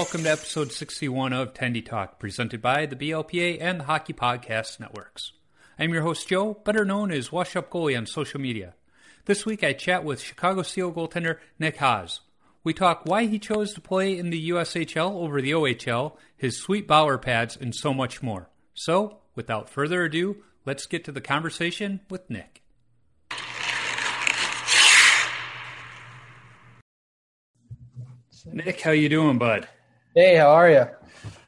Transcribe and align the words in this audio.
Welcome 0.00 0.22
to 0.22 0.30
episode 0.30 0.72
61 0.72 1.34
of 1.34 1.52
Tendy 1.52 1.84
Talk, 1.84 2.18
presented 2.18 2.62
by 2.62 2.86
the 2.86 2.96
BLPA 2.96 3.58
and 3.60 3.80
the 3.80 3.84
Hockey 3.84 4.14
Podcast 4.14 4.80
Networks. 4.80 5.32
I'm 5.78 5.92
your 5.92 6.00
host 6.00 6.26
Joe, 6.26 6.54
better 6.64 6.86
known 6.86 7.12
as 7.12 7.30
Wash 7.30 7.54
Up 7.54 7.68
Goalie 7.68 7.98
on 7.98 8.06
social 8.06 8.40
media. 8.40 8.72
This 9.26 9.44
week 9.44 9.62
I 9.62 9.74
chat 9.74 10.02
with 10.02 10.22
Chicago 10.22 10.62
Steel 10.62 10.90
goaltender 10.90 11.36
Nick 11.58 11.76
Haas. 11.76 12.20
We 12.64 12.72
talk 12.72 13.02
why 13.04 13.26
he 13.26 13.38
chose 13.38 13.74
to 13.74 13.82
play 13.82 14.16
in 14.16 14.30
the 14.30 14.48
USHL 14.48 15.16
over 15.16 15.42
the 15.42 15.50
OHL, 15.50 16.16
his 16.34 16.56
sweet 16.56 16.88
Bauer 16.88 17.18
pads, 17.18 17.54
and 17.54 17.74
so 17.74 17.92
much 17.92 18.22
more. 18.22 18.48
So, 18.72 19.18
without 19.34 19.68
further 19.68 20.04
ado, 20.04 20.42
let's 20.64 20.86
get 20.86 21.04
to 21.04 21.12
the 21.12 21.20
conversation 21.20 22.00
with 22.08 22.30
Nick. 22.30 22.62
Nick, 28.46 28.80
how 28.80 28.92
you 28.92 29.10
doing, 29.10 29.36
bud? 29.36 29.68
Hey, 30.14 30.36
how 30.36 30.50
are 30.50 30.70
you? 30.70 30.86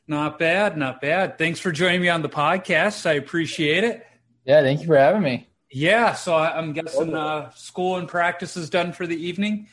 Not 0.07 0.39
bad, 0.39 0.77
not 0.77 1.01
bad. 1.01 1.39
Thanks 1.39 1.61
for 1.61 1.73
joining 1.73 2.01
me 2.03 2.09
on 2.09 2.23
the 2.23 2.29
podcast. 2.29 3.07
I 3.07 3.15
appreciate 3.15 3.85
it. 3.85 4.07
Yeah, 4.45 4.63
thank 4.63 4.81
you 4.81 4.87
for 4.87 4.97
having 4.97 5.23
me. 5.23 5.49
Yeah, 5.71 6.13
so 6.15 6.37
I'm 6.37 6.73
guessing 6.73 7.15
uh, 7.15 7.51
school 7.53 7.97
and 7.97 8.07
practice 8.09 8.57
is 8.57 8.69
done 8.69 8.93
for 8.93 9.07
the 9.07 9.17
evening. 9.17 9.69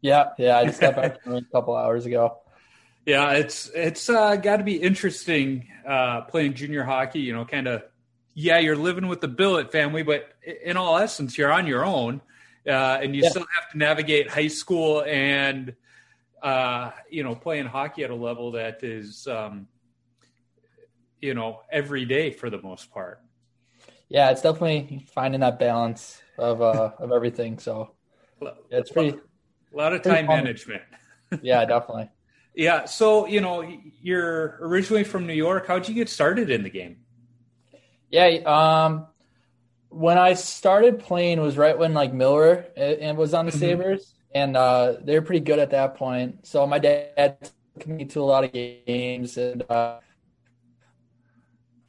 Yeah, 0.00 0.30
yeah, 0.38 0.58
I 0.58 0.64
just 0.64 0.80
got 0.80 0.96
back 0.96 1.22
from 1.22 1.34
a 1.36 1.42
couple 1.42 1.76
hours 1.76 2.06
ago. 2.06 2.38
Yeah, 3.06 3.32
it's 3.32 3.68
it's 3.74 4.08
uh, 4.08 4.36
got 4.36 4.58
to 4.58 4.64
be 4.64 4.76
interesting 4.76 5.68
uh, 5.86 6.22
playing 6.22 6.54
junior 6.54 6.84
hockey. 6.84 7.20
You 7.20 7.32
know, 7.34 7.44
kind 7.44 7.66
of. 7.66 7.82
Yeah, 8.32 8.58
you're 8.58 8.76
living 8.76 9.08
with 9.08 9.20
the 9.20 9.28
billet 9.28 9.72
family, 9.72 10.04
but 10.04 10.32
in 10.64 10.76
all 10.76 10.96
essence, 10.98 11.36
you're 11.36 11.52
on 11.52 11.66
your 11.66 11.84
own, 11.84 12.22
uh, 12.66 12.70
and 13.02 13.14
you 13.14 13.22
Yeah. 13.22 13.30
still 13.30 13.46
have 13.60 13.70
to 13.72 13.76
navigate 13.78 14.30
high 14.30 14.46
school 14.46 15.02
and 15.02 15.74
uh, 16.42 16.90
you 17.10 17.22
know 17.24 17.34
playing 17.34 17.66
hockey 17.66 18.04
at 18.04 18.10
a 18.10 18.14
level 18.14 18.52
that 18.52 18.82
is, 18.82 19.26
um, 19.26 19.68
you 21.20 21.34
know, 21.34 21.60
every 21.70 22.04
day 22.04 22.30
for 22.30 22.50
the 22.50 22.60
most 22.62 22.90
part. 22.90 23.20
Yeah, 24.08 24.30
it's 24.30 24.42
definitely 24.42 25.06
finding 25.12 25.40
that 25.40 25.58
balance 25.58 26.20
of 26.38 26.62
uh 26.62 26.92
of 26.98 27.12
everything. 27.12 27.58
So 27.58 27.92
yeah, 28.42 28.50
it's 28.70 28.90
pretty. 28.90 29.18
A 29.72 29.76
lot 29.76 29.92
of 29.92 30.02
time 30.02 30.26
management. 30.26 30.82
Yeah, 31.42 31.64
definitely. 31.64 32.10
Yeah. 32.56 32.86
So, 32.86 33.26
you 33.26 33.40
know, 33.40 33.62
you're 34.02 34.58
originally 34.60 35.04
from 35.04 35.26
New 35.28 35.32
York. 35.34 35.68
How'd 35.68 35.88
you 35.88 35.94
get 35.94 36.08
started 36.08 36.50
in 36.50 36.64
the 36.64 36.70
game? 36.70 36.96
Yeah, 38.10 38.26
um, 38.46 39.06
when 39.88 40.18
I 40.18 40.34
started 40.34 40.98
playing 40.98 41.40
was 41.40 41.56
right 41.56 41.78
when 41.78 41.94
like 41.94 42.12
Miller 42.12 42.66
uh, 42.76 42.80
and 42.80 43.16
was 43.16 43.32
on 43.34 43.46
the 43.46 43.52
Mhm. 43.52 43.58
Sabres, 43.58 44.14
and 44.34 44.56
uh, 44.56 44.94
they 45.02 45.18
were 45.18 45.24
pretty 45.24 45.44
good 45.44 45.58
at 45.58 45.70
that 45.70 45.96
point. 45.96 46.46
So 46.46 46.66
my 46.66 46.78
dad 46.78 47.50
took 47.78 47.86
me 47.86 48.04
to 48.06 48.20
a 48.20 48.22
lot 48.22 48.44
of 48.44 48.52
games, 48.52 49.36
and 49.36 49.62
uh, 49.70 49.98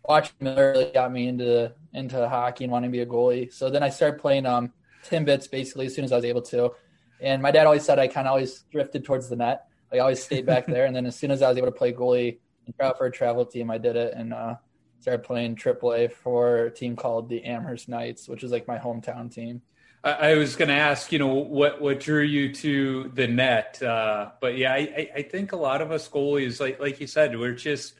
watching 0.03 0.35
Miller 0.39 0.71
really 0.71 0.91
got 0.91 1.11
me 1.11 1.27
into 1.27 1.73
into 1.93 2.27
hockey 2.27 2.63
and 2.65 2.71
wanting 2.71 2.91
to 2.91 2.97
be 2.97 3.01
a 3.01 3.05
goalie. 3.05 3.53
So 3.53 3.69
then 3.69 3.83
I 3.83 3.89
started 3.89 4.19
playing 4.19 4.45
um 4.45 4.71
Timbits 5.05 5.49
basically 5.49 5.87
as 5.87 5.95
soon 5.95 6.05
as 6.05 6.11
I 6.11 6.15
was 6.15 6.25
able 6.25 6.41
to. 6.43 6.71
And 7.19 7.41
my 7.41 7.51
dad 7.51 7.65
always 7.65 7.83
said 7.83 7.99
I 7.99 8.07
kind 8.07 8.27
of 8.27 8.31
always 8.31 8.63
drifted 8.71 9.05
towards 9.05 9.29
the 9.29 9.35
net. 9.35 9.65
I 9.93 9.99
always 9.99 10.23
stayed 10.23 10.45
back 10.45 10.65
there, 10.65 10.85
and 10.85 10.95
then 10.95 11.05
as 11.05 11.15
soon 11.15 11.31
as 11.31 11.41
I 11.41 11.49
was 11.49 11.57
able 11.57 11.67
to 11.67 11.73
play 11.73 11.93
goalie 11.93 12.39
and 12.65 12.75
try 12.75 12.87
out 12.87 12.97
for 12.97 13.05
a 13.05 13.11
travel 13.11 13.45
team, 13.45 13.69
I 13.69 13.77
did 13.77 13.95
it 13.95 14.13
and 14.15 14.33
uh, 14.33 14.55
started 14.99 15.23
playing 15.23 15.55
AAA 15.55 16.11
for 16.11 16.65
a 16.65 16.71
team 16.71 16.95
called 16.95 17.29
the 17.29 17.43
Amherst 17.43 17.89
Knights, 17.89 18.27
which 18.27 18.43
is 18.43 18.51
like 18.51 18.67
my 18.67 18.77
hometown 18.77 19.33
team. 19.33 19.61
I, 20.03 20.11
I 20.31 20.35
was 20.35 20.55
going 20.55 20.69
to 20.69 20.75
ask, 20.75 21.11
you 21.11 21.19
know, 21.19 21.33
what 21.35 21.81
what 21.81 21.99
drew 21.99 22.21
you 22.21 22.53
to 22.55 23.11
the 23.13 23.27
net? 23.27 23.81
Uh, 23.81 24.31
but 24.39 24.57
yeah, 24.57 24.73
I, 24.73 24.77
I, 24.77 25.09
I 25.17 25.21
think 25.23 25.51
a 25.51 25.57
lot 25.57 25.81
of 25.81 25.91
us 25.91 26.09
goalies, 26.09 26.59
like 26.59 26.79
like 26.79 26.99
you 26.99 27.07
said, 27.07 27.37
we're 27.37 27.53
just 27.53 27.93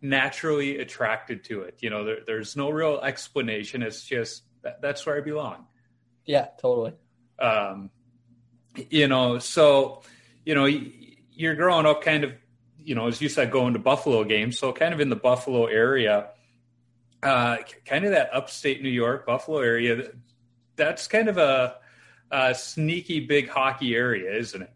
naturally 0.00 0.78
attracted 0.78 1.44
to 1.44 1.62
it. 1.62 1.78
You 1.80 1.90
know, 1.90 2.04
there, 2.04 2.18
there's 2.26 2.56
no 2.56 2.70
real 2.70 3.00
explanation. 3.00 3.82
It's 3.82 4.04
just 4.04 4.42
that, 4.62 4.80
that's 4.82 5.04
where 5.06 5.16
I 5.16 5.20
belong. 5.20 5.66
Yeah, 6.24 6.48
totally. 6.60 6.92
um, 7.38 7.90
you 8.90 9.08
know, 9.08 9.38
so 9.38 10.02
you 10.44 10.54
know, 10.54 10.66
you're 10.66 11.54
growing 11.54 11.86
up 11.86 12.02
kind 12.02 12.24
of, 12.24 12.32
you 12.78 12.94
know, 12.94 13.06
as 13.06 13.20
you 13.20 13.28
said, 13.28 13.50
going 13.50 13.74
to 13.74 13.78
Buffalo 13.78 14.24
games, 14.24 14.58
so 14.58 14.72
kind 14.72 14.94
of 14.94 15.00
in 15.00 15.08
the 15.08 15.16
Buffalo 15.16 15.66
area, 15.66 16.28
uh, 17.22 17.58
kind 17.84 18.04
of 18.04 18.12
that 18.12 18.34
upstate 18.34 18.82
New 18.82 18.88
York, 18.88 19.26
Buffalo 19.26 19.58
area. 19.58 20.10
That's 20.78 21.06
kind 21.06 21.28
of 21.28 21.36
a, 21.36 21.76
a 22.30 22.54
sneaky 22.54 23.20
big 23.20 23.50
hockey 23.50 23.94
area, 23.94 24.34
isn't 24.34 24.62
it? 24.62 24.72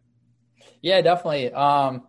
Yeah, 0.82 1.00
definitely. 1.00 1.52
Um, 1.52 2.02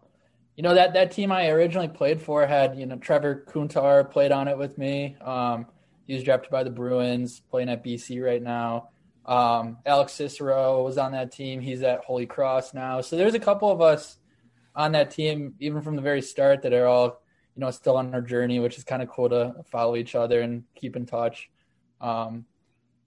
you 0.57 0.63
know 0.63 0.75
that 0.75 0.93
that 0.93 1.11
team 1.11 1.31
I 1.31 1.49
originally 1.49 1.87
played 1.87 2.21
for 2.21 2.45
had 2.45 2.77
you 2.77 2.85
know 2.85 2.97
Trevor 2.97 3.45
Kuntar 3.47 4.09
played 4.09 4.31
on 4.31 4.47
it 4.47 4.57
with 4.57 4.77
me. 4.77 5.15
Um, 5.21 5.67
he 6.05 6.13
was 6.13 6.23
drafted 6.23 6.51
by 6.51 6.63
the 6.63 6.69
Bruins, 6.69 7.39
playing 7.39 7.69
at 7.69 7.83
BC 7.83 8.23
right 8.23 8.41
now. 8.41 8.89
Um, 9.25 9.77
Alex 9.85 10.13
Cicero 10.13 10.83
was 10.83 10.97
on 10.97 11.13
that 11.13 11.31
team. 11.31 11.61
He's 11.61 11.81
at 11.81 12.03
Holy 12.03 12.25
Cross 12.25 12.73
now. 12.73 12.99
So 13.01 13.15
there's 13.15 13.35
a 13.35 13.39
couple 13.39 13.71
of 13.71 13.79
us 13.79 14.17
on 14.75 14.91
that 14.91 15.11
team, 15.11 15.55
even 15.59 15.81
from 15.81 15.95
the 15.95 16.01
very 16.01 16.21
start, 16.21 16.61
that 16.63 16.73
are 16.73 16.85
all 16.85 17.21
you 17.55 17.61
know 17.61 17.71
still 17.71 17.97
on 17.97 18.13
our 18.13 18.21
journey, 18.21 18.59
which 18.59 18.77
is 18.77 18.83
kind 18.83 19.01
of 19.01 19.09
cool 19.09 19.29
to 19.29 19.55
follow 19.71 19.95
each 19.95 20.13
other 20.13 20.41
and 20.41 20.63
keep 20.75 20.95
in 20.95 21.05
touch. 21.05 21.49
Um, 22.01 22.45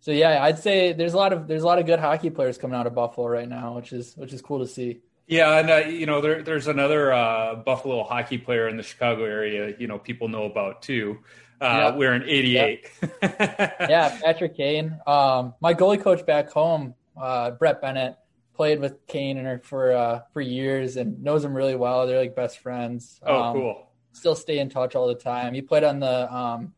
so 0.00 0.12
yeah, 0.12 0.42
I'd 0.42 0.58
say 0.58 0.92
there's 0.92 1.14
a 1.14 1.16
lot 1.16 1.32
of 1.32 1.46
there's 1.48 1.62
a 1.62 1.66
lot 1.66 1.78
of 1.78 1.86
good 1.86 1.98
hockey 1.98 2.30
players 2.30 2.58
coming 2.58 2.78
out 2.78 2.86
of 2.86 2.94
Buffalo 2.94 3.26
right 3.26 3.48
now, 3.48 3.74
which 3.74 3.92
is 3.92 4.14
which 4.16 4.32
is 4.32 4.40
cool 4.42 4.60
to 4.60 4.66
see. 4.66 5.00
Yeah, 5.26 5.58
and 5.58 5.70
uh, 5.70 5.76
you 5.88 6.06
know, 6.06 6.20
there, 6.20 6.42
there's 6.42 6.68
another 6.68 7.12
uh, 7.12 7.56
Buffalo 7.56 8.04
hockey 8.04 8.38
player 8.38 8.68
in 8.68 8.76
the 8.76 8.82
Chicago 8.84 9.24
area. 9.24 9.74
You 9.78 9.88
know, 9.88 9.98
people 9.98 10.28
know 10.28 10.44
about 10.44 10.82
too. 10.82 11.18
Uh, 11.60 11.64
Yeah. 11.64 11.96
We're 11.96 12.14
in 12.14 12.22
'88. 12.22 12.90
yeah, 13.22 14.18
Patrick 14.22 14.56
Kane. 14.56 14.98
Um, 15.06 15.54
my 15.60 15.74
goalie 15.74 16.00
coach 16.00 16.24
back 16.24 16.50
home, 16.50 16.94
uh, 17.20 17.52
Brett 17.52 17.80
Bennett 17.80 18.16
played 18.54 18.78
with 18.80 19.04
Kane 19.06 19.38
and 19.38 19.64
for 19.64 19.92
uh, 19.92 20.20
for 20.32 20.40
years 20.40 20.96
and 20.96 21.22
knows 21.22 21.44
him 21.44 21.54
really 21.54 21.74
well. 21.76 22.06
They're 22.06 22.20
like 22.20 22.36
best 22.36 22.60
friends. 22.60 23.20
Oh, 23.26 23.42
um, 23.42 23.54
cool. 23.56 23.90
Still 24.12 24.34
stay 24.34 24.58
in 24.60 24.68
touch 24.68 24.94
all 24.94 25.08
the 25.08 25.14
time. 25.14 25.54
He 25.54 25.60
played 25.60 25.82
on 25.84 25.98
the 26.00 26.32
um, 26.32 26.72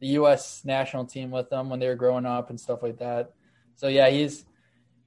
the 0.00 0.08
U.S. 0.08 0.62
national 0.64 1.06
team 1.06 1.30
with 1.30 1.50
them 1.50 1.70
when 1.70 1.80
they 1.80 1.88
were 1.88 1.94
growing 1.94 2.26
up 2.26 2.50
and 2.50 2.60
stuff 2.60 2.82
like 2.82 2.98
that. 2.98 3.32
So 3.76 3.88
yeah, 3.88 4.08
he's 4.08 4.44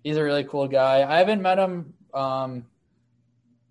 he's 0.03 0.17
a 0.17 0.23
really 0.23 0.43
cool 0.43 0.67
guy. 0.67 1.09
I 1.09 1.17
haven't 1.17 1.41
met 1.41 1.57
him 1.57 1.93
um, 2.13 2.65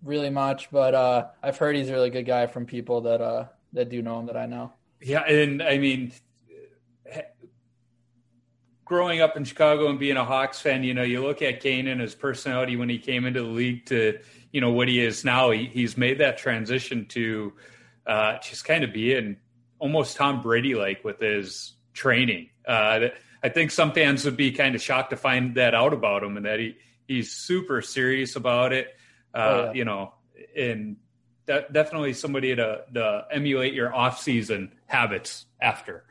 really 0.03 0.29
much, 0.29 0.71
but 0.71 0.93
uh, 0.93 1.27
I've 1.41 1.57
heard 1.57 1.75
he's 1.75 1.89
a 1.89 1.93
really 1.93 2.09
good 2.09 2.25
guy 2.25 2.47
from 2.47 2.65
people 2.65 3.01
that 3.01 3.21
uh, 3.21 3.45
that 3.73 3.89
do 3.89 4.01
know 4.01 4.19
him 4.19 4.25
that 4.27 4.37
I 4.37 4.45
know. 4.45 4.73
Yeah, 5.01 5.21
and 5.21 5.63
I 5.63 5.77
mean, 5.77 6.11
growing 8.89 9.21
up 9.21 9.37
in 9.37 9.43
Chicago 9.43 9.87
and 9.87 9.99
being 9.99 10.17
a 10.17 10.25
Hawks 10.25 10.59
fan, 10.59 10.83
you 10.83 10.95
know, 10.95 11.03
you 11.03 11.21
look 11.21 11.41
at 11.43 11.61
Kane 11.61 11.87
and 11.87 12.01
his 12.01 12.15
personality 12.15 12.75
when 12.75 12.89
he 12.89 12.97
came 12.97 13.25
into 13.25 13.41
the 13.41 13.47
league 13.47 13.85
to, 13.85 14.19
you 14.51 14.59
know, 14.59 14.71
what 14.71 14.87
he 14.87 14.99
is 14.99 15.23
now. 15.23 15.51
He, 15.51 15.65
he's 15.65 15.95
made 15.95 16.17
that 16.17 16.39
transition 16.39 17.05
to 17.09 17.53
uh, 18.07 18.39
just 18.39 18.65
kind 18.65 18.83
of 18.83 18.91
being 18.91 19.37
almost 19.79 20.17
Tom 20.17 20.41
Brady 20.41 20.75
like 20.75 21.03
with 21.03 21.19
his 21.19 21.73
training. 21.93 22.49
Uh, 22.67 23.07
I 23.41 23.49
think 23.49 23.71
some 23.71 23.93
fans 23.93 24.25
would 24.25 24.37
be 24.37 24.51
kind 24.51 24.75
of 24.75 24.81
shocked 24.81 25.09
to 25.11 25.17
find 25.17 25.55
that 25.55 25.73
out 25.73 25.93
about 25.93 26.23
him 26.23 26.37
and 26.37 26.45
that 26.45 26.59
he 26.59 26.75
he's 27.07 27.31
super 27.31 27.81
serious 27.81 28.35
about 28.35 28.73
it. 28.73 28.87
Uh, 29.33 29.37
oh, 29.37 29.63
yeah. 29.65 29.73
You 29.73 29.85
know, 29.85 30.13
and 30.55 30.97
de- 31.45 31.65
definitely 31.71 32.13
somebody 32.13 32.55
to, 32.55 32.83
to 32.93 33.25
emulate 33.31 33.73
your 33.73 33.93
off 33.93 34.21
season 34.21 34.71
habits 34.85 35.45
after. 35.59 36.03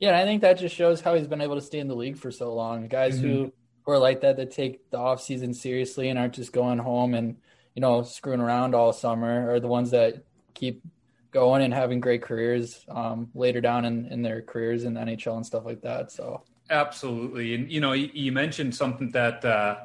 Yeah, 0.00 0.18
I 0.18 0.24
think 0.24 0.42
that 0.42 0.58
just 0.58 0.74
shows 0.74 1.00
how 1.00 1.14
he's 1.14 1.26
been 1.26 1.40
able 1.40 1.54
to 1.54 1.60
stay 1.60 1.78
in 1.78 1.88
the 1.88 1.94
league 1.94 2.18
for 2.18 2.30
so 2.30 2.54
long. 2.54 2.88
Guys 2.88 3.16
mm-hmm. 3.16 3.26
who, 3.26 3.52
who 3.82 3.92
are 3.92 3.98
like 3.98 4.22
that, 4.22 4.36
that 4.36 4.50
take 4.50 4.90
the 4.90 4.98
off 4.98 5.22
season 5.22 5.54
seriously 5.54 6.08
and 6.08 6.18
aren't 6.18 6.34
just 6.34 6.52
going 6.52 6.78
home 6.78 7.14
and 7.14 7.36
you 7.74 7.80
know 7.80 8.02
screwing 8.02 8.40
around 8.40 8.74
all 8.74 8.92
summer, 8.92 9.52
are 9.52 9.60
the 9.60 9.68
ones 9.68 9.90
that 9.90 10.24
keep 10.54 10.82
going 11.36 11.62
and 11.62 11.74
having 11.74 12.00
great 12.00 12.22
careers 12.22 12.82
um, 12.88 13.28
later 13.34 13.60
down 13.60 13.84
in, 13.84 14.06
in 14.06 14.22
their 14.22 14.40
careers 14.40 14.84
in 14.84 14.94
the 14.94 15.00
NHL 15.00 15.36
and 15.36 15.44
stuff 15.44 15.66
like 15.66 15.82
that. 15.82 16.10
So 16.10 16.42
absolutely, 16.70 17.54
and 17.54 17.70
you 17.70 17.78
know, 17.78 17.92
you, 17.92 18.08
you 18.14 18.32
mentioned 18.32 18.74
something 18.74 19.10
that 19.10 19.44
uh, 19.44 19.76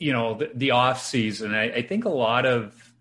you 0.00 0.12
know 0.12 0.34
the, 0.34 0.50
the 0.52 0.72
off 0.72 1.00
season. 1.00 1.54
I, 1.54 1.74
I 1.74 1.82
think 1.82 2.06
a 2.06 2.10
lot 2.10 2.44
of 2.44 2.92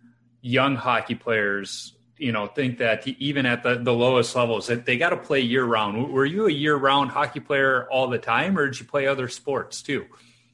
young 0.42 0.76
hockey 0.76 1.16
players 1.16 1.96
you 2.18 2.32
know 2.32 2.46
think 2.46 2.78
that 2.78 3.08
even 3.08 3.48
at 3.48 3.64
the, 3.64 3.76
the 3.76 3.92
lowest 3.92 4.36
levels 4.36 4.68
that 4.68 4.86
they 4.86 4.98
got 4.98 5.10
to 5.10 5.18
play 5.18 5.40
year 5.40 5.66
round 5.66 6.14
were 6.14 6.26
you 6.26 6.46
a 6.46 6.52
year 6.52 6.76
round 6.76 7.10
hockey 7.10 7.40
player 7.40 7.88
all 7.90 8.08
the 8.08 8.20
time 8.20 8.56
or 8.56 8.68
did 8.68 8.80
you 8.80 8.86
play 8.86 9.08
other 9.08 9.28
sports 9.28 9.82
too 9.82 10.06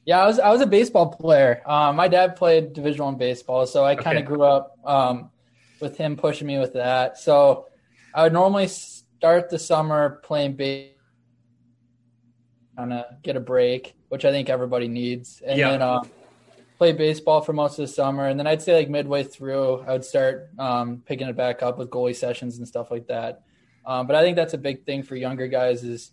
yeah 0.06 0.22
i 0.22 0.26
was 0.26 0.38
i 0.38 0.50
was 0.50 0.62
a 0.62 0.66
baseball 0.66 1.08
player 1.08 1.62
um, 1.66 1.94
my 1.94 2.08
dad 2.08 2.34
played 2.34 2.72
division 2.72 3.04
one 3.04 3.16
baseball 3.16 3.66
so 3.66 3.84
i 3.84 3.94
kind 3.94 4.16
of 4.16 4.24
okay. 4.24 4.34
grew 4.34 4.42
up 4.42 4.78
um, 4.84 5.30
with 5.82 5.96
him 5.98 6.16
pushing 6.16 6.46
me 6.46 6.58
with 6.58 6.72
that 6.72 7.18
so 7.18 7.66
i 8.14 8.22
would 8.22 8.32
normally 8.32 8.68
start 8.68 9.50
the 9.50 9.58
summer 9.58 10.20
playing 10.22 10.54
baseball 10.54 10.88
kind 12.78 12.92
of 12.94 13.04
get 13.22 13.36
a 13.36 13.40
break 13.40 13.94
which 14.08 14.24
i 14.24 14.30
think 14.30 14.48
everybody 14.48 14.88
needs 14.88 15.42
and 15.46 15.58
yeah. 15.58 15.70
then 15.70 15.82
uh, 15.82 16.02
play 16.82 16.90
baseball 16.90 17.40
for 17.40 17.52
most 17.52 17.78
of 17.78 17.86
the 17.86 17.92
summer, 17.92 18.26
and 18.26 18.36
then 18.40 18.48
I'd 18.48 18.60
say 18.60 18.74
like 18.74 18.90
midway 18.90 19.22
through, 19.22 19.82
I 19.82 19.92
would 19.92 20.04
start 20.04 20.50
um, 20.58 21.00
picking 21.06 21.28
it 21.28 21.36
back 21.36 21.62
up 21.62 21.78
with 21.78 21.90
goalie 21.90 22.16
sessions 22.16 22.58
and 22.58 22.66
stuff 22.66 22.90
like 22.90 23.06
that. 23.06 23.42
Um, 23.86 24.08
but 24.08 24.16
I 24.16 24.22
think 24.22 24.34
that's 24.34 24.54
a 24.54 24.58
big 24.58 24.84
thing 24.84 25.04
for 25.04 25.14
younger 25.14 25.46
guys 25.46 25.84
is 25.84 26.10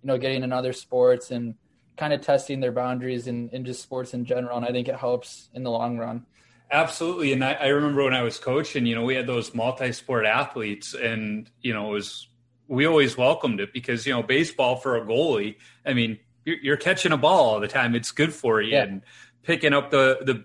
you 0.00 0.06
know 0.06 0.18
getting 0.18 0.44
in 0.44 0.52
other 0.52 0.72
sports 0.72 1.32
and 1.32 1.56
kind 1.96 2.12
of 2.12 2.20
testing 2.20 2.60
their 2.60 2.70
boundaries 2.70 3.26
in, 3.26 3.48
in 3.48 3.64
just 3.64 3.82
sports 3.82 4.14
in 4.14 4.24
general, 4.24 4.56
and 4.56 4.64
I 4.64 4.70
think 4.70 4.86
it 4.86 4.94
helps 4.94 5.48
in 5.54 5.64
the 5.64 5.72
long 5.72 5.98
run. 5.98 6.24
Absolutely, 6.72 7.34
and 7.34 7.44
I, 7.44 7.52
I 7.52 7.66
remember 7.66 8.02
when 8.02 8.14
I 8.14 8.22
was 8.22 8.38
coaching, 8.38 8.86
you 8.86 8.94
know, 8.94 9.04
we 9.04 9.14
had 9.14 9.26
those 9.26 9.54
multi-sport 9.54 10.24
athletes, 10.24 10.94
and 10.94 11.50
you 11.60 11.74
know, 11.74 11.90
it 11.90 11.92
was 11.92 12.28
we 12.66 12.86
always 12.86 13.14
welcomed 13.14 13.60
it 13.60 13.74
because 13.74 14.06
you 14.06 14.14
know 14.14 14.22
baseball 14.22 14.76
for 14.76 14.96
a 14.96 15.02
goalie, 15.02 15.56
I 15.84 15.92
mean, 15.92 16.18
you're, 16.46 16.56
you're 16.62 16.76
catching 16.78 17.12
a 17.12 17.18
ball 17.18 17.50
all 17.50 17.60
the 17.60 17.68
time. 17.68 17.94
It's 17.94 18.10
good 18.10 18.32
for 18.32 18.62
you, 18.62 18.72
yeah. 18.72 18.84
and 18.84 19.02
picking 19.42 19.74
up 19.74 19.90
the 19.90 20.20
the 20.22 20.44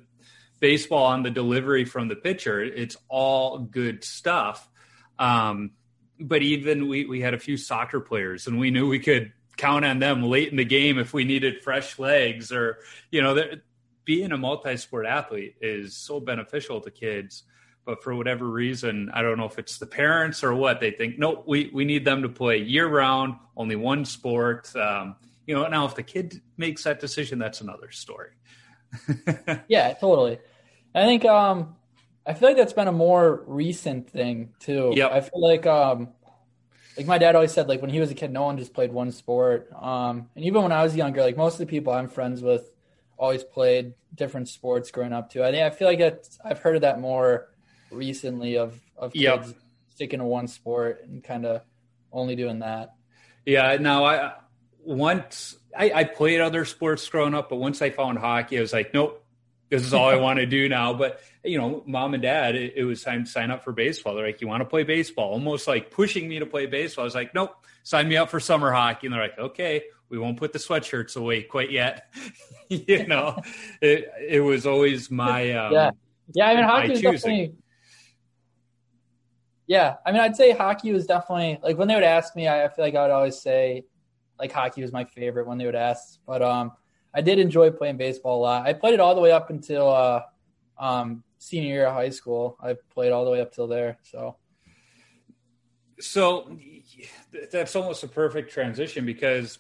baseball 0.60 1.06
on 1.06 1.24
the 1.24 1.32
delivery 1.32 1.86
from 1.86 2.10
the 2.10 2.16
pitcher. 2.18 2.62
It's 2.62 2.98
all 3.08 3.60
good 3.60 4.04
stuff. 4.04 4.70
Um, 5.18 5.72
but 6.20 6.42
even 6.42 6.90
we 6.90 7.06
we 7.06 7.22
had 7.22 7.36
a 7.36 7.40
few 7.40 7.56
soccer 7.56 8.02
players, 8.02 8.48
and 8.48 8.60
we 8.60 8.70
knew 8.70 8.90
we 8.90 9.00
could 9.00 9.32
count 9.56 9.86
on 9.86 10.00
them 10.00 10.24
late 10.24 10.50
in 10.50 10.58
the 10.58 10.66
game 10.66 11.00
if 11.00 11.14
we 11.14 11.24
needed 11.24 11.64
fresh 11.64 11.98
legs, 11.98 12.52
or 12.52 12.80
you 13.12 13.22
know, 13.22 13.34
being 14.08 14.32
a 14.32 14.38
multi-sport 14.38 15.06
athlete 15.06 15.56
is 15.62 15.96
so 15.96 16.20
beneficial 16.20 16.80
to 16.82 16.90
kids. 16.90 17.44
But 17.86 18.02
for 18.04 18.16
whatever 18.16 18.46
reason, 18.48 19.12
I 19.14 19.22
don't 19.22 19.38
know 19.38 19.46
if 19.46 19.60
it's 19.60 19.78
the 19.78 19.86
parents 19.86 20.44
or 20.44 20.54
what, 20.54 20.80
they 20.80 20.92
think, 20.92 21.20
nope, 21.20 21.44
we, 21.46 21.70
we 21.74 21.86
need 21.86 22.04
them 22.04 22.22
to 22.24 22.30
play 22.30 22.58
year 22.58 22.88
round, 22.88 23.36
only 23.56 23.76
one 23.76 24.06
sport. 24.06 24.74
Um, 24.76 25.16
you 25.46 25.56
know, 25.56 25.68
now 25.68 25.86
if 25.86 25.96
the 25.96 26.04
kid 26.04 26.42
makes 26.58 26.84
that 26.84 27.00
decision, 27.00 27.38
that's 27.38 27.62
another 27.62 27.92
story. 27.92 28.32
yeah, 29.68 29.94
totally. 29.94 30.40
I 30.96 31.06
think 31.06 31.26
um 31.26 31.76
I 32.26 32.34
feel 32.34 32.50
like 32.50 32.58
that's 32.58 32.74
been 32.74 32.88
a 32.88 32.94
more 32.94 33.44
recent 33.46 34.10
thing 34.10 34.54
too. 34.60 34.94
Yeah. 34.96 35.08
I 35.08 35.22
feel 35.22 35.42
like 35.42 35.66
um 35.66 36.10
like 36.96 37.06
my 37.06 37.18
dad 37.18 37.36
always 37.36 37.52
said 37.52 37.68
like 37.68 37.82
when 37.82 37.90
he 37.90 38.00
was 38.00 38.10
a 38.10 38.16
kid 38.16 38.32
no 38.32 38.44
one 38.44 38.58
just 38.58 38.74
played 38.74 38.92
one 38.92 39.12
sport. 39.12 39.70
Um 39.74 40.30
and 40.36 40.46
even 40.46 40.64
when 40.64 40.72
I 40.72 40.84
was 40.84 40.96
younger, 40.96 41.22
like 41.22 41.38
most 41.38 41.54
of 41.54 41.60
the 41.60 41.66
people 41.66 41.94
I'm 41.94 42.08
friends 42.08 42.42
with 42.42 42.72
always 43.18 43.44
played 43.44 43.94
different 44.14 44.48
sports 44.50 44.92
growing 44.92 45.14
up 45.14 45.32
too. 45.32 45.44
I 45.44 45.52
think 45.52 45.64
I 45.64 45.70
feel 45.70 45.88
like 45.88 46.00
it's, 46.00 46.40
I've 46.44 46.60
heard 46.60 46.76
of 46.76 46.82
that 46.82 47.00
more 47.00 47.50
recently 47.92 48.58
of 48.58 48.80
of 48.98 49.14
kids 49.14 49.48
yep. 49.48 49.56
sticking 49.90 50.20
to 50.20 50.26
one 50.26 50.48
sport 50.48 51.04
and 51.04 51.24
kind 51.24 51.46
of 51.46 51.62
only 52.12 52.36
doing 52.36 52.60
that. 52.60 52.96
Yeah, 53.46 53.78
now 53.80 54.06
I 54.06 54.34
once 54.84 55.56
I, 55.78 55.92
I, 55.94 56.04
played 56.06 56.40
other 56.40 56.66
sports 56.66 57.08
growing 57.10 57.34
up, 57.34 57.50
but 57.50 57.58
once 57.58 57.82
I 57.82 57.90
found 57.90 58.18
hockey, 58.18 58.58
I 58.58 58.62
was 58.62 58.74
like, 58.74 58.94
nope, 58.94 59.24
this 59.70 59.86
is 59.86 59.94
all 59.94 60.10
I 60.10 60.16
want 60.22 60.40
to 60.40 60.46
do 60.46 60.68
now. 60.70 60.94
But 60.94 61.22
you 61.44 61.58
know, 61.58 61.84
mom 61.86 62.14
and 62.14 62.24
dad, 62.24 62.56
it, 62.56 62.74
it, 62.78 62.84
was 62.84 63.04
time 63.04 63.26
to 63.26 63.30
sign 63.30 63.52
up 63.52 63.64
for 63.64 63.72
baseball. 63.72 64.16
They're 64.16 64.26
like, 64.26 64.42
you 64.42 64.48
want 64.48 64.62
to 64.62 64.66
play 64.66 64.84
baseball? 64.84 65.32
Almost 65.32 65.68
like 65.68 65.92
pushing 65.92 66.28
me 66.28 66.40
to 66.40 66.46
play 66.46 66.66
baseball. 66.66 67.04
I 67.04 67.06
was 67.06 67.16
like, 67.16 67.34
nope, 67.34 67.56
sign 67.84 68.08
me 68.08 68.18
up 68.18 68.30
for 68.30 68.40
summer 68.40 68.72
hockey. 68.72 69.08
And 69.08 69.14
they're 69.14 69.22
like, 69.22 69.38
okay, 69.38 69.84
we 70.10 70.18
won't 70.18 70.38
put 70.38 70.54
the 70.54 70.60
sweatshirts 70.60 71.18
away 71.18 71.44
quite 71.44 71.72
yet. 71.72 72.14
you 72.70 73.08
know, 73.08 73.38
it 73.82 74.10
it 74.28 74.40
was 74.42 74.66
always 74.66 75.12
my 75.12 75.54
um, 75.54 75.74
yeah 75.74 75.92
yeah. 76.34 76.48
I 76.48 76.56
mean, 76.56 76.64
hockey 76.64 76.90
was 76.90 77.02
definitely. 77.02 77.56
Yeah, 79.68 79.96
I 80.06 80.14
mean, 80.14 80.22
I'd 80.22 80.36
say 80.36 80.52
hockey 80.52 80.94
was 80.94 81.06
definitely 81.06 81.60
like 81.62 81.78
when 81.78 81.90
they 81.90 81.96
would 81.96 82.04
ask 82.04 82.36
me, 82.36 82.48
I, 82.48 82.66
I 82.66 82.68
feel 82.70 82.86
like 82.86 82.96
I 82.96 83.02
would 83.02 83.12
always 83.12 83.42
say 83.42 83.84
like 84.40 84.52
hockey 84.52 84.82
was 84.82 84.94
my 84.94 85.04
favorite 85.04 85.48
when 85.48 85.58
they 85.58 85.66
would 85.66 85.76
ask. 85.76 86.20
But 86.26 86.42
um, 86.42 86.72
I 87.14 87.22
did 87.22 87.40
enjoy 87.40 87.72
playing 87.72 87.98
baseball 87.98 88.40
a 88.40 88.42
lot. 88.42 88.66
I 88.66 88.74
played 88.74 88.94
it 88.94 89.00
all 89.00 89.16
the 89.16 89.22
way 89.22 89.32
up 89.32 89.50
until 89.50 89.90
uh, 89.90 90.22
um, 90.78 91.24
senior 91.38 91.68
year 91.68 91.88
of 91.88 91.94
high 91.94 92.10
school. 92.10 92.58
I 92.62 92.76
played 92.94 93.12
all 93.12 93.26
the 93.26 93.32
way 93.32 93.42
up 93.42 93.54
till 93.54 93.68
there. 93.68 93.98
So, 94.04 94.38
so 96.00 96.58
that's 97.52 97.76
almost 97.76 98.04
a 98.04 98.08
perfect 98.08 98.52
transition 98.52 99.06
because 99.06 99.60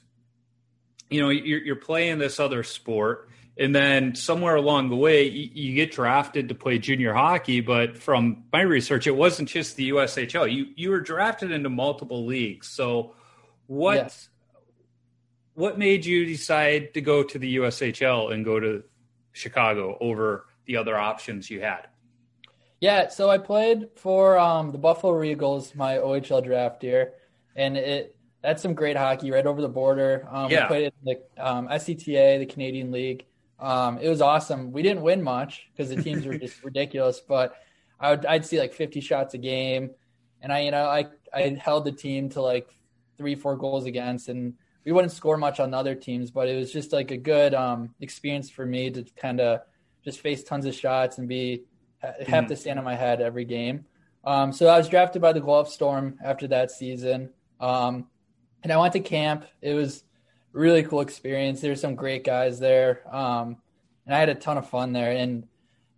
you 1.09 1.21
know 1.21 1.29
you're, 1.29 1.59
you're 1.59 1.75
playing 1.75 2.19
this 2.19 2.39
other 2.39 2.63
sport. 2.63 3.29
And 3.59 3.73
then 3.73 4.13
somewhere 4.13 4.55
along 4.55 4.89
the 4.89 4.95
way, 4.95 5.23
you, 5.23 5.49
you 5.51 5.73
get 5.73 5.91
drafted 5.91 6.49
to 6.49 6.53
play 6.53 6.77
junior 6.77 7.11
hockey. 7.11 7.59
But 7.59 7.97
from 7.97 8.43
my 8.53 8.61
research, 8.61 9.07
it 9.07 9.15
wasn't 9.15 9.49
just 9.49 9.75
the 9.77 9.89
USHL. 9.89 10.53
You 10.53 10.67
you 10.75 10.91
were 10.91 10.99
drafted 10.99 11.51
into 11.51 11.69
multiple 11.69 12.25
leagues. 12.25 12.67
So, 12.67 13.15
what 13.65 13.95
yes 13.95 14.29
what 15.57 15.79
made 15.79 16.05
you 16.05 16.23
decide 16.23 16.93
to 16.93 17.01
go 17.01 17.23
to 17.23 17.39
the 17.39 17.55
USHL 17.55 18.31
and 18.31 18.45
go 18.45 18.59
to 18.59 18.83
Chicago 19.31 19.97
over 19.99 20.45
the 20.65 20.77
other 20.77 20.95
options 20.95 21.49
you 21.49 21.61
had? 21.61 21.87
Yeah, 22.79 23.07
so 23.07 23.31
I 23.31 23.39
played 23.39 23.89
for 23.95 24.37
um, 24.37 24.71
the 24.71 24.77
Buffalo 24.77 25.13
Regals 25.13 25.73
my 25.73 25.95
OHL 25.95 26.43
draft 26.43 26.83
year, 26.83 27.13
and 27.55 27.75
it 27.75 28.15
that's 28.47 28.61
some 28.61 28.73
great 28.73 28.95
hockey 28.95 29.29
right 29.29 29.45
over 29.45 29.61
the 29.61 29.67
border. 29.67 30.25
Um, 30.31 30.49
yeah. 30.49 30.63
We 30.63 30.67
played 30.67 30.93
in 31.03 31.19
the 31.37 31.45
um, 31.45 31.67
SCTA, 31.67 32.39
the 32.39 32.45
Canadian 32.45 32.93
League. 32.93 33.25
Um, 33.59 33.97
it 33.97 34.07
was 34.07 34.21
awesome. 34.21 34.71
We 34.71 34.81
didn't 34.83 35.01
win 35.01 35.21
much 35.21 35.67
because 35.73 35.89
the 35.93 36.01
teams 36.01 36.25
were 36.25 36.37
just 36.37 36.63
ridiculous, 36.63 37.19
but 37.19 37.55
I 37.99 38.11
would 38.11 38.25
I'd 38.25 38.45
see 38.45 38.57
like 38.57 38.73
50 38.73 39.01
shots 39.01 39.33
a 39.33 39.37
game, 39.37 39.89
and 40.41 40.53
I 40.53 40.61
you 40.61 40.71
know 40.71 40.85
I 40.85 41.07
I 41.33 41.57
held 41.61 41.83
the 41.83 41.91
team 41.91 42.29
to 42.29 42.41
like 42.41 42.69
three 43.17 43.35
four 43.35 43.57
goals 43.57 43.83
against, 43.83 44.29
and 44.29 44.53
we 44.85 44.93
wouldn't 44.93 45.11
score 45.11 45.35
much 45.35 45.59
on 45.59 45.71
the 45.71 45.77
other 45.77 45.95
teams, 45.95 46.31
but 46.31 46.47
it 46.47 46.55
was 46.55 46.71
just 46.71 46.93
like 46.93 47.11
a 47.11 47.17
good 47.17 47.53
um, 47.53 47.95
experience 47.99 48.49
for 48.49 48.65
me 48.65 48.89
to 48.91 49.03
kind 49.17 49.41
of 49.41 49.59
just 50.05 50.21
face 50.21 50.41
tons 50.41 50.65
of 50.65 50.73
shots 50.73 51.17
and 51.17 51.27
be 51.27 51.63
have 52.01 52.15
mm-hmm. 52.15 52.45
to 52.47 52.55
stand 52.55 52.79
on 52.79 52.85
my 52.85 52.95
head 52.95 53.19
every 53.19 53.43
game. 53.43 53.83
Um, 54.23 54.53
so 54.53 54.67
I 54.67 54.77
was 54.77 54.87
drafted 54.87 55.21
by 55.21 55.33
the 55.33 55.41
Guelph 55.41 55.69
Storm 55.69 56.17
after 56.23 56.47
that 56.47 56.71
season, 56.71 57.31
um, 57.59 58.07
and 58.63 58.71
I 58.71 58.77
went 58.77 58.93
to 58.93 58.99
camp. 58.99 59.45
It 59.61 59.73
was 59.73 60.03
really 60.51 60.83
cool 60.83 61.01
experience. 61.01 61.61
There's 61.61 61.81
some 61.81 61.95
great 61.95 62.23
guys 62.23 62.59
there, 62.59 63.01
um, 63.13 63.57
and 64.05 64.15
I 64.15 64.19
had 64.19 64.29
a 64.29 64.35
ton 64.35 64.57
of 64.57 64.69
fun 64.69 64.93
there. 64.93 65.11
And 65.11 65.47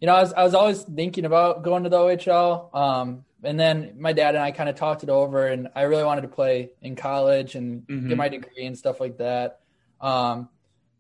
you 0.02 0.08
know, 0.08 0.16
I 0.16 0.22
was 0.22 0.34
I 0.34 0.44
was 0.44 0.54
always 0.54 0.84
thinking 0.84 1.26
about 1.26 1.64
going 1.64 1.84
to 1.84 1.90
the 1.90 1.98
OHL. 1.98 2.74
Um, 2.76 3.26
and 3.44 3.58
then 3.60 3.96
my 3.98 4.12
dad 4.14 4.36
and 4.36 4.44
I 4.44 4.52
kind 4.52 4.70
of 4.70 4.76
talked 4.76 5.04
it 5.04 5.10
over, 5.10 5.48
and 5.48 5.70
I 5.76 5.84
really 5.84 6.04
wanted 6.04 6.22
to 6.22 6.28
play 6.28 6.72
in 6.82 6.96
college 6.96 7.56
and 7.56 7.84
Mhm. 7.88 8.10
get 8.10 8.18
my 8.18 8.28
degree 8.30 8.66
and 8.66 8.78
stuff 8.78 9.00
like 9.00 9.18
that. 9.18 9.60
Um, 10.02 10.50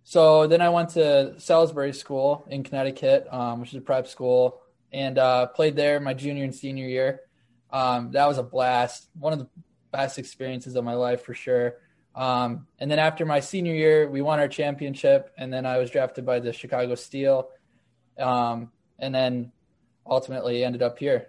so 0.04 0.48
then 0.48 0.62
I 0.62 0.70
went 0.70 0.90
to 0.92 1.40
Salisbury 1.40 1.94
School 1.94 2.46
in 2.50 2.64
Connecticut, 2.64 3.28
um, 3.32 3.60
which 3.62 3.70
is 3.70 3.76
a 3.76 3.82
prep 3.82 4.08
school, 4.08 4.62
and 4.92 5.18
uh, 5.18 5.48
played 5.48 5.76
there 5.76 6.00
my 6.00 6.14
junior 6.14 6.44
and 6.44 6.56
senior 6.56 6.88
year. 6.88 7.22
Um, 7.72 8.12
that 8.12 8.26
was 8.28 8.38
a 8.38 8.44
blast, 8.44 9.10
one 9.20 9.34
of 9.34 9.40
the 9.40 9.48
best 9.92 10.18
experiences 10.20 10.76
of 10.76 10.84
my 10.84 10.94
life 10.94 11.24
for 11.24 11.34
sure. 11.34 11.76
Um, 12.16 12.68
and 12.80 12.90
then 12.90 13.00
after 13.00 13.26
my 13.26 13.40
senior 13.40 13.74
year, 13.74 14.10
we 14.10 14.22
won 14.22 14.40
our 14.40 14.48
championship, 14.48 15.32
and 15.38 15.54
then 15.54 15.66
I 15.66 15.78
was 15.78 15.90
drafted 15.90 16.26
by 16.26 16.40
the 16.40 16.52
Chicago 16.52 16.96
Steel, 16.96 17.50
um, 18.18 18.72
and 18.98 19.14
then 19.14 19.52
ultimately 20.06 20.64
ended 20.64 20.82
up 20.82 21.00
here. 21.00 21.28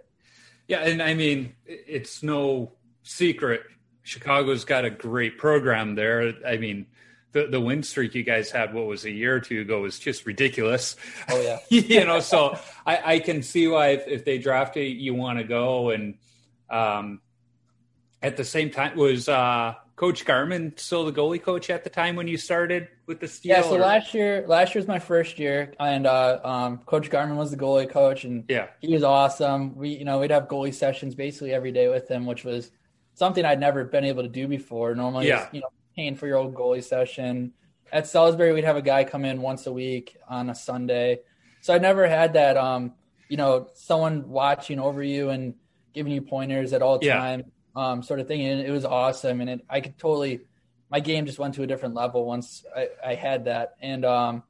Yeah, 0.66 0.78
and 0.80 1.02
I 1.02 1.14
mean, 1.14 1.54
it's 1.66 2.22
no 2.22 2.72
secret. 3.02 3.62
Chicago's 4.02 4.64
got 4.64 4.84
a 4.84 4.90
great 4.90 5.36
program 5.38 5.94
there. 5.94 6.32
I 6.46 6.56
mean, 6.56 6.86
the 7.32 7.46
the 7.46 7.60
win 7.60 7.82
streak 7.82 8.14
you 8.14 8.22
guys 8.22 8.50
had, 8.50 8.74
what 8.74 8.86
was 8.86 9.04
a 9.04 9.10
year 9.10 9.36
or 9.36 9.40
two 9.40 9.60
ago, 9.60 9.82
was 9.82 9.98
just 9.98 10.26
ridiculous. 10.26 10.96
Oh 11.28 11.40
yeah, 11.40 11.58
you 11.68 12.04
know, 12.04 12.20
so 12.20 12.58
I, 12.86 13.14
I 13.14 13.18
can 13.18 13.42
see 13.42 13.68
why 13.68 13.88
if, 13.88 14.08
if 14.08 14.24
they 14.24 14.38
draft 14.38 14.76
you, 14.76 14.82
you 14.82 15.14
want 15.14 15.38
to 15.38 15.44
go. 15.44 15.90
And 15.90 16.14
um, 16.68 17.20
at 18.22 18.36
the 18.36 18.44
same 18.44 18.70
time, 18.70 18.96
was 18.96 19.28
uh, 19.28 19.74
Coach 19.96 20.24
Garman 20.24 20.74
still 20.76 21.04
the 21.04 21.12
goalie 21.12 21.42
coach 21.42 21.70
at 21.70 21.84
the 21.84 21.90
time 21.90 22.16
when 22.16 22.28
you 22.28 22.36
started 22.36 22.88
with 23.06 23.20
the 23.20 23.28
Steel? 23.28 23.56
yeah. 23.56 23.62
So 23.62 23.76
or- 23.76 23.80
last 23.80 24.12
year, 24.14 24.44
last 24.46 24.74
year 24.74 24.80
was 24.80 24.88
my 24.88 24.98
first 24.98 25.38
year, 25.38 25.72
and 25.80 26.06
uh, 26.06 26.40
um, 26.44 26.78
Coach 26.78 27.10
Garman 27.10 27.36
was 27.36 27.50
the 27.50 27.56
goalie 27.56 27.88
coach, 27.88 28.24
and 28.24 28.44
yeah, 28.48 28.68
he 28.80 28.92
was 28.92 29.02
awesome. 29.02 29.74
We, 29.76 29.90
you 29.90 30.04
know, 30.04 30.18
we'd 30.20 30.30
have 30.30 30.48
goalie 30.48 30.74
sessions 30.74 31.14
basically 31.14 31.52
every 31.52 31.72
day 31.72 31.88
with 31.88 32.08
him, 32.10 32.26
which 32.26 32.44
was 32.44 32.70
something 33.14 33.44
I'd 33.44 33.60
never 33.60 33.84
been 33.84 34.04
able 34.04 34.22
to 34.22 34.28
do 34.28 34.46
before. 34.48 34.94
Normally, 34.94 35.28
Yeah. 35.28 35.48
you 35.52 35.60
know, 35.60 35.68
paying 35.96 36.14
for 36.14 36.26
your 36.26 36.36
old 36.38 36.54
goalie 36.54 36.84
session. 36.84 37.52
At 37.92 38.06
Salisbury, 38.06 38.52
we'd 38.52 38.64
have 38.64 38.76
a 38.76 38.82
guy 38.82 39.02
come 39.04 39.24
in 39.24 39.42
once 39.42 39.66
a 39.66 39.72
week 39.72 40.16
on 40.28 40.48
a 40.48 40.54
Sunday. 40.54 41.20
So 41.60 41.74
I 41.74 41.78
never 41.78 42.06
had 42.08 42.34
that, 42.34 42.56
um, 42.56 42.92
you 43.28 43.36
know, 43.36 43.68
someone 43.74 44.28
watching 44.30 44.78
over 44.78 45.02
you 45.02 45.30
and 45.30 45.54
giving 45.92 46.12
you 46.12 46.22
pointers 46.22 46.72
at 46.72 46.82
all 46.82 47.00
Yeah. 47.02 47.16
time, 47.18 47.50
um, 47.76 48.02
sort 48.02 48.20
of 48.20 48.28
thing. 48.28 48.42
And 48.46 48.60
it 48.60 48.70
was 48.70 48.84
awesome. 48.84 49.40
And 49.40 49.50
it, 49.50 49.64
I 49.68 49.80
could 49.80 49.98
totally, 49.98 50.40
my 50.90 51.00
game 51.00 51.26
just 51.26 51.38
went 51.38 51.54
to 51.54 51.62
a 51.62 51.66
different 51.66 51.94
level 51.94 52.26
once 52.26 52.64
I, 52.76 52.88
I 53.04 53.14
had 53.14 53.44
that. 53.46 53.74
And 53.80 54.04
um, 54.04 54.42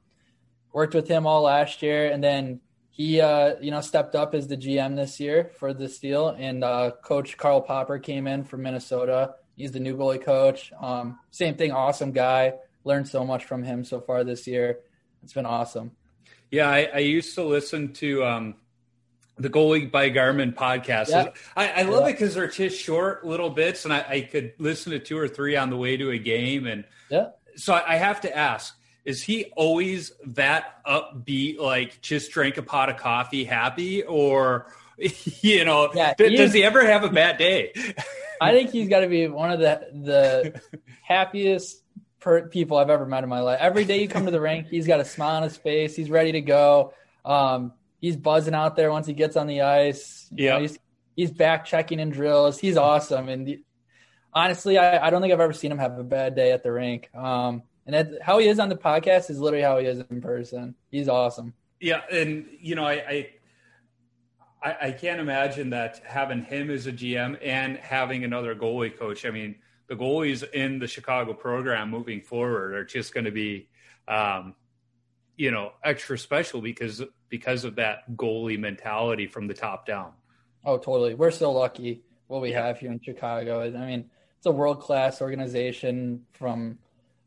worked 0.73 0.93
with 0.95 1.07
him 1.07 1.25
all 1.27 1.43
last 1.43 1.81
year. 1.81 2.11
And 2.11 2.23
then 2.23 2.61
he 2.91 3.21
uh, 3.21 3.55
you 3.59 3.71
know 3.71 3.81
stepped 3.81 4.15
up 4.15 4.35
as 4.35 4.47
the 4.47 4.57
GM 4.57 4.95
this 4.95 5.19
year 5.19 5.49
for 5.57 5.73
the 5.73 5.89
Steel, 5.89 6.29
and 6.29 6.63
uh, 6.63 6.91
Coach 7.01 7.37
Carl 7.37 7.61
Popper 7.61 7.97
came 7.97 8.27
in 8.27 8.43
from 8.43 8.61
Minnesota. 8.61 9.35
He's 9.55 9.71
the 9.71 9.79
new 9.79 9.97
goalie 9.97 10.23
coach. 10.23 10.71
Um, 10.79 11.17
same 11.31 11.55
thing, 11.55 11.71
awesome 11.71 12.11
guy. 12.11 12.53
Learned 12.83 13.07
so 13.07 13.23
much 13.23 13.45
from 13.45 13.63
him 13.63 13.83
so 13.83 14.01
far 14.01 14.23
this 14.23 14.45
year. 14.45 14.79
It's 15.23 15.33
been 15.33 15.45
awesome. 15.45 15.91
yeah. 16.51 16.69
I, 16.69 16.89
I 16.93 16.97
used 16.99 17.35
to 17.35 17.43
listen 17.43 17.93
to 17.93 18.23
um, 18.25 18.55
the 19.41 19.49
goalie 19.49 19.89
by 19.91 20.09
Garman 20.09 20.53
podcast. 20.53 21.09
Yeah. 21.09 21.29
I, 21.55 21.69
I 21.69 21.81
love 21.83 22.03
Yeah. 22.03 22.09
it 22.09 22.11
because 22.13 22.35
they're 22.35 22.47
just 22.47 22.79
short 22.79 23.25
little 23.25 23.49
bits, 23.49 23.85
and 23.85 23.93
I, 23.93 24.05
I 24.07 24.21
could 24.21 24.53
listen 24.57 24.91
to 24.91 24.99
two 24.99 25.17
or 25.17 25.27
three 25.27 25.55
on 25.55 25.69
the 25.69 25.77
way 25.77 25.97
to 25.97 26.11
a 26.11 26.17
game. 26.17 26.67
And 26.67 26.83
Yeah. 27.09 27.27
so 27.55 27.73
I, 27.73 27.93
I 27.93 27.95
have 27.97 28.21
to 28.21 28.35
ask: 28.37 28.75
Is 29.05 29.21
he 29.23 29.45
always 29.55 30.11
that 30.27 30.83
upbeat, 30.85 31.57
like 31.59 32.01
just 32.01 32.31
drank 32.31 32.57
a 32.57 32.61
pot 32.63 32.89
of 32.89 32.97
coffee, 32.97 33.43
happy, 33.43 34.03
or 34.03 34.67
you 35.41 35.65
know, 35.65 35.89
Yeah, 35.93 36.13
he 36.17 36.35
does 36.37 36.49
is- 36.49 36.53
he 36.53 36.63
ever 36.63 36.85
have 36.85 37.03
a 37.03 37.09
bad 37.09 37.37
day? 37.37 37.73
I 38.39 38.53
think 38.53 38.71
he's 38.71 38.89
got 38.89 39.01
to 39.01 39.07
be 39.07 39.27
one 39.27 39.51
of 39.51 39.59
the 39.59 39.87
the 39.93 40.61
happiest 41.03 41.83
per- 42.19 42.47
people 42.47 42.77
I've 42.77 42.89
ever 42.89 43.05
met 43.05 43.23
in 43.23 43.29
my 43.29 43.39
life. 43.41 43.59
Every 43.61 43.85
day 43.85 44.01
you 44.01 44.07
come 44.07 44.25
to 44.25 44.31
the 44.31 44.41
rink, 44.41 44.67
he's 44.67 44.87
got 44.87 44.99
a 44.99 45.05
smile 45.05 45.37
on 45.37 45.43
his 45.43 45.57
face. 45.57 45.95
He's 45.95 46.09
ready 46.09 46.31
to 46.33 46.41
go. 46.41 46.93
Um, 47.25 47.73
he's 48.01 48.17
buzzing 48.17 48.55
out 48.55 48.75
there 48.75 48.91
once 48.91 49.07
he 49.07 49.13
gets 49.13 49.37
on 49.37 49.47
the 49.47 49.61
ice. 49.61 50.27
Yeah. 50.35 50.59
he's 50.59 50.77
he's 51.15 51.31
back 51.31 51.63
checking 51.63 51.99
in 51.99 52.09
drills. 52.09 52.59
He's 52.59 52.75
awesome. 52.75 53.29
And 53.29 53.47
the, 53.47 53.63
honestly, 54.33 54.77
I, 54.77 55.07
I 55.07 55.09
don't 55.09 55.21
think 55.21 55.31
I've 55.31 55.39
ever 55.39 55.53
seen 55.53 55.71
him 55.71 55.77
have 55.77 55.97
a 55.97 56.03
bad 56.03 56.35
day 56.35 56.51
at 56.51 56.63
the 56.63 56.71
rink. 56.71 57.09
Um, 57.15 57.63
and 57.85 57.95
that, 57.95 58.21
how 58.21 58.39
he 58.39 58.47
is 58.47 58.59
on 58.59 58.69
the 58.69 58.75
podcast 58.75 59.29
is 59.29 59.39
literally 59.39 59.63
how 59.63 59.77
he 59.77 59.85
is 59.85 60.03
in 60.09 60.21
person. 60.21 60.75
He's 60.89 61.07
awesome. 61.07 61.53
Yeah, 61.79 62.01
and 62.11 62.45
you 62.59 62.75
know, 62.75 62.85
I, 62.85 62.93
I 62.93 63.29
I 64.63 64.77
I 64.81 64.91
can't 64.91 65.19
imagine 65.19 65.71
that 65.71 66.01
having 66.05 66.43
him 66.43 66.69
as 66.69 66.85
a 66.85 66.91
GM 66.91 67.37
and 67.41 67.77
having 67.77 68.23
another 68.23 68.55
goalie 68.55 68.95
coach. 68.95 69.25
I 69.25 69.31
mean, 69.31 69.55
the 69.87 69.95
goalies 69.95 70.47
in 70.51 70.77
the 70.77 70.87
Chicago 70.87 71.33
program 71.33 71.89
moving 71.89 72.21
forward 72.21 72.75
are 72.75 72.85
just 72.85 73.13
going 73.13 73.25
to 73.25 73.31
be, 73.31 73.67
um, 74.07 74.55
you 75.35 75.49
know, 75.49 75.71
extra 75.83 76.19
special 76.19 76.61
because 76.61 77.01
because 77.31 77.63
of 77.63 77.75
that 77.77 78.03
goalie 78.15 78.59
mentality 78.59 79.25
from 79.25 79.47
the 79.47 79.53
top 79.55 79.87
down. 79.87 80.11
Oh, 80.63 80.77
totally. 80.77 81.15
We're 81.15 81.31
so 81.31 81.51
lucky 81.51 82.03
what 82.27 82.41
we 82.41 82.51
Yeah. 82.51 82.67
have 82.67 82.77
here 82.79 82.91
in 82.91 82.99
Chicago. 83.01 83.61
I 83.61 83.69
mean, 83.71 84.11
it's 84.37 84.45
a 84.45 84.51
world 84.51 84.79
class 84.81 85.21
organization 85.21 86.25
from 86.33 86.77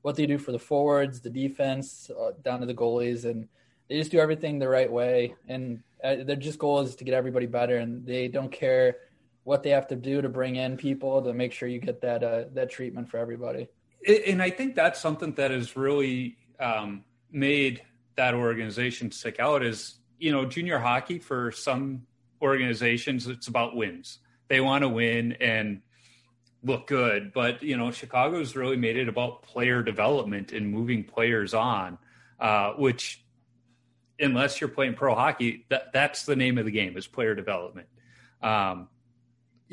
what 0.02 0.14
they 0.14 0.26
do 0.26 0.38
for 0.38 0.52
the 0.52 0.58
forwards, 0.58 1.20
the 1.20 1.30
defense, 1.30 2.11
uh, 2.11 2.32
down 2.42 2.61
to 2.61 2.66
the 2.66 2.75
goalies, 2.75 3.25
and 3.25 3.49
they 3.88 3.96
just 3.99 4.11
do 4.12 4.18
everything 4.20 4.58
the 4.58 4.68
right 4.68 4.92
way. 4.92 5.34
And 5.49 5.82
uh, 6.04 6.16
their 6.25 6.37
just 6.37 6.58
goal 6.58 6.80
is 6.80 6.94
to 6.96 7.04
get 7.04 7.14
everybody 7.14 7.46
better, 7.46 7.78
and 7.78 8.06
they 8.06 8.28
don't 8.28 8.52
care 8.52 8.99
what 9.44 9.62
they 9.62 9.70
have 9.70 9.87
to 9.88 9.96
do 9.96 10.20
to 10.20 10.28
bring 10.28 10.56
in 10.56 10.76
people 10.76 11.23
to 11.23 11.32
make 11.32 11.52
sure 11.52 11.66
you 11.68 11.78
get 11.78 12.00
that 12.02 12.23
uh, 12.23 12.44
that 12.52 12.70
treatment 12.70 13.08
for 13.08 13.16
everybody. 13.16 13.68
and 14.28 14.42
I 14.42 14.50
think 14.50 14.75
that's 14.75 15.00
something 15.00 15.32
that 15.34 15.50
has 15.50 15.76
really 15.76 16.37
um, 16.61 17.04
made 17.32 17.82
that 18.16 18.35
organization 18.35 19.11
stick 19.11 19.40
out. 19.40 19.64
Is 19.64 19.99
you 20.18 20.33
know, 20.33 20.44
junior 20.44 20.78
hockey 20.78 21.18
for 21.18 21.52
some 21.52 22.06
organizations, 22.40 23.26
it's 23.26 23.49
about 23.49 23.76
wins. 23.76 24.18
They 24.49 24.61
want 24.61 24.83
to 24.83 24.88
win 24.88 25.33
and 25.33 25.83
look 26.62 26.87
good, 26.87 27.33
but 27.33 27.62
you 27.62 27.76
know, 27.76 27.90
Chicago's 27.90 28.56
really 28.56 28.76
made 28.76 28.97
it 28.97 29.09
about 29.09 29.42
player 29.42 29.83
development 29.83 30.52
and 30.52 30.71
moving 30.71 31.04
players 31.04 31.54
on, 31.54 31.99
uh, 32.40 32.73
which. 32.73 33.21
Unless 34.21 34.61
you're 34.61 34.68
playing 34.68 34.94
pro 34.94 35.12
hockey, 35.12 35.66
that 35.71 35.92
that's 35.92 36.25
the 36.25 36.37
name 36.37 36.56
of 36.56 36.66
the 36.66 36.71
game 36.71 36.97
is 36.97 37.09
player 37.09 37.35
development. 37.35 37.88
Um, 38.40 38.87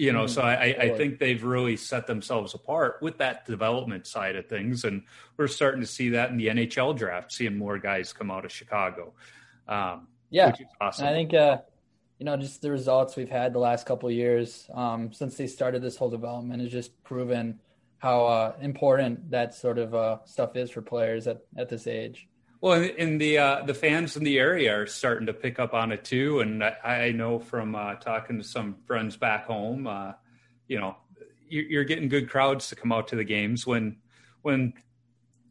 you 0.02 0.12
know, 0.12 0.24
Mhm. 0.24 0.30
so 0.30 0.42
I, 0.42 0.76
I, 0.80 0.98
think 0.98 1.20
they've 1.20 1.44
really 1.44 1.78
set 1.78 2.08
themselves 2.08 2.56
apart 2.56 3.04
with 3.04 3.20
that 3.20 3.46
development 3.46 4.08
side 4.08 4.36
of 4.36 4.48
things, 4.48 4.84
and 4.84 5.04
we're 5.38 5.46
starting 5.46 5.80
to 5.80 5.86
see 5.86 6.10
that 6.10 6.32
in 6.32 6.38
the 6.38 6.48
NHL 6.48 6.98
draft, 6.98 7.32
seeing 7.32 7.56
more 7.56 7.78
guys 7.78 8.12
come 8.12 8.32
out 8.32 8.44
of 8.44 8.52
Chicago, 8.52 9.14
um, 9.68 10.08
Yeah, 10.32 10.56
awesome. 10.82 11.06
And 11.06 11.16
I 11.16 11.18
think, 11.20 11.36
uh, 11.36 11.60
you 12.18 12.26
know, 12.26 12.36
just 12.36 12.64
the 12.64 12.72
results 12.72 13.16
we've 13.16 13.30
had 13.30 13.54
the 13.54 13.60
last 13.60 13.86
couple 13.86 14.10
of 14.10 14.16
years 14.16 14.68
um, 14.74 15.14
since 15.14 15.38
they 15.38 15.46
started 15.46 15.84
this 15.84 15.98
whole 15.98 16.10
development 16.10 16.64
has 16.64 16.72
just 16.72 17.04
proven 17.04 17.60
how 18.00 18.26
uh, 18.26 18.56
important 18.60 19.30
that 19.30 19.54
sort 19.54 19.78
of 19.78 19.94
uh, 19.94 20.18
stuff 20.26 20.56
is 20.56 20.72
for 20.72 20.82
players 20.82 21.28
at, 21.28 21.42
at 21.58 21.70
this 21.70 21.86
age. 21.86 22.28
Well, 22.62 22.88
and- 22.98 23.20
the 23.20 23.40
uh, 23.40 23.66
the 23.66 23.74
fans 23.74 24.16
in 24.16 24.24
the 24.24 24.38
area 24.38 24.82
are 24.82 24.86
starting 24.86 25.26
to 25.26 25.34
pick 25.34 25.60
up 25.60 25.74
on 25.74 25.92
it 25.92 26.04
too, 26.04 26.40
and 26.42 26.64
I, 26.64 26.76
I 26.84 27.12
know 27.12 27.40
from 27.40 27.76
uh, 27.76 27.96
talking 27.96 28.38
to 28.38 28.44
some 28.44 28.76
friends 28.86 29.18
back 29.18 29.46
home, 29.46 29.88
uh, 29.88 30.14
you 30.68 30.80
know, 30.80 30.96
you're, 31.50 31.66
you're 31.66 31.84
getting 31.84 32.08
good 32.08 32.30
crowds 32.30 32.70
to 32.70 32.76
come 32.76 32.92
out 32.92 33.10
to 33.10 33.16
the 33.16 33.24
games 33.24 33.66
when 33.66 33.98
when 34.44 34.74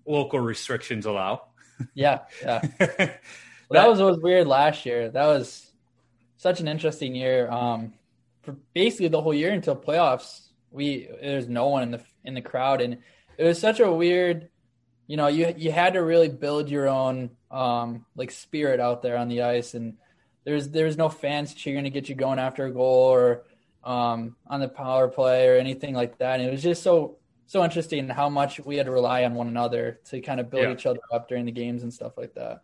local 0.06 0.38
restrictions 0.40 1.04
allow. 1.04 1.42
Yeah, 1.94 2.20
yeah. 2.42 2.60
Well, 2.78 3.08
that 3.70 3.88
was 3.88 3.98
what 4.00 4.12
was 4.12 4.18
weird 4.20 4.46
last 4.46 4.86
year. 4.86 5.10
That 5.10 5.26
was 5.26 5.70
such 6.36 6.60
an 6.60 6.68
interesting 6.68 7.14
year. 7.14 7.50
Um, 7.50 7.92
for 8.42 8.52
basically 8.72 9.08
the 9.08 9.20
whole 9.20 9.34
year 9.34 9.52
until 9.52 9.76
playoffs, 9.76 10.48
we 10.70 11.08
there's 11.20 11.48
no 11.48 11.66
one 11.66 11.82
in 11.82 11.90
the 11.90 12.00
in 12.24 12.34
the 12.34 12.40
crowd, 12.40 12.80
and 12.80 12.98
it 13.36 13.44
was 13.44 13.58
such 13.58 13.80
a 13.80 13.90
weird. 13.90 14.48
You 15.10 15.16
know, 15.16 15.26
you 15.26 15.52
you 15.56 15.72
had 15.72 15.94
to 15.94 16.04
really 16.04 16.28
build 16.28 16.70
your 16.70 16.86
own 16.86 17.30
um, 17.50 18.06
like 18.14 18.30
spirit 18.30 18.78
out 18.78 19.02
there 19.02 19.16
on 19.16 19.26
the 19.26 19.42
ice, 19.42 19.74
and 19.74 19.94
there's 20.44 20.68
there's 20.68 20.96
no 20.96 21.08
fans 21.08 21.52
cheering 21.52 21.82
to 21.82 21.90
get 21.90 22.08
you 22.08 22.14
going 22.14 22.38
after 22.38 22.64
a 22.64 22.70
goal 22.70 23.10
or 23.10 23.42
um, 23.82 24.36
on 24.46 24.60
the 24.60 24.68
power 24.68 25.08
play 25.08 25.48
or 25.48 25.56
anything 25.56 25.96
like 25.96 26.18
that. 26.18 26.38
And 26.38 26.48
it 26.48 26.52
was 26.52 26.62
just 26.62 26.84
so 26.84 27.18
so 27.46 27.64
interesting 27.64 28.06
how 28.08 28.28
much 28.28 28.60
we 28.60 28.76
had 28.76 28.86
to 28.86 28.92
rely 28.92 29.24
on 29.24 29.34
one 29.34 29.48
another 29.48 29.98
to 30.10 30.20
kind 30.20 30.38
of 30.38 30.48
build 30.48 30.62
Yeah. 30.62 30.74
each 30.74 30.86
other 30.86 31.00
up 31.12 31.28
during 31.28 31.44
the 31.44 31.50
games 31.50 31.82
and 31.82 31.92
stuff 31.92 32.16
like 32.16 32.34
that. 32.34 32.62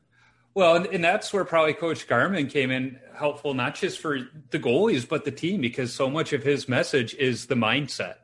Well, 0.55 0.77
and, 0.77 0.87
and 0.87 1.03
that's 1.03 1.33
where 1.33 1.45
probably 1.45 1.75
Coach 1.75 2.07
Garman 2.07 2.47
came 2.47 2.71
in 2.71 3.01
helpful, 3.19 3.55
not 3.55 3.75
just 3.75 3.99
for 3.99 4.21
the 4.51 4.61
goalies, 4.61 5.07
but 5.07 5.25
the 5.25 5.33
team, 5.33 5.61
because 5.61 5.93
so 5.93 6.09
much 6.09 6.33
of 6.33 6.45
his 6.45 6.69
message 6.69 7.13
is 7.15 7.47
the 7.47 7.57
mindset. 7.57 8.19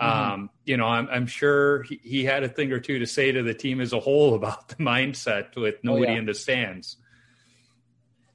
Mm-hmm. 0.00 0.32
Um, 0.32 0.50
you 0.64 0.76
know, 0.76 0.86
I'm, 0.86 1.08
I'm 1.10 1.26
sure 1.26 1.82
he, 1.82 2.00
he, 2.02 2.24
had 2.24 2.44
a 2.44 2.48
thing 2.48 2.70
or 2.70 2.78
two 2.78 3.00
to 3.00 3.06
say 3.06 3.32
to 3.32 3.42
the 3.42 3.54
team 3.54 3.80
as 3.80 3.92
a 3.92 3.98
whole 3.98 4.34
about 4.36 4.68
the 4.68 4.76
mindset 4.76 5.56
with 5.56 5.76
oh, 5.76 5.80
nobody 5.82 6.06
oh, 6.06 6.12
yeah. 6.12 6.18
in 6.18 6.26
the 6.26 6.34
stands. 6.34 6.96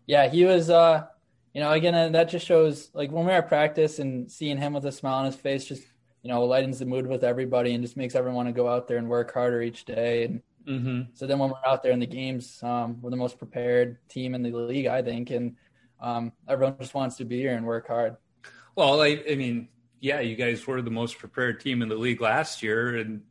Yeah, 0.05 0.29
he 0.29 0.46
was. 0.46 0.70
Uh, 0.70 1.05
you 1.53 1.62
know, 1.62 1.72
again, 1.72 2.13
that 2.13 2.29
just 2.29 2.46
shows 2.46 2.89
like 2.93 3.12
when 3.12 3.25
we're 3.25 3.32
at 3.32 3.48
practice 3.48 4.00
and 4.00 4.32
seeing 4.32 4.58
him 4.58 4.74
with 4.74 4.86
a 4.86 4.91
smile 4.91 5.20
on 5.20 5.25
his 5.25 5.36
face, 5.36 5.65
just 5.65 5.84
you 6.24 6.29
know, 6.29 6.43
lightens 6.46 6.79
the 6.79 6.86
mood 6.86 7.05
with 7.05 7.24
everybody 7.24 7.74
and 7.74 7.84
just 7.84 7.98
makes 7.98 8.15
everyone 8.15 8.36
want 8.36 8.48
to 8.48 8.53
go 8.53 8.67
out 8.67 8.88
there 8.88 8.98
and 8.98 9.10
work 9.10 9.34
harder 9.34 9.62
each 9.62 9.84
day. 9.84 10.24
And 10.24 10.41
mm-hmm. 10.67 11.01
so 11.13 11.27
then 11.27 11.38
when 11.38 11.50
we're 11.50 11.70
out 11.70 11.84
there 11.84 11.91
in 11.91 12.00
the 12.00 12.08
games, 12.08 12.63
um, 12.63 13.01
we're 13.01 13.10
the 13.10 13.17
most 13.17 13.38
prepared 13.38 13.98
team 14.08 14.34
in 14.34 14.41
the 14.41 14.51
league, 14.51 14.88
I 14.88 15.01
think, 15.01 15.32
and 15.32 15.58
um, 16.01 16.32
everyone 16.48 16.77
just 16.79 16.93
wants 16.93 17.17
to 17.17 17.25
be 17.25 17.39
here 17.39 17.53
and 17.53 17.65
work 17.65 17.88
hard. 17.88 18.15
Well, 18.75 19.01
I, 19.01 19.22
I 19.29 19.36
mean, 19.36 19.67
yeah, 20.03 20.19
you 20.19 20.36
guys 20.36 20.67
were 20.67 20.81
the 20.81 20.91
most 20.91 21.17
prepared 21.17 21.62
team 21.62 21.81
in 21.81 21.88
the 21.88 21.95
league 21.95 22.19
last 22.19 22.62
year, 22.62 22.98
and 22.98 23.22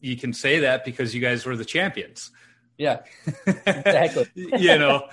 you 0.00 0.16
can 0.16 0.32
say 0.32 0.60
that 0.60 0.82
because 0.82 1.14
you 1.14 1.20
guys 1.20 1.44
were 1.44 1.56
the 1.56 1.64
champions. 1.64 2.30
Yeah, 2.78 3.00
exactly. 3.46 4.26
you 4.34 4.78
know, 4.78 5.10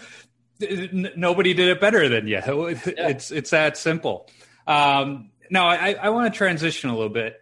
nobody 1.14 1.54
did 1.54 1.68
it 1.68 1.82
better 1.82 2.08
than 2.08 2.28
you. 2.28 2.40
It's 2.86 3.32
it's 3.32 3.50
that 3.50 3.76
simple. 3.76 4.30
Um, 4.66 5.32
now, 5.50 5.68
I, 5.68 5.98
I 6.02 6.10
want 6.12 6.34
to 6.34 6.38
transition 6.38 6.90
a 6.90 6.94
little 6.94 7.10
bit. 7.10 7.36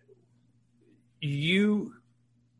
You 1.19 1.93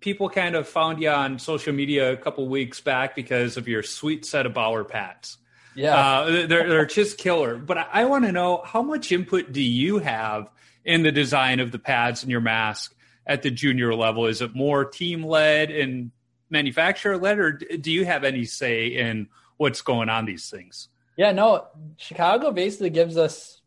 people 0.01 0.29
kind 0.29 0.55
of 0.55 0.67
found 0.67 1.01
you 1.01 1.09
on 1.09 1.39
social 1.39 1.73
media 1.73 2.13
a 2.13 2.17
couple 2.17 2.47
weeks 2.47 2.79
back 2.79 3.15
because 3.15 3.57
of 3.57 3.67
your 3.67 3.81
sweet 3.81 4.23
set 4.23 4.45
of 4.45 4.53
Bauer 4.53 4.83
pads. 4.83 5.39
Yeah, 5.73 5.95
uh, 5.95 6.45
they're 6.45 6.69
they're 6.69 6.85
just 6.85 7.17
killer. 7.17 7.57
But 7.57 7.79
I, 7.79 7.87
I 7.91 8.05
want 8.05 8.25
to 8.25 8.31
know 8.31 8.61
how 8.63 8.83
much 8.83 9.11
input 9.11 9.51
do 9.51 9.63
you 9.63 9.97
have 9.97 10.47
in 10.85 11.03
the 11.03 11.11
design 11.11 11.59
of 11.59 11.71
the 11.71 11.79
pads 11.79 12.23
and 12.23 12.31
your 12.31 12.41
mask 12.41 12.95
at 13.25 13.41
the 13.41 13.51
junior 13.51 13.93
level? 13.93 14.25
Is 14.25 14.41
it 14.41 14.55
more 14.55 14.85
team 14.85 15.23
led 15.23 15.71
and 15.71 16.11
manufacturer 16.49 17.17
led, 17.17 17.39
or 17.39 17.53
do 17.53 17.91
you 17.91 18.05
have 18.05 18.23
any 18.23 18.45
say 18.45 18.87
in 18.87 19.27
what's 19.57 19.81
going 19.81 20.09
on 20.09 20.25
these 20.25 20.49
things? 20.49 20.89
Yeah, 21.17 21.31
no, 21.31 21.67
Chicago 21.97 22.51
basically 22.51 22.89
gives 22.89 23.17
us 23.17 23.61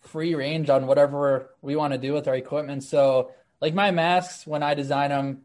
free 0.00 0.34
range 0.34 0.70
on 0.70 0.86
whatever 0.86 1.50
we 1.62 1.76
want 1.76 1.92
to 1.92 1.98
do 1.98 2.12
with 2.12 2.26
our 2.28 2.34
equipment. 2.34 2.82
So, 2.82 3.32
like 3.60 3.74
my 3.74 3.90
masks, 3.90 4.46
when 4.46 4.62
I 4.62 4.74
design 4.74 5.10
them, 5.10 5.42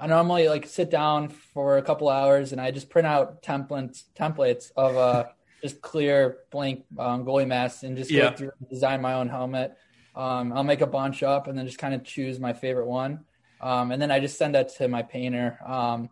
I 0.00 0.06
normally 0.06 0.48
like 0.48 0.66
sit 0.66 0.90
down 0.90 1.28
for 1.28 1.76
a 1.76 1.82
couple 1.82 2.08
hours 2.08 2.52
and 2.52 2.60
I 2.60 2.70
just 2.70 2.88
print 2.88 3.06
out 3.06 3.42
templates 3.42 4.04
templates 4.16 4.70
of 4.76 4.96
uh, 4.96 5.24
just 5.62 5.80
clear 5.80 6.38
blank 6.50 6.84
um, 6.98 7.24
goalie 7.24 7.46
masks 7.46 7.82
and 7.82 7.96
just 7.96 8.10
yeah. 8.10 8.30
go 8.30 8.36
through 8.36 8.52
and 8.60 8.68
design 8.70 9.02
my 9.02 9.14
own 9.14 9.28
helmet. 9.28 9.76
Um, 10.18 10.52
I'll 10.52 10.64
make 10.64 10.80
a 10.80 10.86
bunch 10.86 11.22
up 11.22 11.46
and 11.46 11.56
then 11.56 11.64
just 11.64 11.78
kind 11.78 11.94
of 11.94 12.02
choose 12.02 12.40
my 12.40 12.52
favorite 12.52 12.88
one, 12.88 13.24
um, 13.60 13.92
and 13.92 14.02
then 14.02 14.10
I 14.10 14.18
just 14.18 14.36
send 14.36 14.56
that 14.56 14.74
to 14.76 14.88
my 14.88 15.02
painter. 15.02 15.58
Um, 15.64 16.10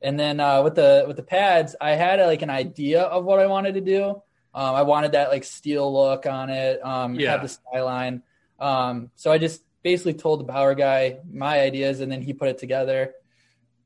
and 0.00 0.18
then 0.18 0.40
uh, 0.40 0.62
with 0.62 0.74
the 0.74 1.04
with 1.06 1.16
the 1.16 1.22
pads, 1.22 1.76
I 1.80 1.90
had 1.92 2.18
like 2.20 2.42
an 2.42 2.50
idea 2.50 3.02
of 3.02 3.24
what 3.24 3.38
I 3.38 3.46
wanted 3.46 3.74
to 3.74 3.80
do. 3.80 4.22
Um, 4.54 4.74
I 4.74 4.82
wanted 4.82 5.12
that 5.12 5.28
like 5.28 5.44
steel 5.44 5.92
look 5.92 6.24
on 6.24 6.48
it. 6.48 6.84
Um, 6.84 7.14
yeah. 7.14 7.32
Had 7.32 7.42
the 7.42 7.48
skyline. 7.48 8.22
Um, 8.58 9.10
so 9.14 9.30
I 9.30 9.36
just 9.36 9.62
basically 9.82 10.14
told 10.14 10.40
the 10.40 10.44
Bauer 10.44 10.74
guy 10.74 11.18
my 11.30 11.60
ideas, 11.60 12.00
and 12.00 12.10
then 12.10 12.22
he 12.22 12.32
put 12.32 12.48
it 12.48 12.58
together 12.58 13.12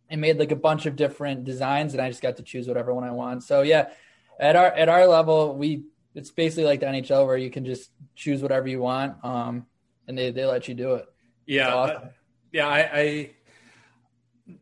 and 0.09 0.21
made 0.21 0.38
like 0.38 0.52
a 0.52 0.57
bunch 0.57 0.87
of 0.87 0.97
different 0.97 1.45
designs, 1.45 1.92
and 1.92 2.00
I 2.00 2.09
just 2.09 2.23
got 2.23 2.37
to 2.37 2.42
choose 2.42 2.69
whatever 2.69 2.95
one 2.95 3.04
I 3.04 3.11
want. 3.11 3.42
So 3.42 3.62
yeah, 3.62 3.90
at 4.38 4.57
our 4.57 4.66
at 4.66 4.88
our 4.88 5.07
level, 5.07 5.57
we 5.57 5.85
it's 6.14 6.30
basically 6.30 6.64
like 6.64 6.80
the 6.80 6.87
NHL 6.87 7.26
where 7.26 7.37
you 7.37 7.50
can 7.50 7.64
just 7.64 7.90
choose 8.14 8.43
whatever 8.43 8.69
you 8.69 8.81
want, 8.81 9.23
um, 9.25 9.67
and 10.07 10.17
they 10.17 10.31
they 10.31 10.45
let 10.45 10.69
you 10.69 10.75
do 10.75 10.95
it. 10.95 11.07
Yeah, 11.47 11.75
awesome. 11.75 12.11
yeah. 12.52 12.69
I, 12.69 12.90
I 12.93 13.31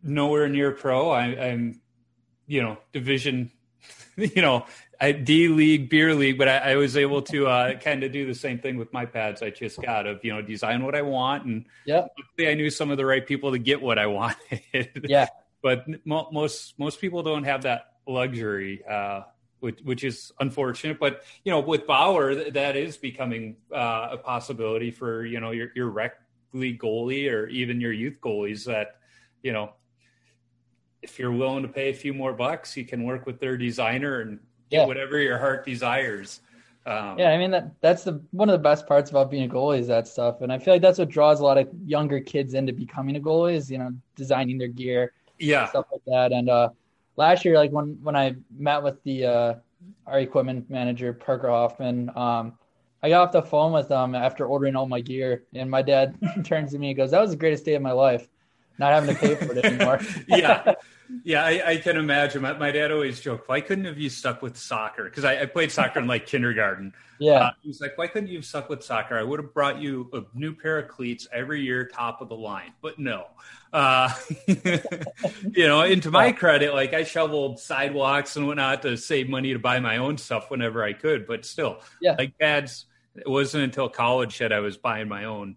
nowhere 0.02 0.48
near 0.48 0.72
pro. 0.72 1.10
I, 1.10 1.24
I'm, 1.48 1.80
you 2.46 2.62
know, 2.62 2.78
division, 2.92 3.50
you 4.16 4.42
know, 4.42 4.64
I, 5.00 5.12
D 5.12 5.48
League, 5.48 5.90
Beer 5.90 6.14
League, 6.14 6.38
but 6.38 6.48
I, 6.48 6.72
I 6.72 6.76
was 6.76 6.96
able 6.96 7.22
to 7.22 7.46
uh, 7.46 7.78
kind 7.78 8.02
of 8.02 8.10
do 8.12 8.26
the 8.26 8.34
same 8.34 8.58
thing 8.58 8.76
with 8.76 8.92
my 8.92 9.06
pads. 9.06 9.42
I 9.42 9.50
just 9.50 9.80
got 9.80 10.06
of 10.06 10.24
you 10.24 10.32
know 10.32 10.42
design 10.42 10.84
what 10.84 10.94
I 10.94 11.02
want, 11.02 11.44
and 11.44 11.66
yeah, 11.86 12.06
I 12.40 12.54
knew 12.54 12.70
some 12.70 12.90
of 12.90 12.96
the 12.96 13.06
right 13.06 13.24
people 13.24 13.52
to 13.52 13.58
get 13.58 13.80
what 13.80 13.98
I 13.98 14.06
wanted. 14.06 15.06
Yeah, 15.08 15.28
but 15.62 15.86
mo- 16.04 16.28
most 16.32 16.78
most 16.78 17.00
people 17.00 17.22
don't 17.22 17.44
have 17.44 17.62
that 17.62 17.92
luxury, 18.08 18.82
uh, 18.84 19.22
which 19.60 19.80
which 19.82 20.04
is 20.04 20.32
unfortunate. 20.40 20.98
But 20.98 21.22
you 21.44 21.52
know, 21.52 21.60
with 21.60 21.86
Bauer, 21.86 22.50
that 22.50 22.76
is 22.76 22.96
becoming 22.96 23.56
uh, 23.72 24.08
a 24.12 24.18
possibility 24.18 24.90
for 24.90 25.24
you 25.24 25.40
know 25.40 25.50
your 25.50 25.68
your 25.74 25.88
rec 25.88 26.12
league 26.52 26.80
goalie 26.80 27.30
or 27.30 27.46
even 27.48 27.80
your 27.80 27.92
youth 27.92 28.20
goalies 28.22 28.64
that 28.64 28.96
you 29.42 29.52
know 29.52 29.72
if 31.02 31.18
you're 31.18 31.32
willing 31.32 31.62
to 31.62 31.68
pay 31.68 31.90
a 31.90 31.94
few 31.94 32.12
more 32.12 32.32
bucks, 32.32 32.76
you 32.76 32.84
can 32.84 33.04
work 33.04 33.26
with 33.26 33.38
their 33.38 33.56
designer 33.56 34.20
and 34.20 34.40
get 34.70 34.80
yeah. 34.80 34.86
whatever 34.86 35.18
your 35.18 35.38
heart 35.38 35.64
desires. 35.64 36.40
Um, 36.86 37.18
yeah, 37.18 37.30
I 37.30 37.38
mean 37.38 37.50
that 37.50 37.70
that's 37.80 38.04
the 38.04 38.22
one 38.30 38.48
of 38.48 38.54
the 38.54 38.62
best 38.62 38.86
parts 38.86 39.10
about 39.10 39.30
being 39.30 39.48
a 39.48 39.52
goalie 39.52 39.78
is 39.78 39.88
that 39.88 40.08
stuff, 40.08 40.40
and 40.40 40.50
I 40.50 40.58
feel 40.58 40.74
like 40.74 40.82
that's 40.82 40.98
what 40.98 41.08
draws 41.08 41.40
a 41.40 41.44
lot 41.44 41.58
of 41.58 41.68
younger 41.84 42.18
kids 42.18 42.54
into 42.54 42.72
becoming 42.72 43.16
a 43.16 43.20
goalie 43.20 43.54
is 43.54 43.70
you 43.70 43.78
know 43.78 43.90
designing 44.16 44.56
their 44.56 44.68
gear, 44.68 45.12
yeah, 45.38 45.68
stuff 45.68 45.86
like 45.92 46.00
that. 46.06 46.32
And 46.32 46.48
uh, 46.48 46.70
last 47.18 47.44
year, 47.44 47.56
like 47.56 47.70
when 47.72 47.98
when 48.02 48.16
I 48.16 48.36
met 48.56 48.82
with 48.82 49.02
the 49.02 49.26
uh, 49.26 49.54
our 50.06 50.20
equipment 50.20 50.70
manager 50.70 51.12
Parker 51.12 51.48
Hoffman, 51.48 52.10
um, 52.16 52.54
I 53.02 53.10
got 53.10 53.26
off 53.26 53.32
the 53.32 53.42
phone 53.42 53.72
with 53.72 53.90
him 53.90 54.14
after 54.14 54.46
ordering 54.46 54.76
all 54.76 54.86
my 54.86 55.02
gear, 55.02 55.44
and 55.54 55.70
my 55.70 55.82
dad 55.82 56.16
turns 56.44 56.72
to 56.72 56.78
me 56.78 56.88
and 56.88 56.96
goes, 56.96 57.10
"That 57.10 57.20
was 57.20 57.32
the 57.32 57.36
greatest 57.36 57.66
day 57.66 57.74
of 57.74 57.82
my 57.82 57.92
life." 57.92 58.26
not 58.78 58.92
having 58.92 59.14
to 59.14 59.20
pay 59.20 59.34
for 59.34 59.52
it 59.56 59.64
anymore. 59.64 60.00
yeah. 60.28 60.74
Yeah, 61.24 61.44
I, 61.44 61.70
I, 61.70 61.76
can 61.78 61.96
imagine. 61.96 62.42
My, 62.42 62.52
my, 62.54 62.70
dad 62.70 62.92
always 62.92 63.20
joked, 63.20 63.48
"Why 63.48 63.60
couldn't 63.60 63.86
have 63.86 63.98
you 63.98 64.10
stuck 64.10 64.42
with 64.42 64.58
soccer?" 64.58 65.04
Because 65.04 65.24
I, 65.24 65.42
I, 65.42 65.46
played 65.46 65.72
soccer 65.72 66.00
in 66.00 66.06
like 66.06 66.26
kindergarten. 66.26 66.92
Yeah, 67.18 67.32
uh, 67.32 67.50
he 67.62 67.68
was 67.68 67.80
like, 67.80 67.96
"Why 67.96 68.08
couldn't 68.08 68.28
you 68.28 68.38
have 68.38 68.44
stuck 68.44 68.68
with 68.68 68.82
soccer? 68.82 69.18
I 69.18 69.22
would 69.22 69.40
have 69.40 69.54
brought 69.54 69.80
you 69.80 70.10
a 70.12 70.22
new 70.38 70.54
pair 70.54 70.78
of 70.78 70.88
cleats 70.88 71.26
every 71.32 71.62
year, 71.62 71.86
top 71.86 72.20
of 72.20 72.28
the 72.28 72.36
line." 72.36 72.72
But 72.82 72.98
no, 72.98 73.26
uh, 73.72 74.12
you 74.46 75.66
know. 75.66 75.80
And 75.80 76.02
to 76.02 76.10
my 76.10 76.32
credit, 76.32 76.74
like 76.74 76.92
I 76.92 77.04
shoveled 77.04 77.58
sidewalks 77.58 78.36
and 78.36 78.46
whatnot 78.46 78.82
to 78.82 78.96
save 78.96 79.30
money 79.30 79.54
to 79.54 79.58
buy 79.58 79.80
my 79.80 79.96
own 79.96 80.18
stuff 80.18 80.50
whenever 80.50 80.84
I 80.84 80.92
could. 80.92 81.26
But 81.26 81.46
still, 81.46 81.80
yeah, 82.02 82.16
like 82.18 82.36
dad's. 82.38 82.84
It 83.16 83.28
wasn't 83.28 83.64
until 83.64 83.88
college 83.88 84.38
that 84.38 84.52
I 84.52 84.60
was 84.60 84.76
buying 84.76 85.08
my 85.08 85.24
own, 85.24 85.56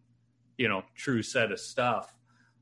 you 0.57 0.67
know, 0.67 0.83
true 0.95 1.21
set 1.21 1.51
of 1.51 1.59
stuff. 1.59 2.11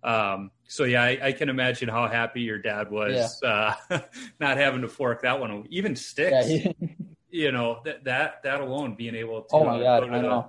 Um, 0.04 0.52
so 0.68 0.86
yeah, 0.86 1.04
I, 1.04 1.20
I, 1.24 1.32
can 1.34 1.50
imagine 1.50 1.90
how 1.90 2.08
happy 2.08 2.42
your 2.42 2.58
dad 2.58 2.90
was 2.90 3.40
yeah. 3.44 3.76
uh, 3.90 4.00
not 4.40 4.58
having 4.58 4.82
to 4.82 4.88
fork 4.88 5.24
that 5.24 5.40
one. 5.40 5.66
Even 5.70 5.96
sticks, 5.96 6.50
yeah, 6.50 6.72
he... 6.80 6.96
you 7.30 7.52
know 7.52 7.82
that 7.84 8.06
that 8.06 8.44
that 8.44 8.62
alone, 8.62 8.96
being 8.96 9.16
able 9.16 9.42
to 9.42 9.56
oh 9.56 9.66
my 9.66 9.80
God, 9.80 10.02
go, 10.02 10.10
to 10.10 10.22
the, 10.22 10.46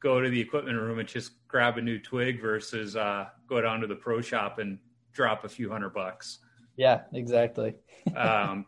go 0.00 0.20
to 0.20 0.28
the 0.28 0.40
equipment 0.40 0.76
room 0.76 0.98
and 0.98 1.08
just 1.08 1.32
grab 1.46 1.78
a 1.78 1.80
new 1.80 2.00
twig 2.00 2.40
versus 2.40 2.96
uh, 2.96 3.26
go 3.48 3.60
down 3.60 3.80
to 3.80 3.86
the 3.86 3.94
pro 3.94 4.20
shop 4.20 4.58
and 4.58 4.78
drop 5.12 5.44
a 5.44 5.48
few 5.48 5.70
hundred 5.70 5.90
bucks. 5.90 6.38
Yeah, 6.76 7.02
exactly. 7.12 7.74
um, 8.16 8.66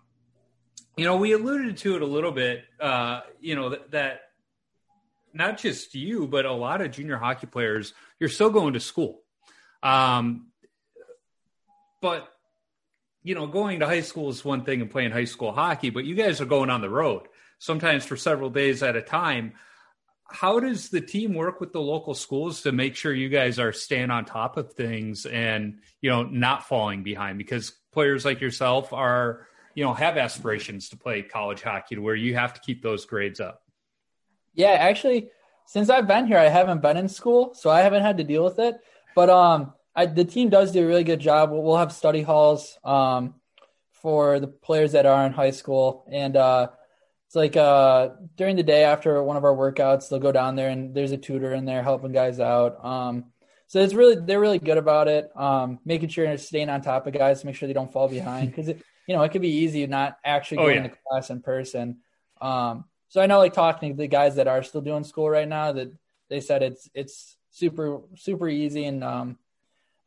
you 0.97 1.05
know, 1.05 1.17
we 1.17 1.33
alluded 1.33 1.79
to 1.79 1.97
it 1.97 2.03
a 2.03 2.07
little 2.07 2.33
bit. 2.33 2.65
Uh, 2.79 3.23
you 3.41 3.57
know 3.57 3.71
that, 3.71 3.91
that 3.91 4.21
not 5.33 5.59
just 5.59 5.97
you, 5.97 6.29
but 6.29 6.47
a 6.47 6.53
lot 6.53 6.81
of 6.81 6.93
junior 6.93 7.17
hockey 7.17 7.49
players, 7.49 7.93
you're 8.21 8.29
still 8.29 8.51
going 8.51 8.75
to 8.75 8.81
school 8.81 9.23
um, 9.83 10.47
but 12.01 12.29
you 13.23 13.35
know, 13.35 13.47
going 13.47 13.81
to 13.81 13.87
high 13.87 14.01
school 14.01 14.31
is 14.31 14.45
one 14.45 14.65
thing 14.65 14.81
and 14.81 14.91
playing 14.91 15.11
high 15.11 15.25
school 15.25 15.53
hockey, 15.53 15.91
but 15.91 16.05
you 16.05 16.15
guys 16.15 16.41
are 16.41 16.47
going 16.47 16.71
on 16.71 16.81
the 16.81 16.89
road 16.89 17.23
sometimes 17.59 18.07
for 18.07 18.17
several 18.17 18.51
days 18.51 18.83
at 18.83 18.97
a 18.97 19.03
time. 19.03 19.53
How 20.27 20.61
does 20.61 20.89
the 20.89 21.01
team 21.01 21.35
work 21.35 21.61
with 21.61 21.73
the 21.73 21.81
local 21.81 22.15
schools 22.15 22.63
to 22.63 22.73
make 22.73 22.97
sure 22.97 23.13
you 23.13 23.29
guys 23.29 23.59
are 23.59 23.73
staying 23.73 24.11
on 24.11 24.25
top 24.25 24.57
of 24.57 24.73
things 24.73 25.27
and, 25.27 25.81
you 26.01 26.09
know, 26.09 26.23
not 26.23 26.67
falling 26.67 27.03
behind? 27.03 27.37
Because 27.37 27.73
players 27.93 28.25
like 28.25 28.41
yourself 28.41 28.93
are, 28.93 29.47
you 29.75 29.85
know, 29.85 29.93
have 29.93 30.17
aspirations 30.17 30.89
to 30.91 30.97
play 30.97 31.23
college 31.23 31.63
hockey 31.63 31.97
to 31.97 32.01
where 32.01 32.15
you 32.15 32.37
have 32.37 32.55
to 32.55 32.61
keep 32.61 32.83
those 32.83 33.05
grades 33.05 33.41
up. 33.41 33.63
Yeah, 34.55 34.71
actually, 34.71 35.31
since 35.67 35.91
I've 35.91 36.07
been 36.07 36.27
here, 36.27 36.39
I 36.39 36.49
haven't 36.49 36.81
been 36.81 36.97
in 36.97 37.09
school, 37.09 37.55
so 37.55 37.69
I 37.69 37.81
haven't 37.81 38.03
had 38.03 38.19
to 38.19 38.25
deal 38.25 38.45
with 38.45 38.59
it. 38.59 38.81
But 39.15 39.31
um, 39.31 39.73
I, 39.95 40.07
the 40.07 40.25
team 40.25 40.49
does 40.49 40.73
do 40.73 40.85
a 40.85 40.87
really 40.87 41.05
good 41.05 41.21
job. 41.21 41.51
We'll, 41.51 41.63
we'll 41.63 41.77
have 41.77 41.93
study 41.93 42.23
halls 42.23 42.79
um, 42.85 43.35
for 43.93 44.41
the 44.41 44.47
players 44.49 44.93
that 44.93 45.07
are 45.07 45.27
in 45.27 45.33
high 45.33 45.51
school, 45.51 46.07
and 46.11 46.37
uh, 46.37 46.69
it's 47.27 47.37
like 47.37 47.57
uh, 47.57 48.11
during 48.37 48.57
the 48.57 48.63
day 48.63 48.83
after 48.83 49.23
one 49.23 49.37
of 49.37 49.45
our 49.45 49.55
workouts, 49.55 50.09
they'll 50.09 50.19
go 50.19 50.33
down 50.33 50.57
there 50.57 50.69
and 50.69 50.95
there's 50.95 51.13
a 51.13 51.17
tutor 51.17 51.55
in 51.55 51.65
there 51.65 51.83
helping 51.83 52.11
guys 52.11 52.41
out. 52.41 52.85
Um, 52.85 53.27
so 53.69 53.81
it's 53.81 53.95
really 53.95 54.17
they're 54.17 54.41
really 54.41 54.59
good 54.59 54.79
about 54.79 55.07
it, 55.07 55.31
um, 55.37 55.79
making 55.85 56.09
sure 56.09 56.25
you're 56.25 56.37
staying 56.39 56.69
on 56.69 56.83
top 56.83 57.07
of 57.07 57.13
guys 57.13 57.41
to 57.41 57.47
make 57.47 57.55
sure 57.55 57.69
they 57.69 57.73
don't 57.73 57.93
fall 57.93 58.09
behind 58.09 58.49
because 58.51 58.67
you 58.67 59.15
know 59.15 59.23
it 59.23 59.31
could 59.31 59.43
be 59.43 59.59
easy 59.59 59.87
not 59.87 60.19
actually 60.25 60.59
oh, 60.59 60.65
going 60.65 60.83
yeah. 60.83 60.89
to 60.89 60.97
class 61.09 61.31
in 61.31 61.41
person. 61.41 61.99
Um, 62.41 62.87
so 63.11 63.21
I 63.21 63.27
know 63.27 63.39
like 63.39 63.53
talking 63.53 63.93
to 63.93 63.97
the 63.97 64.09
guys 64.09 64.35
that 64.35 64.49
are 64.49 64.65
still 64.65 64.81
doing 64.81 65.05
school 65.05 65.31
right 65.31 65.47
now 65.47 65.71
that 65.71 65.93
they 66.29 66.41
said 66.41 66.65
it's 66.65 66.91
it's 66.95 67.37
super 67.51 68.01
super 68.17 68.49
easy, 68.49 68.85
and 68.85 69.03
um, 69.05 69.39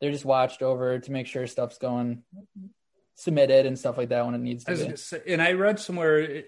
they're 0.00 0.12
just 0.12 0.24
watched 0.24 0.62
over 0.62 0.98
to 0.98 1.12
make 1.12 1.26
sure 1.26 1.46
stuff's 1.46 1.78
going 1.78 2.22
submitted 3.14 3.66
and 3.66 3.78
stuff 3.78 3.96
like 3.96 4.08
that 4.08 4.24
when 4.24 4.34
it 4.34 4.40
needs 4.40 4.64
to 4.64 4.76
be. 4.76 4.96
Say, 4.96 5.20
and 5.28 5.40
I 5.40 5.52
read 5.52 5.78
somewhere, 5.78 6.44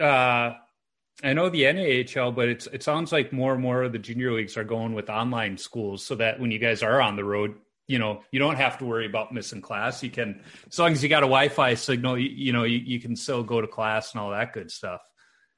uh, 0.00 0.52
I 1.22 1.32
know 1.32 1.48
the 1.48 1.62
NAHL, 1.62 2.34
but 2.34 2.48
it's 2.48 2.66
it 2.66 2.82
sounds 2.82 3.12
like 3.12 3.32
more 3.32 3.52
and 3.52 3.62
more 3.62 3.82
of 3.82 3.92
the 3.92 3.98
junior 3.98 4.32
leagues 4.32 4.56
are 4.56 4.64
going 4.64 4.94
with 4.94 5.08
online 5.08 5.56
schools, 5.58 6.04
so 6.04 6.16
that 6.16 6.40
when 6.40 6.50
you 6.50 6.58
guys 6.58 6.82
are 6.82 7.00
on 7.00 7.16
the 7.16 7.24
road, 7.24 7.54
you 7.86 7.98
know 7.98 8.22
you 8.30 8.40
don't 8.40 8.56
have 8.56 8.78
to 8.78 8.84
worry 8.84 9.06
about 9.06 9.32
missing 9.32 9.60
class. 9.60 10.02
You 10.02 10.10
can, 10.10 10.42
as 10.68 10.78
long 10.78 10.92
as 10.92 11.02
you 11.02 11.08
got 11.08 11.22
a 11.22 11.26
Wi-Fi 11.26 11.74
signal, 11.74 12.18
you, 12.18 12.30
you 12.30 12.52
know 12.52 12.64
you, 12.64 12.78
you 12.78 13.00
can 13.00 13.14
still 13.14 13.42
go 13.42 13.60
to 13.60 13.66
class 13.66 14.12
and 14.12 14.20
all 14.20 14.30
that 14.30 14.52
good 14.52 14.70
stuff. 14.70 15.00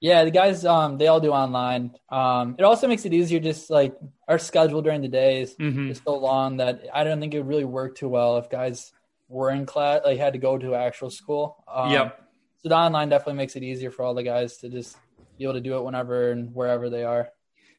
Yeah, 0.00 0.24
the 0.24 0.30
guys, 0.30 0.64
um, 0.64 0.98
they 0.98 1.06
all 1.06 1.20
do 1.20 1.30
online. 1.30 1.92
Um, 2.10 2.56
it 2.58 2.64
also 2.64 2.86
makes 2.86 3.04
it 3.06 3.14
easier. 3.14 3.40
Just 3.40 3.70
like 3.70 3.96
our 4.28 4.38
schedule 4.38 4.82
during 4.82 5.00
the 5.00 5.08
days 5.08 5.56
Mhm. 5.56 5.90
is 5.90 6.00
so 6.04 6.16
long 6.16 6.58
that 6.58 6.82
I 6.92 7.02
don't 7.04 7.18
think 7.18 7.32
it 7.34 7.38
would 7.38 7.48
really 7.48 7.64
work 7.64 7.96
too 7.96 8.08
well 8.08 8.36
if 8.38 8.50
guys 8.50 8.92
were 9.28 9.50
in 9.50 9.64
class, 9.66 10.02
like 10.04 10.18
had 10.18 10.34
to 10.34 10.38
go 10.38 10.58
to 10.58 10.74
actual 10.74 11.10
school. 11.10 11.64
Um, 11.66 11.90
Yep. 11.92 12.22
So 12.58 12.68
the 12.68 12.76
online 12.76 13.08
definitely 13.08 13.34
makes 13.38 13.56
it 13.56 13.62
easier 13.62 13.90
for 13.90 14.02
all 14.04 14.14
the 14.14 14.22
guys 14.22 14.58
to 14.58 14.68
just 14.68 14.96
be 15.38 15.44
able 15.44 15.54
to 15.54 15.60
do 15.60 15.76
it 15.76 15.82
whenever 15.84 16.30
and 16.30 16.54
wherever 16.54 16.90
they 16.90 17.04
are. 17.04 17.30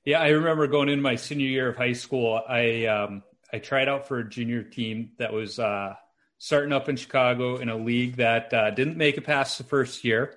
Yeah, 0.06 0.20
I 0.22 0.30
remember 0.30 0.68
going 0.68 0.90
into 0.90 1.02
my 1.02 1.16
senior 1.16 1.48
year 1.48 1.70
of 1.70 1.76
high 1.78 1.94
school. 1.94 2.42
I 2.48 2.86
um, 2.86 3.24
I 3.52 3.60
tried 3.60 3.90
out 3.90 4.08
for 4.08 4.20
a 4.20 4.30
junior 4.30 4.64
team 4.64 5.12
that 5.20 5.34
was 5.34 5.60
uh, 5.60 5.96
starting 6.38 6.72
up 6.74 6.88
in 6.90 6.96
Chicago 6.96 7.58
in 7.58 7.70
a 7.70 7.76
league 7.76 8.16
that 8.18 8.54
uh, 8.54 8.72
didn't 8.72 8.98
make 8.98 9.18
it 9.18 9.22
past 9.26 9.58
the 9.58 9.64
first 9.66 10.04
year, 10.06 10.36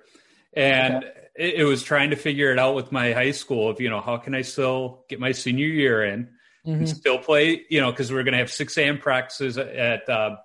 and 0.53 1.05
it 1.35 1.63
was 1.65 1.81
trying 1.83 2.09
to 2.09 2.15
figure 2.15 2.51
it 2.51 2.59
out 2.59 2.75
with 2.75 2.91
my 2.91 3.13
high 3.13 3.31
school 3.31 3.69
of 3.69 3.79
you 3.81 3.89
know 3.89 4.01
how 4.01 4.17
can 4.17 4.35
I 4.35 4.41
still 4.41 5.05
get 5.09 5.19
my 5.19 5.31
senior 5.31 5.67
year 5.67 6.03
in 6.03 6.29
and 6.63 6.87
still 6.89 7.17
play 7.17 7.63
you 7.69 7.81
know 7.81 7.89
because 7.91 8.11
we 8.11 8.19
are 8.19 8.23
going 8.23 8.33
to 8.33 8.37
have 8.39 8.51
six 8.51 8.77
a.m. 8.77 8.97
practices 8.99 9.57
at 9.57 10.07
uh, 10.09 10.35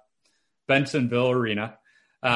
Bensenville 0.69 1.33
Arena. 1.33 1.79
Uh, 2.23 2.29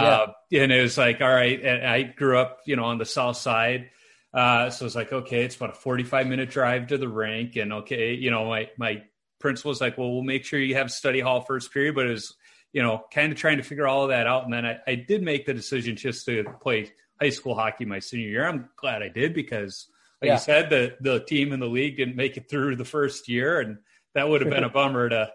And 0.52 0.70
it 0.72 0.82
was 0.82 0.96
like, 0.98 1.20
all 1.20 1.28
right. 1.32 1.60
And 1.60 1.86
I 1.86 2.02
grew 2.02 2.38
up, 2.38 2.60
you 2.66 2.76
know, 2.76 2.84
on 2.84 2.98
the 2.98 3.04
south 3.04 3.36
side. 3.38 3.90
Uh, 4.32 4.70
so 4.70 4.86
it's 4.86 4.94
like, 4.94 5.12
okay, 5.12 5.42
it's 5.44 5.56
about 5.56 5.70
a 5.70 5.74
45 5.74 6.26
minute 6.28 6.50
drive 6.50 6.88
to 6.88 6.98
the 6.98 7.08
rink. 7.08 7.56
And 7.56 7.72
okay, 7.72 8.14
you 8.14 8.30
know, 8.30 8.44
my, 8.46 8.70
my 8.76 9.02
principal 9.40 9.70
was 9.70 9.80
like, 9.80 9.98
well, 9.98 10.12
we'll 10.12 10.22
make 10.22 10.44
sure 10.44 10.60
you 10.60 10.76
have 10.76 10.92
study 10.92 11.18
hall 11.20 11.40
first 11.40 11.72
period, 11.72 11.94
but 11.96 12.06
it 12.06 12.10
was, 12.10 12.36
you 12.72 12.82
know, 12.82 13.02
kind 13.12 13.32
of 13.32 13.38
trying 13.38 13.56
to 13.56 13.64
figure 13.64 13.88
all 13.88 14.04
of 14.04 14.10
that 14.10 14.28
out. 14.28 14.44
And 14.44 14.52
then 14.52 14.64
I, 14.64 14.78
I 14.86 14.94
did 14.94 15.22
make 15.22 15.46
the 15.46 15.54
decision 15.54 15.96
just 15.96 16.26
to 16.26 16.44
play 16.60 16.92
high 17.20 17.30
school 17.30 17.54
hockey 17.54 17.84
my 17.84 17.98
senior 17.98 18.28
year. 18.28 18.46
I'm 18.48 18.68
glad 18.76 19.02
I 19.02 19.08
did 19.08 19.34
because 19.34 19.88
like 20.22 20.28
Yeah. 20.28 20.34
you 20.34 20.40
said, 20.40 20.70
the, 20.70 20.96
the 21.00 21.20
team 21.20 21.52
in 21.52 21.60
the 21.60 21.66
league 21.66 21.96
didn't 21.96 22.16
make 22.16 22.36
it 22.36 22.48
through 22.48 22.76
the 22.76 22.84
first 22.84 23.28
year. 23.28 23.60
And 23.60 23.78
that 24.14 24.28
would 24.28 24.40
have 24.40 24.50
been 24.50 24.64
a 24.64 24.68
bummer 24.80 25.08
to 25.08 25.32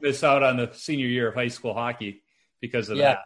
miss 0.00 0.22
out 0.24 0.42
on 0.42 0.56
the 0.56 0.70
senior 0.72 1.06
year 1.06 1.28
of 1.28 1.34
high 1.34 1.48
school 1.48 1.74
hockey 1.74 2.22
because 2.60 2.88
of 2.88 2.96
Yeah. 2.98 3.14
that. 3.14 3.18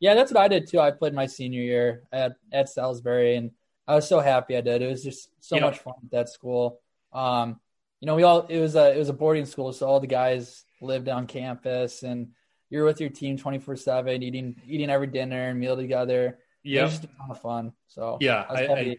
Yeah, 0.00 0.14
that's 0.14 0.32
what 0.32 0.42
I 0.42 0.48
did 0.48 0.66
too. 0.68 0.80
I 0.80 0.90
played 0.90 1.14
my 1.14 1.26
senior 1.26 1.62
year 1.62 2.02
at, 2.12 2.32
at 2.52 2.68
Salisbury 2.68 3.36
and 3.36 3.50
I 3.86 3.94
was 3.94 4.08
so 4.08 4.20
happy 4.20 4.56
I 4.56 4.60
did. 4.60 4.82
It 4.82 4.88
was 4.88 5.02
just 5.02 5.28
so 5.40 5.56
Yeah. 5.56 5.62
much 5.62 5.78
fun 5.78 5.94
at 6.04 6.10
that 6.10 6.28
school. 6.28 6.80
Um, 7.12 7.60
you 8.00 8.06
know, 8.06 8.16
we 8.16 8.22
all 8.22 8.46
it 8.48 8.58
was 8.60 8.74
a 8.76 8.94
it 8.94 8.98
was 8.98 9.08
a 9.08 9.14
boarding 9.14 9.46
school, 9.46 9.72
so 9.72 9.86
all 9.86 10.00
the 10.00 10.06
guys 10.06 10.64
lived 10.82 11.08
on 11.08 11.26
campus 11.26 12.02
and 12.02 12.28
you're 12.68 12.84
with 12.84 13.00
your 13.00 13.08
team 13.08 13.38
twenty 13.38 13.58
four 13.58 13.76
seven, 13.76 14.22
eating 14.22 14.60
eating 14.66 14.90
every 14.90 15.06
dinner 15.06 15.48
and 15.48 15.58
meal 15.60 15.76
together. 15.76 16.38
Yeah. 16.64 16.86
just 16.86 17.04
a 17.04 17.06
ton 17.06 17.30
of 17.30 17.40
fun. 17.40 17.72
So 17.86 18.18
Yeah, 18.20 18.44
I 18.48 18.66
I- 18.66 18.96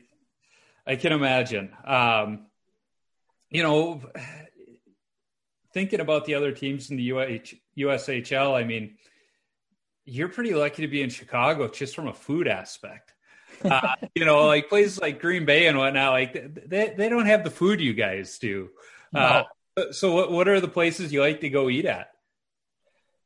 I 0.88 0.95
can 0.95 1.12
imagine. 1.13 1.75
Um, 1.84 2.45
you 3.49 3.63
know, 3.63 4.01
thinking 5.73 5.99
about 5.99 6.25
the 6.25 6.36
other 6.36 6.51
teams 6.51 6.91
in 6.91 6.97
the 6.97 7.12
UH, 7.12 7.56
USHL, 7.78 8.54
I 8.56 8.63
mean, 8.63 8.97
you're 10.06 10.30
pretty 10.30 10.54
lucky 10.54 10.84
to 10.84 10.88
be 10.88 11.01
in 11.01 11.10
Chicago 11.10 11.67
just 11.67 11.95
from 11.95 12.08
a 12.08 12.13
food 12.13 12.47
aspect. 12.47 13.13
Uh, 13.63 13.95
you 14.15 14.25
know, 14.25 14.45
like 14.45 14.69
places 14.69 15.01
like 15.01 15.19
Green 15.19 15.45
Bay 15.45 15.67
and 15.67 15.78
whatnot, 15.78 16.12
like 16.12 16.34
they 16.69 16.93
they 16.95 17.10
don't 17.10 17.25
have 17.25 17.43
the 17.43 17.49
food 17.49 17.82
you 17.82 17.93
guys 17.93 18.38
do. 18.38 18.69
Uh, 19.13 19.43
so, 19.91 20.13
what 20.13 20.32
what 20.32 20.47
are 20.47 20.60
the 20.60 20.67
places 20.67 21.12
you 21.12 21.21
like 21.21 21.41
to 21.41 21.49
go 21.49 21.69
eat 21.69 21.86
at? 21.86 22.12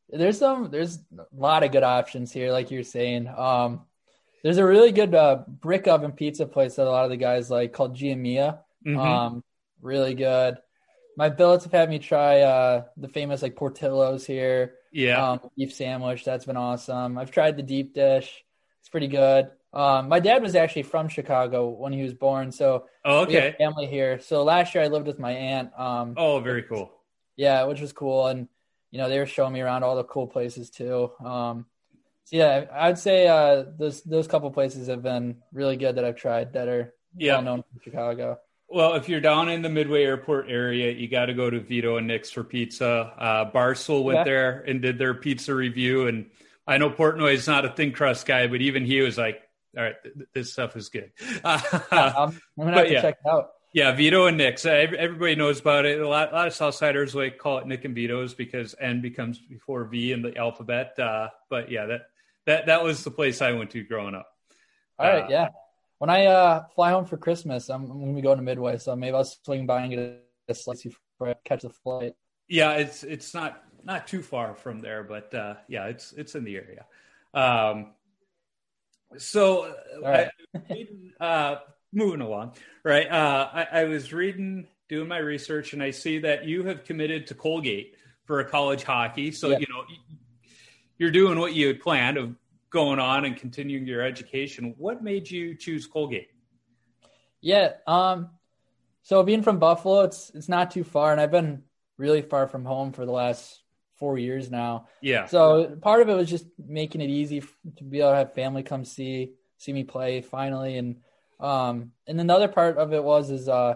There's 0.10 0.38
some 0.40 0.72
there's 0.72 1.00
a 1.18 1.26
lot 1.36 1.64
of 1.64 1.72
good 1.72 1.84
options 1.84 2.32
here, 2.32 2.52
like 2.52 2.72
you're 2.72 2.84
saying. 2.84 3.28
Um, 3.28 3.82
there's 4.44 4.58
a 4.58 4.66
really 4.66 4.92
good 4.92 5.14
uh, 5.16 5.44
brick 5.48 5.88
oven 5.88 6.12
pizza 6.12 6.46
place 6.46 6.76
that 6.76 6.88
a 6.88 6.90
lot 6.92 7.04
of 7.06 7.10
the 7.12 7.18
guys 7.18 7.50
like 7.50 7.74
called 7.74 7.96
Giamia. 7.96 8.60
Mhm. 8.86 8.98
Um, 8.98 9.44
really 9.82 10.14
good. 10.16 10.58
My 11.18 11.30
billets 11.30 11.66
have 11.66 11.74
had 11.74 11.90
me 11.90 12.00
try 12.00 12.42
uh, 12.42 12.84
the 12.98 13.10
famous 13.10 13.42
like 13.42 13.56
Portillo's 13.56 14.26
here. 14.26 14.76
yeah, 14.92 15.32
Um, 15.32 15.40
beef 15.58 15.74
sandwich. 15.74 16.24
That's 16.24 16.46
been 16.46 16.58
awesome. 16.58 17.18
I've 17.18 17.32
tried 17.32 17.58
the 17.58 17.64
deep 17.64 17.94
dish. 17.94 18.44
It's 18.80 18.90
pretty 18.90 19.08
good. 19.08 19.52
Um, 19.74 20.08
my 20.10 20.20
dad 20.20 20.42
was 20.42 20.56
actually 20.56 20.84
from 20.84 21.10
Chicago 21.10 21.70
when 21.70 21.94
he 21.94 22.02
was 22.02 22.14
born, 22.14 22.52
so 22.52 22.86
oh, 23.06 23.20
okay. 23.22 23.54
family 23.58 23.86
here. 23.86 24.20
So 24.20 24.44
last 24.44 24.74
year 24.74 24.84
I 24.84 24.88
lived 24.88 25.06
with 25.06 25.20
my 25.20 25.32
aunt. 25.32 25.78
Um, 25.78 26.16
Oh, 26.18 26.40
very 26.40 26.64
cool. 26.64 26.92
yeah, 27.36 27.66
which 27.66 27.80
was 27.82 27.94
cool, 27.94 28.26
and 28.28 28.48
you 28.90 28.98
know 28.98 29.10
they 29.10 29.20
were 29.20 29.28
showing 29.28 29.54
me 29.54 29.62
around 29.62 29.84
all 29.84 29.96
the 29.96 30.04
cool 30.06 30.26
places 30.26 30.72
too. 30.72 31.12
Um, 31.24 31.68
so 32.30 32.38
yeah, 32.38 32.66
I'd 32.74 33.00
say 33.00 33.28
uh, 33.28 33.64
those 33.78 34.02
those 34.04 34.28
couple 34.28 34.52
places 34.52 34.88
have 34.88 35.02
been 35.02 35.38
really 35.52 35.78
good 35.78 35.96
that 35.96 36.06
I've 36.06 36.16
tried 36.18 36.54
that 36.54 36.68
are 36.68 36.94
Yeah. 37.16 37.34
well 37.36 37.42
known 37.42 37.64
from 37.64 37.82
Chicago. 37.84 38.40
Well, 38.68 38.94
if 38.94 39.10
you're 39.10 39.20
down 39.22 39.50
in 39.50 39.64
the 39.64 39.70
Midway 39.70 40.04
Airport 40.04 40.46
area, 40.48 40.92
you 40.92 41.08
got 41.08 41.26
to 41.26 41.34
go 41.34 41.50
to 41.50 41.60
Vito 41.60 41.98
and 41.98 42.06
Nick's 42.06 42.30
for 42.30 42.44
pizza. 42.44 42.88
Uh, 43.18 43.50
Barstool 43.52 44.04
went 44.04 44.20
Yeah. 44.20 44.24
there 44.26 44.60
and 44.68 44.80
did 44.80 45.00
their 45.00 45.16
pizza 45.16 45.56
review, 45.56 46.06
and 46.08 46.30
I 46.68 46.78
know 46.78 46.92
Portnoy 46.92 47.34
is 47.34 47.48
not 47.48 47.66
a 47.66 47.70
thin 47.70 47.92
crust 47.94 48.28
guy, 48.28 48.46
but 48.46 48.62
even 48.62 48.86
he 48.86 49.02
was 49.02 49.18
like, 49.18 49.42
"All 49.76 49.84
right, 49.84 49.96
th- 50.04 50.16
this 50.36 50.54
stuff 50.54 50.76
is 50.76 50.90
good." 50.90 51.12
Um, 51.44 51.82
I'm 51.92 52.40
gonna 52.60 52.78
have 52.78 52.86
to 52.88 52.94
yeah. 52.94 53.02
check 53.02 53.18
it 53.26 53.28
out. 53.30 53.50
yeah, 53.74 53.92
Vito 53.92 54.28
and 54.28 54.38
Nick's. 54.38 54.66
Uh, 54.68 54.70
everybody 54.70 55.34
knows 55.36 55.60
about 55.60 55.86
it. 55.86 56.00
A 56.00 56.08
lot, 56.08 56.32
a 56.32 56.36
lot 56.36 56.46
of 56.48 56.54
Southsiders 56.54 57.16
like 57.16 57.40
call 57.40 57.58
it 57.58 57.66
Nick 57.66 57.86
and 57.86 57.96
Vito's 57.96 58.36
because 58.36 58.76
N 58.80 59.02
becomes 59.02 59.40
before 59.40 59.86
V 59.86 60.12
in 60.12 60.22
the 60.22 60.38
alphabet. 60.38 60.98
Uh, 61.00 61.30
but 61.50 61.72
yeah, 61.72 61.86
that 61.88 62.02
that 62.50 62.66
that 62.66 62.84
was 62.84 63.04
the 63.04 63.12
place 63.12 63.42
I 63.42 63.52
went 63.52 63.70
to 63.72 63.84
growing 63.84 64.16
up. 64.16 64.28
All 64.98 65.08
right, 65.08 65.24
Uh, 65.26 65.28
yeah. 65.30 65.50
When 66.00 66.10
I 66.10 66.26
uh, 66.26 66.64
fly 66.76 66.92
home 66.92 67.06
for 67.06 67.18
Christmas, 67.18 67.70
I'm, 67.70 67.84
I'm 67.92 68.00
gonna 68.00 68.14
be 68.14 68.22
going 68.22 68.38
to 68.38 68.44
Midway, 68.44 68.78
so 68.78 68.96
maybe 68.96 69.16
I'll 69.16 69.24
swing 69.24 69.66
by 69.66 69.82
and 69.84 69.92
get 69.92 70.24
a 70.48 70.56
slice 70.56 70.84
before 70.84 71.30
I 71.30 71.36
catch 71.46 71.62
the 71.62 71.70
flight. 71.70 72.14
Yeah, 72.48 72.74
it's 72.74 73.04
it's 73.04 73.34
not 73.34 73.62
not 73.84 74.08
too 74.08 74.24
far 74.24 74.56
from 74.56 74.80
there, 74.80 75.04
but 75.04 75.34
uh, 75.34 75.56
yeah, 75.68 75.86
it's 75.86 76.12
it's 76.14 76.34
in 76.36 76.44
the 76.44 76.56
area. 76.56 76.86
Um, 77.34 77.94
so, 79.18 79.64
uh, 79.64 80.02
right. 80.02 80.30
I, 81.20 81.24
uh, 81.24 81.60
moving 81.94 82.22
along, 82.22 82.54
right? 82.84 83.10
Uh, 83.12 83.50
I, 83.54 83.68
I 83.82 83.84
was 83.86 84.14
reading, 84.14 84.68
doing 84.88 85.08
my 85.08 85.18
research, 85.18 85.74
and 85.74 85.84
I 85.84 85.92
see 85.92 86.20
that 86.20 86.46
you 86.46 86.64
have 86.64 86.84
committed 86.86 87.28
to 87.28 87.36
Colgate 87.36 87.96
for 88.26 88.40
a 88.40 88.46
college 88.46 88.84
hockey. 88.84 89.32
So 89.32 89.50
Yeah. 89.50 89.60
you 89.60 89.68
know 89.70 89.84
you're 91.00 91.12
doing 91.12 91.40
what 91.40 91.54
you 91.54 91.68
had 91.68 91.80
planned 91.80 92.18
of 92.18 92.36
going 92.70 93.00
on 93.00 93.26
and 93.26 93.36
continuing 93.36 93.88
your 93.88 94.04
education. 94.04 94.76
What 94.78 95.04
made 95.04 95.30
you 95.30 95.56
choose 95.56 95.88
Colgate? 95.88 96.30
Yeah. 97.42 97.74
Um. 97.88 98.30
So 99.02 99.24
being 99.24 99.42
from 99.42 99.58
Buffalo, 99.58 100.02
it's 100.02 100.30
it's 100.36 100.50
not 100.50 100.70
too 100.70 100.84
far, 100.84 101.12
and 101.12 101.20
I've 101.20 101.32
been 101.32 101.64
really 101.98 102.22
far 102.22 102.48
from 102.48 102.66
home 102.66 102.92
for 102.92 103.06
the 103.06 103.12
last 103.12 103.62
four 103.98 104.18
years 104.18 104.52
now. 104.52 104.88
Yeah, 105.02 105.26
So 105.26 105.78
part 105.82 106.02
of 106.02 106.10
it 106.10 106.14
was 106.14 106.30
just 106.30 106.46
making 106.58 107.02
it 107.02 107.10
easy 107.10 107.42
to 107.78 107.84
be 107.84 108.00
able 108.00 108.12
to 108.12 108.16
have 108.16 108.34
family 108.34 108.64
come 108.64 108.86
see 108.86 109.34
see 109.58 109.74
me 109.74 109.84
play 109.84 110.22
finally, 110.22 110.78
and 110.78 110.98
um, 111.40 111.92
and 112.08 112.20
then 112.20 112.28
the 112.28 112.36
other 112.36 112.48
part 112.48 112.78
of 112.78 112.94
it 112.94 113.04
was 113.04 113.32
is 113.32 113.50
uh, 113.50 113.76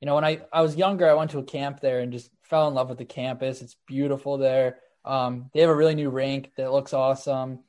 you 0.00 0.06
know, 0.06 0.14
when 0.14 0.24
I 0.24 0.40
I 0.52 0.62
was 0.62 0.76
younger, 0.76 1.08
I 1.08 1.14
went 1.14 1.32
to 1.32 1.38
a 1.38 1.44
camp 1.44 1.80
there 1.80 2.00
and 2.00 2.12
just 2.12 2.30
fell 2.42 2.68
in 2.68 2.74
love 2.74 2.88
with 2.88 2.98
the 2.98 3.04
campus. 3.04 3.60
It's 3.60 3.76
beautiful 3.86 4.38
there. 4.38 4.78
Um, 5.04 5.50
they 5.54 5.60
have 5.60 5.70
a 5.70 5.74
really 5.74 5.94
new 5.94 6.10
rink 6.10 6.50
that 6.56 6.72
looks 6.72 6.92
awesome, 6.92 7.60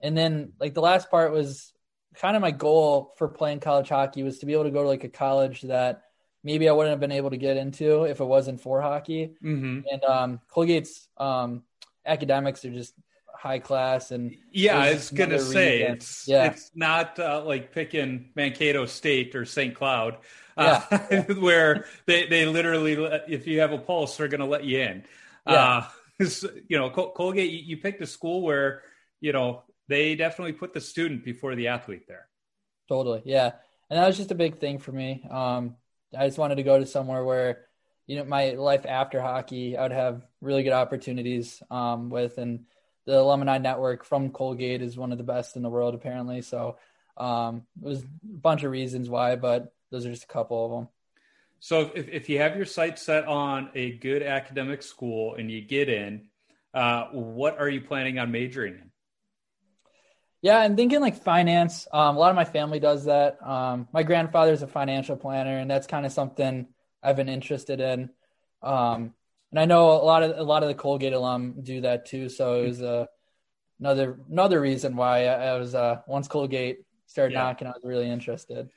and 0.00 0.16
then 0.16 0.52
like 0.60 0.74
the 0.74 0.80
last 0.80 1.10
part 1.10 1.32
was 1.32 1.72
kind 2.14 2.36
of 2.36 2.42
my 2.42 2.50
goal 2.50 3.14
for 3.16 3.28
playing 3.28 3.60
college 3.60 3.88
hockey 3.88 4.22
was 4.22 4.38
to 4.40 4.46
be 4.46 4.52
able 4.52 4.64
to 4.64 4.70
go 4.70 4.82
to 4.82 4.88
like 4.88 5.04
a 5.04 5.08
college 5.08 5.62
that 5.62 6.02
maybe 6.42 6.68
I 6.68 6.72
wouldn't 6.72 6.90
have 6.90 7.00
been 7.00 7.12
able 7.12 7.30
to 7.30 7.36
get 7.36 7.56
into 7.56 8.04
if 8.04 8.20
it 8.20 8.24
wasn't 8.24 8.60
for 8.60 8.80
hockey 8.80 9.30
hmm 9.40 9.80
and 9.90 10.04
um, 10.04 10.40
Colgate's 10.52 11.08
um, 11.16 11.62
academics 12.04 12.64
are 12.64 12.70
just 12.70 12.94
high 13.34 13.58
class 13.60 14.10
and 14.10 14.34
Yeah, 14.50 14.78
I 14.78 14.94
was 14.94 15.10
gonna 15.10 15.38
say 15.38 15.78
reason. 15.80 15.92
it's 15.96 16.28
Yeah. 16.28 16.46
it's 16.46 16.70
not 16.74 17.18
uh, 17.18 17.44
like 17.44 17.72
picking 17.72 18.30
Mankato 18.34 18.86
State 18.86 19.34
or 19.36 19.44
St. 19.44 19.74
Cloud, 19.74 20.18
uh, 20.56 20.80
where 21.38 21.84
they 22.06 22.26
they 22.26 22.46
literally 22.46 22.96
let, 22.96 23.30
if 23.30 23.46
you 23.46 23.60
have 23.60 23.72
a 23.72 23.78
pulse, 23.78 24.16
they're 24.16 24.28
gonna 24.28 24.46
let 24.46 24.64
you 24.64 24.80
in. 24.80 25.04
Uh, 25.46 25.82
so, 25.82 25.88
you 26.18 26.78
know, 26.78 26.90
Col- 26.90 27.12
Colgate, 27.12 27.50
you, 27.50 27.58
you 27.58 27.76
picked 27.76 28.02
a 28.02 28.06
school 28.06 28.42
where 28.42 28.82
you 29.20 29.32
know 29.32 29.62
they 29.88 30.14
definitely 30.14 30.52
put 30.52 30.74
the 30.74 30.80
student 30.80 31.24
before 31.24 31.54
the 31.54 31.68
athlete 31.68 32.06
there. 32.08 32.28
totally 32.88 33.22
yeah, 33.24 33.52
and 33.90 33.98
that 33.98 34.06
was 34.06 34.16
just 34.16 34.30
a 34.30 34.36
big 34.36 34.58
thing 34.58 34.78
for 34.78 34.92
me. 34.92 35.24
Um, 35.30 35.76
I 36.16 36.26
just 36.26 36.38
wanted 36.38 36.56
to 36.56 36.62
go 36.62 36.78
to 36.78 36.86
somewhere 36.86 37.24
where 37.24 37.66
you 38.06 38.16
know 38.16 38.24
my 38.24 38.50
life 38.50 38.86
after 38.86 39.20
hockey, 39.20 39.76
I 39.76 39.82
would 39.82 39.92
have 39.92 40.26
really 40.40 40.62
good 40.62 40.72
opportunities 40.72 41.62
um, 41.70 42.10
with, 42.10 42.38
and 42.38 42.64
the 43.06 43.18
alumni 43.18 43.58
network 43.58 44.04
from 44.04 44.30
Colgate 44.30 44.82
is 44.82 44.96
one 44.96 45.12
of 45.12 45.18
the 45.18 45.24
best 45.24 45.56
in 45.56 45.62
the 45.62 45.70
world 45.70 45.94
apparently. 45.94 46.42
So 46.42 46.76
um, 47.16 47.62
it 47.82 47.86
was 47.86 48.02
a 48.02 48.06
bunch 48.22 48.64
of 48.64 48.70
reasons 48.70 49.08
why, 49.08 49.36
but 49.36 49.72
those 49.90 50.06
are 50.06 50.10
just 50.10 50.24
a 50.24 50.28
couple 50.28 50.64
of 50.64 50.70
them. 50.72 50.88
So 51.60 51.90
if, 51.94 52.08
if 52.08 52.28
you 52.28 52.38
have 52.38 52.56
your 52.56 52.66
sights 52.66 53.02
set 53.02 53.24
on 53.26 53.70
a 53.74 53.92
good 53.92 54.22
academic 54.22 54.82
school 54.82 55.34
and 55.34 55.50
you 55.50 55.60
get 55.60 55.88
in, 55.88 56.28
uh, 56.74 57.06
what 57.06 57.58
are 57.58 57.68
you 57.68 57.80
planning 57.80 58.18
on 58.18 58.30
majoring 58.30 58.74
in? 58.74 58.90
Yeah, 60.40 60.58
I'm 60.58 60.76
thinking 60.76 61.00
like 61.00 61.22
finance. 61.22 61.88
Um, 61.92 62.16
a 62.16 62.18
lot 62.18 62.30
of 62.30 62.36
my 62.36 62.44
family 62.44 62.78
does 62.78 63.06
that. 63.06 63.44
Um, 63.44 63.88
my 63.92 64.04
grandfather's 64.04 64.62
a 64.62 64.68
financial 64.68 65.16
planner, 65.16 65.58
and 65.58 65.68
that's 65.68 65.88
kind 65.88 66.06
of 66.06 66.12
something 66.12 66.68
I've 67.02 67.16
been 67.16 67.28
interested 67.28 67.80
in. 67.80 68.10
Um, 68.62 69.14
and 69.50 69.58
I 69.58 69.64
know 69.64 69.90
a 69.90 70.04
lot 70.04 70.22
of 70.22 70.38
a 70.38 70.42
lot 70.42 70.62
of 70.62 70.68
the 70.68 70.74
Colgate 70.74 71.12
alum 71.12 71.56
do 71.62 71.80
that 71.80 72.06
too. 72.06 72.28
So 72.28 72.62
it 72.62 72.68
was 72.68 72.82
uh, 72.82 73.06
another 73.80 74.20
another 74.30 74.60
reason 74.60 74.94
why 74.94 75.26
I, 75.26 75.46
I 75.46 75.58
was 75.58 75.74
uh, 75.74 76.02
once 76.06 76.28
Colgate 76.28 76.84
started 77.06 77.34
yeah. 77.34 77.42
knocking, 77.42 77.66
I 77.66 77.70
was 77.70 77.82
really 77.82 78.08
interested. 78.08 78.68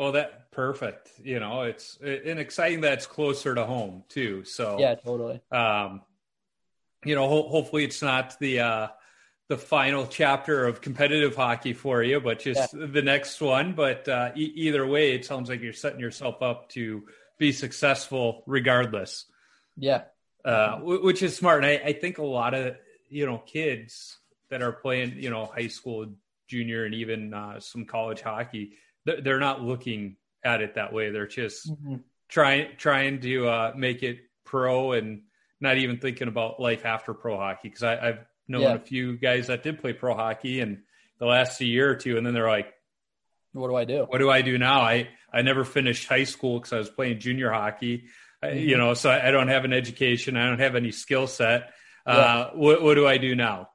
Well, 0.00 0.12
that 0.12 0.50
perfect. 0.50 1.10
You 1.22 1.40
know, 1.40 1.64
it's 1.64 1.98
and 2.02 2.38
exciting 2.38 2.80
that 2.80 2.94
it's 2.94 3.06
closer 3.06 3.54
to 3.54 3.66
home 3.66 4.04
too. 4.08 4.44
So 4.44 4.78
yeah, 4.80 4.94
totally. 4.94 5.42
Um, 5.52 6.00
you 7.04 7.14
know, 7.14 7.28
ho- 7.28 7.50
hopefully 7.50 7.84
it's 7.84 8.00
not 8.00 8.38
the 8.38 8.60
uh, 8.60 8.88
the 9.50 9.58
final 9.58 10.06
chapter 10.06 10.66
of 10.66 10.80
competitive 10.80 11.36
hockey 11.36 11.74
for 11.74 12.02
you, 12.02 12.18
but 12.18 12.38
just 12.38 12.72
yeah. 12.72 12.86
the 12.86 13.02
next 13.02 13.42
one. 13.42 13.74
But 13.74 14.08
uh, 14.08 14.30
e- 14.34 14.54
either 14.56 14.86
way, 14.86 15.12
it 15.12 15.26
sounds 15.26 15.50
like 15.50 15.60
you're 15.60 15.74
setting 15.74 16.00
yourself 16.00 16.40
up 16.40 16.70
to 16.70 17.02
be 17.36 17.52
successful 17.52 18.42
regardless. 18.46 19.26
Yeah, 19.76 20.04
uh, 20.46 20.78
which 20.78 21.22
is 21.22 21.36
smart. 21.36 21.62
And 21.62 21.66
I, 21.66 21.88
I 21.88 21.92
think 21.92 22.16
a 22.16 22.24
lot 22.24 22.54
of 22.54 22.74
you 23.10 23.26
know 23.26 23.36
kids 23.36 24.16
that 24.48 24.62
are 24.62 24.72
playing, 24.72 25.16
you 25.18 25.28
know, 25.28 25.44
high 25.44 25.68
school, 25.68 26.06
junior, 26.48 26.86
and 26.86 26.94
even 26.94 27.34
uh, 27.34 27.60
some 27.60 27.84
college 27.84 28.22
hockey 28.22 28.72
they're 29.04 29.40
not 29.40 29.62
looking 29.62 30.16
at 30.44 30.62
it 30.62 30.74
that 30.74 30.92
way. 30.92 31.10
They're 31.10 31.26
just 31.26 31.70
mm-hmm. 31.70 31.96
trying 32.28 32.76
trying 32.76 33.20
to 33.20 33.48
uh, 33.48 33.72
make 33.76 34.02
it 34.02 34.18
pro 34.44 34.92
and 34.92 35.22
not 35.60 35.78
even 35.78 35.98
thinking 35.98 36.28
about 36.28 36.60
life 36.60 36.84
after 36.84 37.14
pro 37.14 37.36
hockey. 37.36 37.68
Because 37.68 37.82
I've 37.82 38.26
known 38.48 38.62
yeah. 38.62 38.74
a 38.74 38.78
few 38.78 39.16
guys 39.16 39.48
that 39.48 39.62
did 39.62 39.80
play 39.80 39.92
pro 39.92 40.14
hockey 40.14 40.60
and 40.60 40.82
the 41.18 41.26
last 41.26 41.60
year 41.60 41.90
or 41.90 41.96
two, 41.96 42.16
and 42.16 42.26
then 42.26 42.34
they're 42.34 42.48
like, 42.48 42.72
"What 43.52 43.68
do 43.68 43.76
I 43.76 43.84
do? 43.84 44.06
What 44.08 44.18
do 44.18 44.30
I 44.30 44.42
do 44.42 44.58
now? 44.58 44.80
I 44.80 45.08
I 45.32 45.42
never 45.42 45.64
finished 45.64 46.08
high 46.08 46.24
school 46.24 46.58
because 46.58 46.72
I 46.72 46.78
was 46.78 46.90
playing 46.90 47.20
junior 47.20 47.50
hockey. 47.50 48.04
Mm-hmm. 48.42 48.58
you 48.58 48.76
know, 48.78 48.94
so 48.94 49.10
I 49.10 49.30
don't 49.30 49.48
have 49.48 49.64
an 49.64 49.74
education. 49.74 50.36
I 50.36 50.48
don't 50.48 50.60
have 50.60 50.74
any 50.74 50.92
skill 50.92 51.26
set. 51.26 51.74
Uh, 52.06 52.46
yeah. 52.54 52.58
what, 52.58 52.82
what 52.82 52.94
do 52.94 53.06
I 53.06 53.18
do 53.18 53.34
now? 53.34 53.68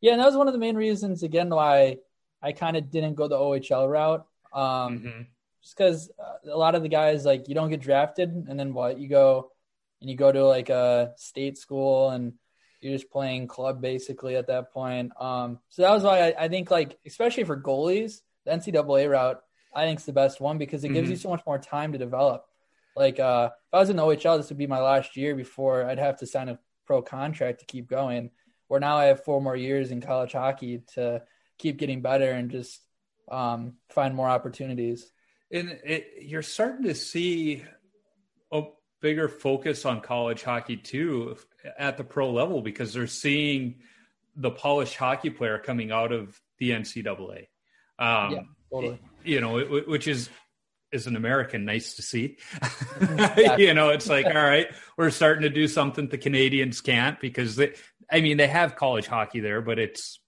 Yeah, 0.00 0.12
and 0.12 0.20
that 0.20 0.26
was 0.26 0.36
one 0.36 0.46
of 0.48 0.54
the 0.54 0.58
main 0.58 0.76
reasons 0.76 1.22
again 1.22 1.50
why 1.50 1.98
I 2.44 2.52
kind 2.52 2.76
of 2.76 2.90
didn't 2.90 3.14
go 3.14 3.26
the 3.26 3.36
OHL 3.36 3.90
route. 3.90 4.26
Um, 4.52 4.98
mm-hmm. 4.98 5.22
Just 5.62 5.76
because 5.76 6.10
uh, 6.18 6.52
a 6.52 6.56
lot 6.56 6.74
of 6.74 6.82
the 6.82 6.90
guys, 6.90 7.24
like, 7.24 7.48
you 7.48 7.54
don't 7.54 7.70
get 7.70 7.80
drafted, 7.80 8.28
and 8.28 8.60
then 8.60 8.74
what? 8.74 8.98
You 8.98 9.08
go 9.08 9.50
and 10.02 10.10
you 10.10 10.16
go 10.16 10.30
to 10.30 10.44
like 10.44 10.68
a 10.68 11.14
state 11.16 11.56
school 11.56 12.10
and 12.10 12.34
you're 12.82 12.92
just 12.92 13.10
playing 13.10 13.48
club 13.48 13.80
basically 13.80 14.36
at 14.36 14.48
that 14.48 14.70
point. 14.70 15.10
Um, 15.18 15.58
so 15.70 15.80
that 15.80 15.90
was 15.90 16.02
why 16.02 16.28
I, 16.28 16.44
I, 16.44 16.48
think, 16.48 16.70
like, 16.70 16.98
especially 17.06 17.44
for 17.44 17.58
goalies, 17.58 18.20
the 18.44 18.50
NCAA 18.50 19.10
route, 19.10 19.40
I 19.74 19.86
think 19.86 19.98
is 19.98 20.04
the 20.04 20.12
best 20.12 20.42
one 20.42 20.58
because 20.58 20.84
it 20.84 20.90
gives 20.90 21.06
mm-hmm. 21.06 21.12
you 21.12 21.16
so 21.16 21.30
much 21.30 21.40
more 21.46 21.58
time 21.58 21.92
to 21.92 21.98
develop. 21.98 22.44
Like, 22.94 23.18
uh, 23.18 23.50
if 23.52 23.74
I 23.74 23.78
was 23.78 23.88
in 23.88 23.96
the 23.96 24.02
OHL, 24.02 24.36
this 24.36 24.50
would 24.50 24.58
be 24.58 24.66
my 24.66 24.80
last 24.80 25.16
year 25.16 25.34
before 25.34 25.86
I'd 25.86 25.98
have 25.98 26.18
to 26.18 26.26
sign 26.26 26.50
a 26.50 26.58
pro 26.86 27.00
contract 27.00 27.60
to 27.60 27.66
keep 27.66 27.88
going. 27.88 28.30
Where 28.68 28.80
now 28.80 28.96
I 28.96 29.06
have 29.06 29.24
four 29.24 29.40
more 29.40 29.56
years 29.56 29.90
in 29.90 30.02
college 30.02 30.32
hockey 30.32 30.82
to 30.94 31.22
keep 31.64 31.78
getting 31.78 32.02
better 32.02 32.30
and 32.30 32.50
just 32.50 32.78
um, 33.30 33.72
find 33.88 34.14
more 34.14 34.28
opportunities. 34.28 35.10
And 35.50 35.70
it, 35.82 36.08
you're 36.20 36.42
starting 36.42 36.84
to 36.84 36.94
see 36.94 37.64
a 38.52 38.64
bigger 39.00 39.28
focus 39.28 39.86
on 39.86 40.02
college 40.02 40.42
hockey 40.42 40.76
too 40.76 41.38
at 41.78 41.96
the 41.96 42.04
pro 42.04 42.30
level 42.30 42.60
because 42.60 42.92
they're 42.92 43.06
seeing 43.06 43.76
the 44.36 44.50
polished 44.50 44.96
hockey 44.96 45.30
player 45.30 45.58
coming 45.58 45.90
out 45.90 46.12
of 46.12 46.38
the 46.58 46.70
NCAA. 46.72 47.46
Um, 47.98 48.32
yeah, 48.32 48.40
totally. 48.70 49.00
You 49.24 49.40
know, 49.40 49.58
which 49.86 50.06
is 50.06 50.28
as 50.92 51.06
an 51.06 51.16
American 51.16 51.64
nice 51.64 51.94
to 51.94 52.02
see. 52.02 52.36
you 53.56 53.72
know, 53.72 53.88
it's 53.88 54.08
like, 54.08 54.26
all 54.26 54.32
right, 54.32 54.66
we're 54.98 55.10
starting 55.10 55.42
to 55.42 55.48
do 55.48 55.66
something 55.66 56.08
the 56.08 56.18
Canadians 56.18 56.82
can't 56.82 57.18
because 57.20 57.56
they, 57.56 57.72
I 58.10 58.20
mean, 58.20 58.36
they 58.36 58.48
have 58.48 58.76
college 58.76 59.06
hockey 59.06 59.40
there, 59.40 59.62
but 59.62 59.78
it's 59.78 60.20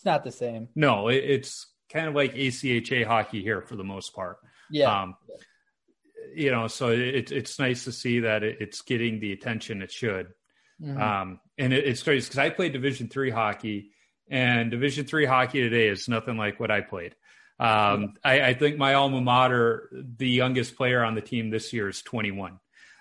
it's 0.00 0.06
not 0.06 0.24
the 0.24 0.32
same. 0.32 0.68
No, 0.74 1.08
it, 1.08 1.22
it's 1.24 1.66
kind 1.92 2.08
of 2.08 2.14
like 2.14 2.34
ACHA 2.34 3.04
hockey 3.04 3.42
here 3.42 3.60
for 3.60 3.76
the 3.76 3.84
most 3.84 4.14
part. 4.14 4.38
Yeah. 4.70 5.02
Um, 5.02 5.14
you 6.34 6.50
know, 6.50 6.68
so 6.68 6.88
it, 6.88 7.30
it's 7.30 7.58
nice 7.58 7.84
to 7.84 7.92
see 7.92 8.20
that 8.20 8.42
it, 8.42 8.56
it's 8.60 8.80
getting 8.80 9.20
the 9.20 9.32
attention 9.32 9.82
it 9.82 9.92
should. 9.92 10.28
Mm-hmm. 10.80 10.98
Um, 10.98 11.40
and 11.58 11.74
it, 11.74 11.86
it's 11.86 12.02
crazy 12.02 12.24
because 12.24 12.38
I 12.38 12.48
played 12.48 12.72
Division 12.72 13.08
three 13.08 13.28
hockey, 13.28 13.90
and 14.30 14.70
Division 14.70 15.04
three 15.04 15.26
hockey 15.26 15.60
today 15.60 15.88
is 15.88 16.08
nothing 16.08 16.38
like 16.38 16.58
what 16.58 16.70
I 16.70 16.80
played. 16.80 17.14
Um, 17.58 18.14
I, 18.24 18.40
I, 18.40 18.54
think 18.54 18.78
my 18.78 18.94
alma 18.94 19.20
mater, 19.20 19.90
the 19.92 20.30
youngest 20.30 20.76
player 20.76 21.04
on 21.04 21.14
the 21.14 21.20
team 21.20 21.50
this 21.50 21.74
year 21.74 21.90
is 21.90 22.00
21. 22.00 22.58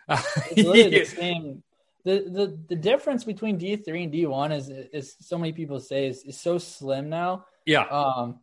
It's 0.10 0.54
the 0.54 1.06
same 1.06 1.64
the, 2.10 2.30
the 2.30 2.60
the 2.70 2.76
difference 2.76 3.24
between 3.24 3.58
D 3.58 3.76
three 3.76 4.04
and 4.04 4.12
D 4.12 4.26
one 4.26 4.52
is 4.52 4.70
is 4.70 5.16
so 5.22 5.38
many 5.38 5.54
people 5.54 5.80
say 5.80 6.08
is, 6.08 6.24
is 6.24 6.40
so 6.40 6.58
slim 6.58 7.10
now. 7.10 7.46
Yeah. 7.66 7.84
Um, 7.84 8.40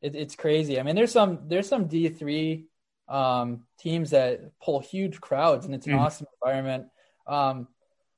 it, 0.00 0.16
it's 0.16 0.34
crazy. 0.34 0.80
I 0.80 0.82
mean, 0.82 0.96
there's 0.96 1.12
some 1.12 1.40
there's 1.48 1.68
some 1.68 1.86
D 1.86 2.08
three 2.08 2.66
um 3.08 3.64
teams 3.78 4.10
that 4.10 4.58
pull 4.60 4.80
huge 4.80 5.20
crowds, 5.20 5.66
and 5.66 5.74
it's 5.74 5.86
an 5.86 5.92
mm. 5.92 6.00
awesome 6.00 6.26
environment. 6.42 6.86
Um, 7.26 7.68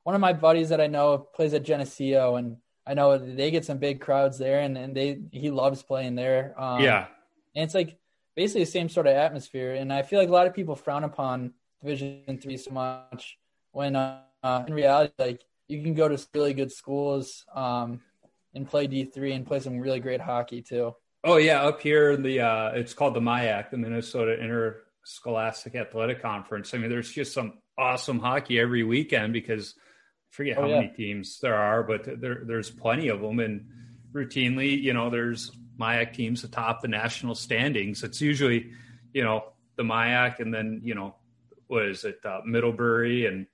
one 0.04 0.14
of 0.14 0.20
my 0.20 0.32
buddies 0.32 0.68
that 0.68 0.80
I 0.80 0.86
know 0.86 1.18
plays 1.18 1.54
at 1.54 1.64
Geneseo, 1.64 2.36
and 2.36 2.58
I 2.86 2.94
know 2.94 3.18
they 3.18 3.50
get 3.50 3.64
some 3.64 3.78
big 3.78 4.00
crowds 4.00 4.38
there, 4.38 4.60
and, 4.60 4.78
and 4.78 4.94
they 4.94 5.18
he 5.32 5.50
loves 5.50 5.82
playing 5.82 6.14
there. 6.14 6.54
Um, 6.56 6.80
yeah, 6.80 7.06
and 7.56 7.64
it's 7.64 7.74
like 7.74 7.96
basically 8.36 8.64
the 8.64 8.70
same 8.70 8.88
sort 8.88 9.06
of 9.06 9.14
atmosphere, 9.14 9.74
and 9.74 9.92
I 9.92 10.02
feel 10.02 10.20
like 10.20 10.28
a 10.28 10.32
lot 10.32 10.46
of 10.46 10.54
people 10.54 10.76
frown 10.76 11.04
upon 11.04 11.54
Division 11.82 12.38
three 12.40 12.58
so 12.58 12.70
much 12.70 13.38
when. 13.72 13.96
Uh, 13.96 14.20
uh, 14.44 14.62
in 14.68 14.74
reality, 14.74 15.12
like 15.18 15.40
you 15.66 15.82
can 15.82 15.94
go 15.94 16.06
to 16.06 16.22
really 16.34 16.52
good 16.52 16.70
schools 16.70 17.46
um, 17.54 18.00
and 18.54 18.68
play 18.68 18.86
D 18.86 19.06
three 19.06 19.32
and 19.32 19.46
play 19.46 19.58
some 19.58 19.80
really 19.80 20.00
great 20.00 20.20
hockey 20.20 20.60
too. 20.60 20.94
Oh 21.24 21.38
yeah, 21.38 21.62
up 21.62 21.80
here 21.80 22.10
in 22.12 22.22
the 22.22 22.40
uh, 22.40 22.68
it's 22.74 22.92
called 22.92 23.14
the 23.14 23.20
MIAC, 23.20 23.70
the 23.70 23.78
Minnesota 23.78 24.38
Interscholastic 24.38 25.74
Athletic 25.74 26.20
Conference. 26.20 26.74
I 26.74 26.78
mean, 26.78 26.90
there's 26.90 27.10
just 27.10 27.32
some 27.32 27.54
awesome 27.78 28.18
hockey 28.18 28.60
every 28.60 28.84
weekend 28.84 29.32
because 29.32 29.74
I 29.78 30.36
forget 30.36 30.58
oh, 30.58 30.62
how 30.62 30.68
yeah. 30.68 30.80
many 30.80 30.88
teams 30.88 31.40
there 31.40 31.56
are, 31.56 31.82
but 31.82 32.20
there, 32.20 32.42
there's 32.44 32.70
plenty 32.70 33.08
of 33.08 33.22
them, 33.22 33.40
and 33.40 33.66
routinely, 34.12 34.78
you 34.78 34.92
know, 34.92 35.08
there's 35.08 35.50
MIAC 35.80 36.12
teams 36.12 36.44
atop 36.44 36.82
the 36.82 36.88
national 36.88 37.34
standings. 37.34 38.04
It's 38.04 38.20
usually, 38.20 38.72
you 39.14 39.24
know, 39.24 39.54
the 39.76 39.84
MIAC, 39.84 40.40
and 40.40 40.52
then 40.52 40.82
you 40.84 40.94
know, 40.94 41.14
what 41.66 41.86
is 41.86 42.04
it, 42.04 42.18
uh, 42.26 42.40
Middlebury 42.44 43.24
and 43.24 43.46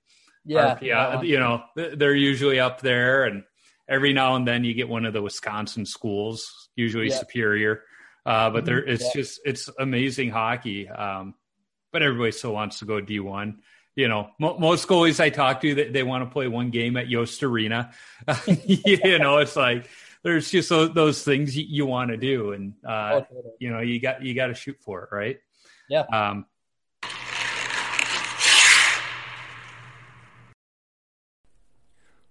yeah, 0.44 0.76
RPI, 0.76 1.26
you 1.26 1.38
know, 1.38 1.62
they're 1.74 2.14
usually 2.14 2.60
up 2.60 2.80
there, 2.80 3.24
and 3.24 3.44
every 3.88 4.12
now 4.12 4.36
and 4.36 4.46
then 4.46 4.64
you 4.64 4.74
get 4.74 4.88
one 4.88 5.04
of 5.04 5.12
the 5.12 5.22
Wisconsin 5.22 5.84
schools, 5.84 6.70
usually 6.76 7.08
yeah. 7.08 7.18
Superior. 7.18 7.82
Uh, 8.24 8.50
but 8.50 8.64
there, 8.64 8.78
it's 8.78 9.04
yeah. 9.04 9.10
just 9.14 9.40
it's 9.44 9.68
amazing 9.78 10.30
hockey. 10.30 10.88
Um, 10.88 11.34
but 11.92 12.02
everybody 12.02 12.32
still 12.32 12.52
wants 12.52 12.78
to 12.78 12.84
go 12.84 13.00
D 13.00 13.20
one. 13.20 13.60
You 13.96 14.08
know, 14.08 14.30
mo- 14.38 14.58
most 14.58 14.86
goalies 14.86 15.20
I 15.20 15.30
talk 15.30 15.60
to, 15.62 15.74
they, 15.74 15.88
they 15.88 16.02
want 16.02 16.24
to 16.24 16.30
play 16.30 16.46
one 16.46 16.70
game 16.70 16.96
at 16.96 17.08
Yost 17.08 17.42
Arena. 17.42 17.92
you 18.46 19.18
know, 19.18 19.38
it's 19.38 19.56
like 19.56 19.88
there's 20.22 20.50
just 20.50 20.68
those, 20.68 20.94
those 20.94 21.24
things 21.24 21.56
you, 21.56 21.64
you 21.68 21.86
want 21.86 22.10
to 22.10 22.16
do, 22.16 22.52
and 22.52 22.74
uh, 22.86 23.22
you 23.58 23.70
know, 23.70 23.80
you 23.80 24.00
got 24.00 24.22
you 24.22 24.34
got 24.34 24.48
to 24.48 24.54
shoot 24.54 24.76
for 24.80 25.04
it, 25.04 25.14
right? 25.14 25.38
Yeah. 25.88 26.02
Um, 26.02 26.46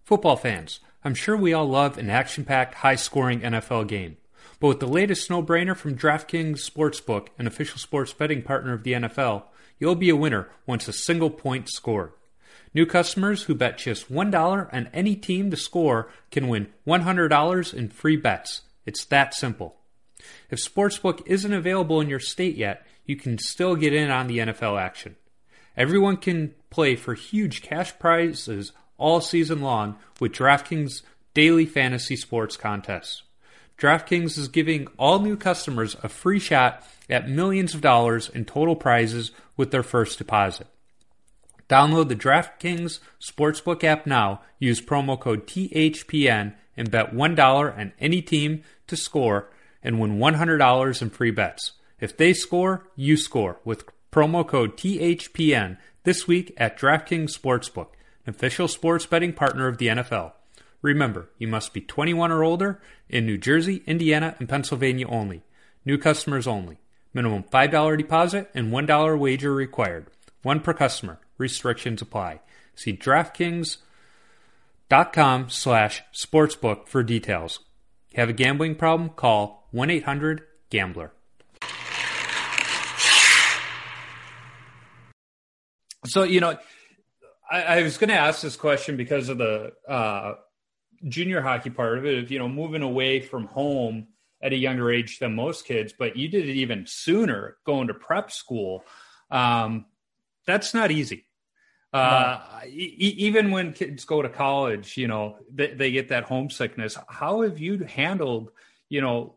Football 0.09 0.37
fans, 0.37 0.79
I'm 1.03 1.13
sure 1.13 1.37
we 1.37 1.53
all 1.53 1.67
love 1.69 1.99
an 1.99 2.09
action 2.09 2.43
packed, 2.43 2.73
high 2.73 2.95
scoring 2.95 3.41
NFL 3.41 3.87
game. 3.87 4.17
But 4.59 4.67
with 4.69 4.79
the 4.79 4.87
latest 4.87 5.29
no 5.29 5.43
brainer 5.43 5.77
from 5.77 5.95
DraftKings 5.95 6.67
Sportsbook, 6.67 7.27
an 7.37 7.45
official 7.45 7.77
sports 7.77 8.11
betting 8.11 8.41
partner 8.41 8.73
of 8.73 8.81
the 8.81 8.93
NFL, 8.93 9.43
you'll 9.77 9.93
be 9.93 10.09
a 10.09 10.15
winner 10.15 10.49
once 10.65 10.87
a 10.87 10.93
single 10.93 11.29
point 11.29 11.69
scored. 11.69 12.13
New 12.73 12.87
customers 12.87 13.43
who 13.43 13.53
bet 13.53 13.77
just 13.77 14.11
$1 14.11 14.73
on 14.73 14.89
any 14.93 15.15
team 15.15 15.51
to 15.51 15.55
score 15.55 16.09
can 16.31 16.47
win 16.47 16.73
$100 16.87 17.73
in 17.75 17.89
free 17.89 18.17
bets. 18.17 18.61
It's 18.87 19.05
that 19.05 19.35
simple. 19.35 19.75
If 20.49 20.57
Sportsbook 20.57 21.21
isn't 21.27 21.53
available 21.53 22.01
in 22.01 22.09
your 22.09 22.19
state 22.19 22.55
yet, 22.55 22.83
you 23.05 23.15
can 23.15 23.37
still 23.37 23.75
get 23.75 23.93
in 23.93 24.09
on 24.09 24.25
the 24.25 24.39
NFL 24.39 24.81
action. 24.81 25.17
Everyone 25.77 26.17
can 26.17 26.55
play 26.71 26.95
for 26.95 27.13
huge 27.13 27.61
cash 27.61 27.93
prizes 27.99 28.71
all 28.99 29.21
season 29.21 29.61
long 29.61 29.97
with 30.19 30.33
DraftKings 30.33 31.01
daily 31.33 31.65
fantasy 31.65 32.15
sports 32.15 32.57
contests. 32.57 33.23
DraftKings 33.77 34.37
is 34.37 34.49
giving 34.49 34.87
all 34.97 35.19
new 35.19 35.37
customers 35.37 35.95
a 36.03 36.09
free 36.09 36.39
shot 36.39 36.85
at 37.09 37.29
millions 37.29 37.73
of 37.73 37.81
dollars 37.81 38.29
in 38.29 38.45
total 38.45 38.75
prizes 38.75 39.31
with 39.55 39.71
their 39.71 39.83
first 39.83 40.17
deposit. 40.17 40.67
Download 41.69 42.09
the 42.09 42.15
DraftKings 42.15 42.99
Sportsbook 43.21 43.83
app 43.83 44.05
now, 44.05 44.41
use 44.57 44.81
promo 44.81 45.19
code 45.19 45.47
THPN, 45.47 46.55
and 46.75 46.91
bet 46.91 47.13
$1 47.13 47.77
on 47.77 47.93
any 47.99 48.21
team 48.21 48.63
to 48.87 48.97
score 48.97 49.49
and 49.83 49.99
win 49.99 50.17
$100 50.17 51.01
in 51.01 51.09
free 51.09 51.31
bets. 51.31 51.73
If 51.99 52.17
they 52.17 52.33
score, 52.33 52.87
you 52.95 53.17
score 53.17 53.59
with 53.63 53.85
promo 54.11 54.47
code 54.47 54.77
THPN 54.77 55.77
this 56.03 56.27
week 56.27 56.53
at 56.57 56.77
DraftKings 56.77 57.37
Sportsbook, 57.37 57.89
official 58.29 58.67
sports 58.67 59.05
betting 59.05 59.33
partner 59.33 59.67
of 59.67 59.77
the 59.77 59.87
NFL. 59.87 60.33
Remember, 60.81 61.29
you 61.37 61.47
must 61.47 61.73
be 61.73 61.81
21 61.81 62.31
or 62.31 62.43
older 62.43 62.81
in 63.09 63.25
New 63.25 63.37
Jersey, 63.37 63.83
Indiana, 63.85 64.35
and 64.39 64.47
Pennsylvania 64.47 65.07
only. 65.07 65.43
New 65.83 65.97
customers 65.97 66.47
only. 66.47 66.79
Minimum 67.13 67.43
$5 67.43 67.97
deposit 67.97 68.49
and 68.53 68.71
$1 68.71 69.19
wager 69.19 69.53
required. 69.53 70.07
One 70.43 70.61
per 70.61 70.73
customer. 70.73 71.19
Restrictions 71.37 72.01
apply. 72.01 72.39
See 72.75 72.95
DraftKings.com 72.95 75.49
slash 75.49 76.03
sportsbook 76.13 76.87
for 76.87 77.03
details. 77.03 77.59
Have 78.15 78.29
a 78.29 78.33
gambling 78.33 78.75
problem? 78.75 79.09
Call 79.09 79.67
1-800-GAMBLER. 79.73 81.11
So, 86.05 86.23
you 86.23 86.39
know, 86.39 86.57
I, 87.49 87.61
I 87.61 87.83
was 87.83 87.97
going 87.97 88.09
to 88.09 88.15
ask 88.15 88.41
this 88.41 88.55
question 88.55 88.97
because 88.97 89.29
of 89.29 89.37
the 89.37 89.73
uh, 89.87 90.35
junior 91.07 91.41
hockey 91.41 91.69
part 91.69 91.97
of 91.97 92.05
it, 92.05 92.23
of, 92.23 92.31
you 92.31 92.39
know, 92.39 92.49
moving 92.49 92.81
away 92.81 93.19
from 93.19 93.45
home 93.45 94.07
at 94.41 94.53
a 94.53 94.57
younger 94.57 94.91
age 94.91 95.19
than 95.19 95.35
most 95.35 95.65
kids, 95.65 95.93
but 95.97 96.15
you 96.15 96.27
did 96.27 96.47
it 96.47 96.55
even 96.55 96.85
sooner 96.87 97.57
going 97.65 97.87
to 97.87 97.93
prep 97.93 98.31
school. 98.31 98.83
Um, 99.31 99.85
that's 100.45 100.73
not 100.73 100.91
easy. 100.91 101.25
Uh, 101.91 102.39
e- 102.67 103.15
even 103.17 103.51
when 103.51 103.73
kids 103.73 104.05
go 104.05 104.21
to 104.21 104.29
college, 104.29 104.95
you 104.95 105.07
know, 105.07 105.37
they, 105.51 105.73
they 105.73 105.91
get 105.91 106.09
that 106.09 106.23
homesickness. 106.23 106.97
How 107.07 107.41
have 107.41 107.59
you 107.59 107.79
handled, 107.79 108.51
you 108.89 109.01
know, 109.01 109.35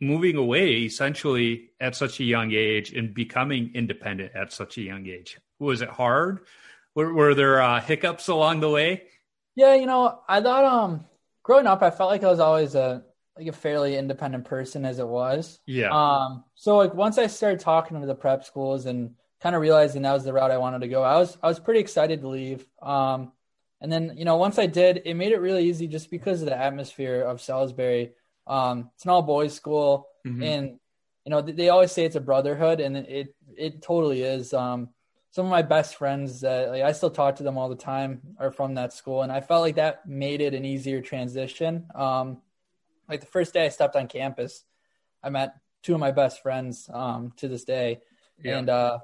moving 0.00 0.36
away 0.36 0.82
essentially 0.82 1.70
at 1.80 1.94
such 1.96 2.20
a 2.20 2.24
young 2.24 2.52
age 2.52 2.92
and 2.92 3.12
becoming 3.12 3.72
independent 3.74 4.32
at 4.34 4.52
such 4.52 4.78
a 4.78 4.82
young 4.82 5.06
age? 5.06 5.38
Was 5.58 5.82
it 5.82 5.88
hard? 5.88 6.46
Were, 6.94 7.12
were 7.12 7.34
there 7.34 7.60
uh, 7.62 7.80
hiccups 7.80 8.28
along 8.28 8.60
the 8.60 8.70
way? 8.70 9.04
Yeah, 9.54 9.74
you 9.74 9.86
know, 9.86 10.20
I 10.28 10.40
thought 10.40 10.64
um 10.64 11.04
growing 11.42 11.66
up 11.66 11.82
I 11.82 11.90
felt 11.90 12.10
like 12.10 12.24
I 12.24 12.30
was 12.30 12.40
always 12.40 12.74
a 12.74 13.04
like 13.36 13.46
a 13.46 13.52
fairly 13.52 13.96
independent 13.96 14.44
person 14.44 14.84
as 14.84 14.98
it 14.98 15.06
was. 15.06 15.60
Yeah. 15.66 15.90
Um 15.90 16.44
so 16.54 16.76
like 16.76 16.94
once 16.94 17.18
I 17.18 17.26
started 17.26 17.60
talking 17.60 18.00
to 18.00 18.06
the 18.06 18.14
prep 18.14 18.44
schools 18.44 18.86
and 18.86 19.14
kind 19.40 19.54
of 19.54 19.62
realizing 19.62 20.02
that 20.02 20.12
was 20.12 20.24
the 20.24 20.32
route 20.32 20.50
I 20.50 20.58
wanted 20.58 20.80
to 20.82 20.88
go, 20.88 21.02
I 21.02 21.16
was 21.16 21.36
I 21.42 21.48
was 21.48 21.60
pretty 21.60 21.80
excited 21.80 22.20
to 22.22 22.28
leave. 22.28 22.66
Um 22.80 23.32
and 23.80 23.90
then, 23.92 24.14
you 24.16 24.24
know, 24.24 24.36
once 24.36 24.58
I 24.60 24.66
did, 24.66 25.02
it 25.04 25.14
made 25.14 25.32
it 25.32 25.40
really 25.40 25.64
easy 25.68 25.88
just 25.88 26.08
because 26.08 26.40
of 26.40 26.46
the 26.48 26.56
atmosphere 26.56 27.22
of 27.22 27.40
Salisbury. 27.40 28.12
Um 28.46 28.90
it's 28.94 29.04
an 29.04 29.10
all 29.10 29.22
boys 29.22 29.54
school 29.54 30.08
Mhm. 30.26 30.42
and 30.44 30.78
you 31.24 31.30
know, 31.30 31.40
they 31.42 31.68
always 31.68 31.92
say 31.92 32.04
it's 32.04 32.16
a 32.16 32.20
brotherhood 32.20 32.80
and 32.80 32.96
it 32.96 33.34
it 33.56 33.82
totally 33.82 34.22
is. 34.22 34.54
Um 34.54 34.90
some 35.32 35.46
of 35.46 35.50
my 35.50 35.62
best 35.62 35.96
friends 35.96 36.42
that 36.42 36.68
like 36.70 36.82
I 36.82 36.92
still 36.92 37.10
talk 37.10 37.36
to 37.36 37.42
them 37.42 37.58
all 37.58 37.68
the 37.68 37.74
time 37.74 38.20
are 38.38 38.50
from 38.52 38.74
that 38.74 38.92
school, 38.92 39.22
and 39.22 39.32
I 39.32 39.40
felt 39.40 39.62
like 39.62 39.76
that 39.76 40.06
made 40.06 40.40
it 40.40 40.54
an 40.54 40.64
easier 40.64 41.00
transition. 41.00 41.86
Um, 41.94 42.42
like 43.08 43.20
the 43.20 43.26
first 43.26 43.52
day 43.54 43.64
I 43.64 43.68
stepped 43.70 43.96
on 43.96 44.08
campus, 44.08 44.64
I 45.22 45.30
met 45.30 45.54
two 45.82 45.94
of 45.94 46.00
my 46.00 46.12
best 46.12 46.42
friends 46.42 46.88
um, 46.92 47.32
to 47.38 47.48
this 47.48 47.64
day, 47.64 48.00
Yeah. 48.44 48.58
and 48.58 48.68
uh, 48.70 48.98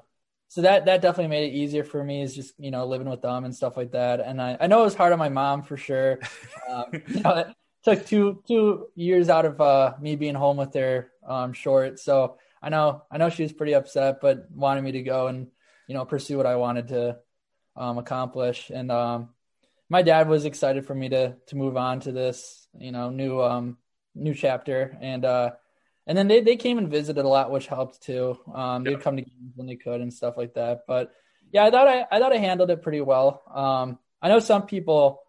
so 0.47 0.61
that 0.61 0.85
that 0.85 1.01
definitely 1.01 1.29
made 1.29 1.51
it 1.51 1.55
easier 1.57 1.83
for 1.83 2.03
me. 2.03 2.21
Is 2.21 2.35
just 2.35 2.53
you 2.59 2.71
know 2.71 2.85
living 2.85 3.09
with 3.09 3.21
them 3.23 3.43
and 3.43 3.55
stuff 3.55 3.75
like 3.75 3.91
that. 3.91 4.19
And 4.19 4.39
I, 4.41 4.55
I 4.61 4.67
know 4.67 4.81
it 4.81 4.85
was 4.85 4.95
hard 4.95 5.11
on 5.13 5.19
my 5.19 5.29
mom 5.29 5.63
for 5.63 5.77
sure. 5.77 6.19
Um, 6.69 6.85
you 6.93 7.21
know, 7.21 7.33
it 7.35 7.47
took 7.83 8.05
two 8.05 8.43
two 8.47 8.89
years 8.93 9.27
out 9.29 9.45
of 9.45 9.59
uh, 9.59 9.95
me 9.99 10.15
being 10.15 10.35
home 10.35 10.57
with 10.57 10.71
her 10.75 11.09
um, 11.27 11.51
short, 11.53 11.97
so 11.99 12.37
I 12.61 12.69
know 12.69 13.01
I 13.09 13.17
know 13.17 13.31
she 13.31 13.41
was 13.41 13.51
pretty 13.53 13.73
upset, 13.73 14.21
but 14.21 14.45
wanted 14.51 14.83
me 14.83 14.91
to 14.91 15.01
go 15.01 15.25
and 15.27 15.47
you 15.89 15.95
know 15.95 16.05
pursue 16.05 16.37
what 16.37 16.45
I 16.45 16.55
wanted 16.55 16.87
to 16.89 17.17
um, 17.75 17.97
accomplish. 17.97 18.69
And 18.69 18.91
um, 18.91 19.29
my 19.89 20.03
dad 20.03 20.29
was 20.29 20.45
excited 20.45 20.85
for 20.85 20.93
me 20.93 21.09
to 21.09 21.35
to 21.47 21.55
move 21.55 21.75
on 21.75 21.99
to 22.01 22.11
this 22.11 22.67
you 22.77 22.91
know 22.91 23.09
new 23.09 23.41
um, 23.41 23.77
new 24.13 24.35
chapter. 24.35 24.95
And 25.01 25.25
uh, 25.25 25.51
and 26.05 26.15
then 26.15 26.27
they 26.27 26.41
they 26.41 26.57
came 26.57 26.77
and 26.77 26.89
visited 26.89 27.25
a 27.25 27.27
lot, 27.27 27.51
which 27.51 27.65
helped 27.65 28.03
too. 28.03 28.37
Um, 28.53 28.83
they'd 28.83 29.01
come 29.01 29.17
to 29.17 29.23
games 29.23 29.53
when 29.55 29.65
they 29.65 29.75
could 29.75 29.99
and 29.99 30.13
stuff 30.13 30.37
like 30.37 30.53
that. 30.53 30.81
But 30.87 31.11
yeah, 31.51 31.65
I 31.65 31.71
thought 31.71 31.87
I 31.87 32.05
I 32.11 32.19
thought 32.19 32.33
I 32.33 32.37
handled 32.37 32.69
it 32.69 32.83
pretty 32.83 33.01
well. 33.01 33.41
Um, 33.51 33.97
I 34.21 34.29
know 34.29 34.39
some 34.39 34.67
people 34.67 35.23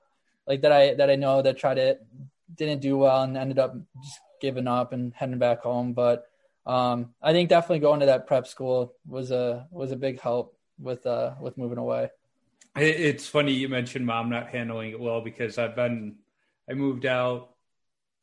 like 0.47 0.61
that 0.61 0.73
I 0.73 0.95
that 0.95 1.09
I 1.09 1.17
know 1.17 1.41
that 1.41 1.57
tried 1.57 1.79
it 1.79 2.05
didn't 2.55 2.83
do 2.83 2.99
well 2.99 3.23
and 3.23 3.39
ended 3.39 3.59
up 3.59 3.75
just 4.03 4.21
giving 4.43 4.69
up 4.69 4.93
and 4.93 5.15
heading 5.15 5.39
back 5.39 5.63
home, 5.63 5.95
but 5.95 6.30
um, 6.67 7.15
I 7.23 7.33
think 7.33 7.49
definitely 7.49 7.81
going 7.81 8.01
to 8.01 8.07
that 8.07 8.27
prep 8.27 8.47
school 8.47 8.95
was 9.07 9.31
a 9.31 9.67
was 9.71 9.93
a 9.93 9.97
big 9.97 10.21
help 10.21 10.57
with 10.79 11.07
uh 11.07 11.35
with 11.41 11.59
moving 11.59 11.79
away. 11.79 12.11
It's 12.77 13.27
funny 13.27 13.53
you 13.53 13.69
mentioned 13.69 14.07
mom 14.07 14.31
not 14.31 14.49
handling 14.49 14.93
it 14.93 15.01
well 15.01 15.21
because 15.21 15.59
I've 15.59 15.75
been, 15.75 16.17
I 16.69 16.75
moved 16.75 17.05
out 17.05 17.51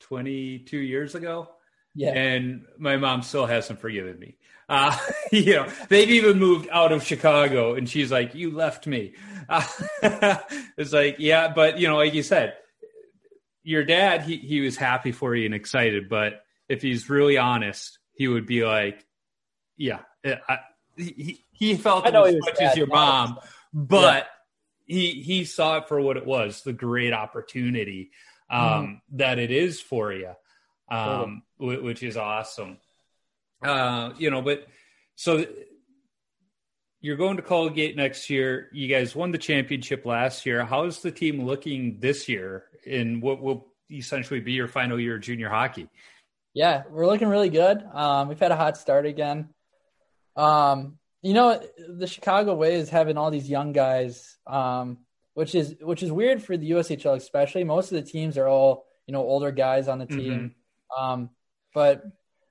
22 0.01 0.77
years 0.77 1.15
ago 1.15 1.49
Yeah, 1.93 2.13
and 2.13 2.65
my 2.77 2.95
mom 2.95 3.23
still 3.23 3.45
hasn't 3.45 3.81
forgiven 3.81 4.17
me. 4.17 4.37
Uh, 4.69 4.97
you 5.31 5.55
know, 5.55 5.67
they've 5.89 6.09
even 6.09 6.39
moved 6.39 6.69
out 6.71 6.91
of 6.91 7.03
Chicago 7.03 7.75
and 7.75 7.89
she's 7.89 8.11
like, 8.11 8.35
you 8.35 8.51
left 8.51 8.87
me. 8.87 9.15
Uh, 9.49 9.65
it's 10.77 10.93
like, 10.93 11.17
yeah, 11.19 11.51
but 11.53 11.77
you 11.79 11.87
know, 11.87 11.97
like 11.97 12.13
you 12.13 12.23
said, 12.23 12.53
your 13.63 13.83
dad, 13.83 14.21
he, 14.21 14.37
he 14.37 14.61
was 14.61 14.77
happy 14.77 15.11
for 15.11 15.35
you 15.35 15.45
and 15.45 15.53
excited, 15.53 16.07
but 16.07 16.45
if 16.69 16.81
he's 16.81 17.09
really 17.09 17.37
honest, 17.37 17.99
he 18.17 18.27
would 18.27 18.45
be 18.45 18.65
like, 18.65 19.05
yeah, 19.77 19.99
I, 20.25 20.59
he, 20.97 21.43
he 21.51 21.75
felt 21.75 22.07
I 22.07 22.09
know 22.09 22.23
as 22.23 22.35
much 22.35 22.59
as 22.59 22.75
your 22.75 22.87
mom, 22.87 23.39
but 23.73 24.27
he 24.85 25.21
he 25.21 25.45
saw 25.45 25.77
it 25.77 25.87
for 25.87 26.01
what 26.01 26.17
it 26.17 26.25
was 26.25 26.63
the 26.63 26.73
great 26.73 27.13
opportunity 27.13 28.11
um, 28.49 29.01
that 29.11 29.37
it 29.37 29.51
is 29.51 29.79
for 29.79 30.11
you 30.11 30.33
um, 30.89 31.43
wh- 31.57 31.83
which 31.83 32.01
is 32.01 32.17
awesome. 32.17 32.77
Uh, 33.61 34.11
you 34.17 34.31
know 34.31 34.41
but 34.41 34.67
so 35.15 35.45
you're 37.01 37.17
going 37.17 37.37
to 37.37 37.43
colgate 37.43 37.95
next 37.95 38.29
year. 38.29 38.69
You 38.71 38.87
guys 38.87 39.15
won 39.15 39.31
the 39.31 39.37
championship 39.37 40.05
last 40.05 40.45
year. 40.45 40.65
How's 40.65 41.01
the 41.01 41.11
team 41.11 41.45
looking 41.45 41.99
this 41.99 42.27
year 42.27 42.65
in 42.85 43.21
what 43.21 43.41
will 43.41 43.67
essentially 43.91 44.39
be 44.39 44.53
your 44.53 44.67
final 44.67 44.99
year 44.99 45.15
of 45.15 45.21
junior 45.21 45.49
hockey 45.49 45.87
Yeah, 46.57 46.81
we're 46.89 47.05
looking 47.05 47.27
really 47.27 47.51
good. 47.51 47.83
Um, 47.93 48.29
we've 48.29 48.39
had 48.39 48.51
a 48.51 48.55
hot 48.55 48.77
start 48.77 49.05
again. 49.05 49.49
Um, 50.35 50.97
you 51.21 51.35
know, 51.35 51.61
the 51.87 52.07
Chicago 52.07 52.55
way 52.55 52.73
is 52.73 52.89
having 52.89 53.15
all 53.15 53.29
these 53.29 53.47
young 53.47 53.73
guys, 53.73 54.39
um, 54.47 54.97
which 55.35 55.53
is 55.53 55.75
which 55.81 56.01
is 56.01 56.11
weird 56.11 56.41
for 56.41 56.57
the 56.57 56.71
USHL, 56.71 57.15
especially. 57.15 57.63
Most 57.63 57.91
of 57.91 58.03
the 58.03 58.11
teams 58.11 58.39
are 58.39 58.47
all 58.47 58.87
you 59.05 59.11
know 59.11 59.21
older 59.21 59.51
guys 59.51 59.87
on 59.87 59.99
the 59.99 60.07
team. 60.07 60.55
Um, 60.97 61.29
but 61.75 62.01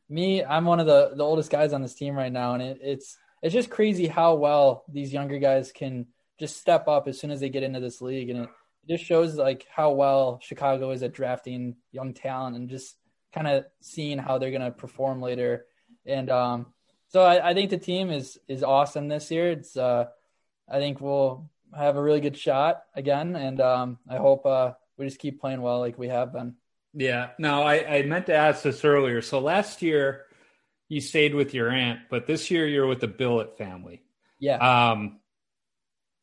me, 0.09 0.45
I'm 0.45 0.67
one 0.67 0.79
of 0.79 0.87
the 0.87 1.11
the 1.17 1.25
oldest 1.25 1.51
guys 1.51 1.73
on 1.73 1.83
this 1.83 1.95
team 1.95 2.15
right 2.15 2.31
now, 2.31 2.55
and 2.55 2.63
it, 2.63 2.79
it's 2.81 3.19
it's 3.43 3.55
just 3.55 3.71
crazy 3.71 4.07
how 4.07 4.37
well 4.37 4.85
these 4.89 5.13
younger 5.13 5.41
guys 5.41 5.73
can 5.73 6.07
just 6.39 6.59
step 6.59 6.87
up 6.87 7.09
as 7.09 7.19
soon 7.19 7.33
as 7.33 7.41
they 7.41 7.49
get 7.49 7.65
into 7.65 7.81
this 7.81 8.01
league, 8.01 8.31
and 8.31 8.45
it, 8.45 8.51
it 8.87 8.99
just 8.99 9.05
shows 9.05 9.35
like 9.35 9.67
how 9.69 9.91
well 9.91 10.39
Chicago 10.41 10.93
is 10.93 11.03
at 11.03 11.13
drafting 11.13 11.75
young 11.91 12.15
talent 12.15 12.55
and 12.55 12.71
just 12.71 12.95
kind 13.37 13.47
of 13.47 13.67
seeing 13.81 14.19
how 14.19 14.39
they're 14.39 14.51
going 14.51 14.63
to 14.63 14.71
perform 14.71 15.21
later. 15.21 15.67
And 16.07 16.31
um, 16.31 16.67
so 17.09 17.23
I, 17.23 17.51
I 17.51 17.55
think 17.55 17.71
the 17.71 17.79
team 17.79 18.11
is 18.11 18.39
is 18.49 18.63
awesome 18.63 19.09
this 19.09 19.31
year. 19.31 19.51
It's 19.51 19.77
uh, 19.77 20.07
I 20.69 20.79
think 20.79 21.01
we'll 21.01 21.51
have 21.77 21.97
a 21.97 22.03
really 22.03 22.21
good 22.21 22.37
shot 22.37 22.85
again, 22.95 23.37
and 23.37 23.61
um, 23.61 23.99
I 24.09 24.17
hope 24.17 24.47
uh, 24.47 24.73
we 24.97 25.05
just 25.05 25.19
keep 25.19 25.41
playing 25.41 25.61
well 25.61 25.81
like 25.81 25.99
we 25.99 26.09
have 26.09 26.33
been. 26.33 26.55
Yeah. 26.95 27.31
No, 27.39 27.63
I, 27.63 27.97
I 27.99 28.03
meant 28.03 28.27
to 28.27 28.35
ask 28.35 28.63
this 28.63 28.83
earlier. 28.83 29.21
So 29.21 29.39
last 29.39 29.83
year 29.83 30.25
you 30.89 31.03
stayed 31.03 31.35
with 31.35 31.53
your 31.53 31.69
aunt, 31.69 32.01
but 32.09 32.27
this 32.27 32.51
year 32.51 32.67
you're 32.67 32.87
with 32.87 33.01
the 33.01 33.09
Billet 33.09 33.59
family. 33.59 34.03
Yeah. 34.39 34.57
Um, 34.57 35.21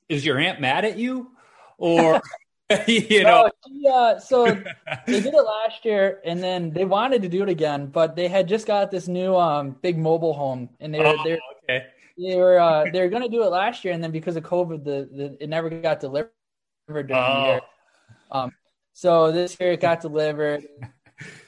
is 0.10 0.26
your 0.26 0.40
aunt 0.40 0.60
mad 0.60 0.84
at 0.84 0.98
you, 0.98 1.30
or 1.78 2.22
you 2.88 3.24
know? 3.24 3.50
No, 3.68 3.92
uh, 3.92 4.20
so 4.20 4.46
they 5.08 5.20
did 5.22 5.34
it 5.34 5.42
last 5.42 5.86
year, 5.86 6.20
and 6.26 6.42
then 6.42 6.72
they 6.72 6.86
wanted 6.86 7.22
to 7.22 7.30
do 7.30 7.44
it 7.44 7.50
again, 7.50 7.88
but 7.88 8.16
they 8.16 8.28
had 8.28 8.48
just 8.48 8.66
got 8.68 8.92
this 8.92 9.08
new 9.08 9.36
um, 9.36 9.76
big 9.82 9.98
mobile 9.98 10.34
home, 10.34 10.70
and 10.80 10.94
they 10.94 11.00
were 11.00 11.08
Oh, 11.08 11.24
they're 11.24 11.40
Okay. 11.70 11.86
They 12.18 12.36
were 12.36 12.60
uh, 12.60 12.86
they 12.92 13.02
were 13.02 13.10
going 13.10 13.24
to 13.24 13.30
do 13.30 13.44
it 13.44 13.48
last 13.50 13.84
year, 13.84 13.94
and 13.94 14.04
then 14.04 14.12
because 14.12 14.36
of 14.36 14.44
COVID, 14.44 14.84
the, 14.84 15.10
the 15.16 15.38
it 15.44 15.50
never 15.50 15.70
got 15.70 16.00
delivered 16.00 16.32
during 16.88 17.08
the 17.08 17.16
Oh. 17.16 17.46
year. 17.46 17.62
Um, 18.32 18.52
so 18.94 19.32
this 19.32 19.58
year 19.60 19.74
it 19.74 19.80
got 19.82 20.02
delivered. 20.02 20.64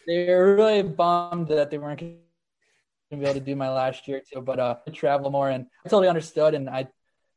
they 0.07 0.28
were 0.28 0.55
really 0.55 0.84
bummed 0.84 1.47
that 1.49 1.69
they 1.69 1.78
weren't 1.78 1.99
going 1.99 2.17
to 3.11 3.17
be 3.17 3.23
able 3.23 3.34
to 3.34 3.39
do 3.39 3.55
my 3.55 3.69
last 3.69 4.07
year 4.07 4.21
too, 4.21 4.41
but 4.41 4.59
uh, 4.59 4.76
I 4.88 4.91
travel 4.91 5.30
more, 5.30 5.49
and 5.49 5.65
I 5.86 5.89
totally 5.89 6.07
understood. 6.09 6.53
And 6.53 6.69
I, 6.69 6.88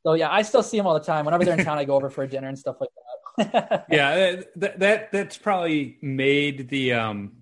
so 0.04 0.14
yeah, 0.14 0.30
I 0.30 0.42
still 0.42 0.62
see 0.62 0.76
them 0.76 0.86
all 0.86 0.94
the 0.94 1.00
time. 1.00 1.24
Whenever 1.24 1.44
they're 1.44 1.54
in 1.58 1.64
town, 1.64 1.78
I 1.78 1.84
go 1.84 1.94
over 1.96 2.10
for 2.10 2.24
a 2.24 2.28
dinner 2.28 2.48
and 2.48 2.58
stuff 2.58 2.76
like 2.80 2.90
that. 2.94 2.97
yeah, 3.90 4.42
that, 4.56 4.78
that 4.80 5.12
that's 5.12 5.38
probably 5.38 5.96
made 6.02 6.68
the 6.68 6.94
um, 6.94 7.32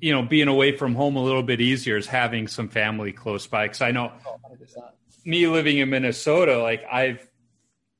you 0.00 0.12
know, 0.12 0.22
being 0.22 0.48
away 0.48 0.76
from 0.76 0.94
home 0.94 1.16
a 1.16 1.22
little 1.22 1.42
bit 1.42 1.60
easier 1.60 1.96
is 1.96 2.06
having 2.06 2.48
some 2.48 2.68
family 2.68 3.12
close 3.12 3.46
by. 3.46 3.64
Because 3.66 3.80
I 3.82 3.92
know 3.92 4.12
Oh, 4.26 4.36
me 5.24 5.46
living 5.46 5.78
in 5.78 5.90
Minnesota, 5.90 6.60
like 6.60 6.84
I've 6.90 7.26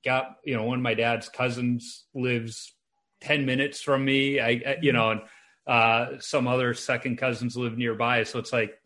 got 0.04 0.36
you 0.44 0.56
know 0.56 0.64
one 0.64 0.78
of 0.78 0.82
my 0.82 0.94
dad's 0.94 1.28
cousins 1.28 2.04
lives 2.14 2.74
ten 3.20 3.46
minutes 3.46 3.80
from 3.80 4.04
me. 4.04 4.40
I 4.40 4.48
I- 4.48 4.78
you 4.82 4.92
know, 4.92 5.10
and 5.12 5.20
uh, 5.66 6.18
some 6.18 6.48
other 6.48 6.74
second 6.74 7.18
cousins 7.18 7.56
live 7.56 7.76
nearby, 7.78 8.24
so 8.24 8.38
it's 8.38 8.52
like. 8.52 8.78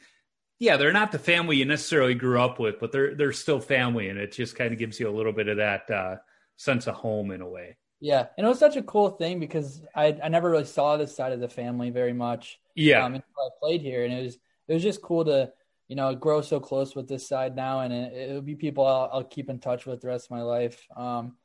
Yeah, 0.58 0.78
they're 0.78 0.90
not 0.90 1.12
the 1.12 1.18
family 1.18 1.58
you 1.58 1.66
necessarily 1.66 2.14
grew 2.14 2.40
up 2.40 2.58
with, 2.58 2.80
but 2.80 2.90
they're 2.90 3.14
they're 3.14 3.32
still 3.34 3.60
family, 3.60 4.08
and 4.08 4.18
it 4.18 4.32
just 4.32 4.56
kind 4.56 4.72
of 4.72 4.78
gives 4.78 4.98
you 4.98 5.06
a 5.06 5.12
little 5.12 5.34
bit 5.34 5.48
of 5.48 5.58
that 5.58 5.90
uh, 5.90 6.16
sense 6.56 6.86
of 6.86 6.94
home 6.94 7.30
in 7.30 7.40
a 7.40 7.48
way. 7.48 7.76
Yeah, 8.00 8.26
and 8.36 8.46
it 8.46 8.48
was 8.48 8.58
such 8.58 8.76
a 8.76 8.82
cool 8.82 9.10
thing 9.10 9.40
because 9.40 9.82
I 9.94 10.16
I 10.22 10.28
never 10.28 10.50
really 10.50 10.64
saw 10.64 10.96
this 10.96 11.16
side 11.16 11.32
of 11.32 11.40
the 11.40 11.48
family 11.48 11.90
very 11.90 12.12
much. 12.12 12.60
Yeah, 12.74 13.04
um, 13.04 13.14
until 13.14 13.28
I 13.38 13.48
played 13.60 13.80
here, 13.80 14.04
and 14.04 14.12
it 14.12 14.22
was 14.22 14.38
it 14.68 14.74
was 14.74 14.82
just 14.82 15.02
cool 15.02 15.24
to 15.24 15.52
you 15.88 15.96
know 15.96 16.14
grow 16.14 16.42
so 16.42 16.60
close 16.60 16.94
with 16.94 17.08
this 17.08 17.26
side 17.26 17.56
now, 17.56 17.80
and 17.80 17.92
it, 17.92 18.12
it'll 18.12 18.42
be 18.42 18.54
people 18.54 18.86
I'll, 18.86 19.10
I'll 19.12 19.24
keep 19.24 19.48
in 19.48 19.58
touch 19.58 19.86
with 19.86 20.00
the 20.00 20.08
rest 20.08 20.26
of 20.26 20.32
my 20.32 20.42
life. 20.42 20.86
Um, 20.94 21.36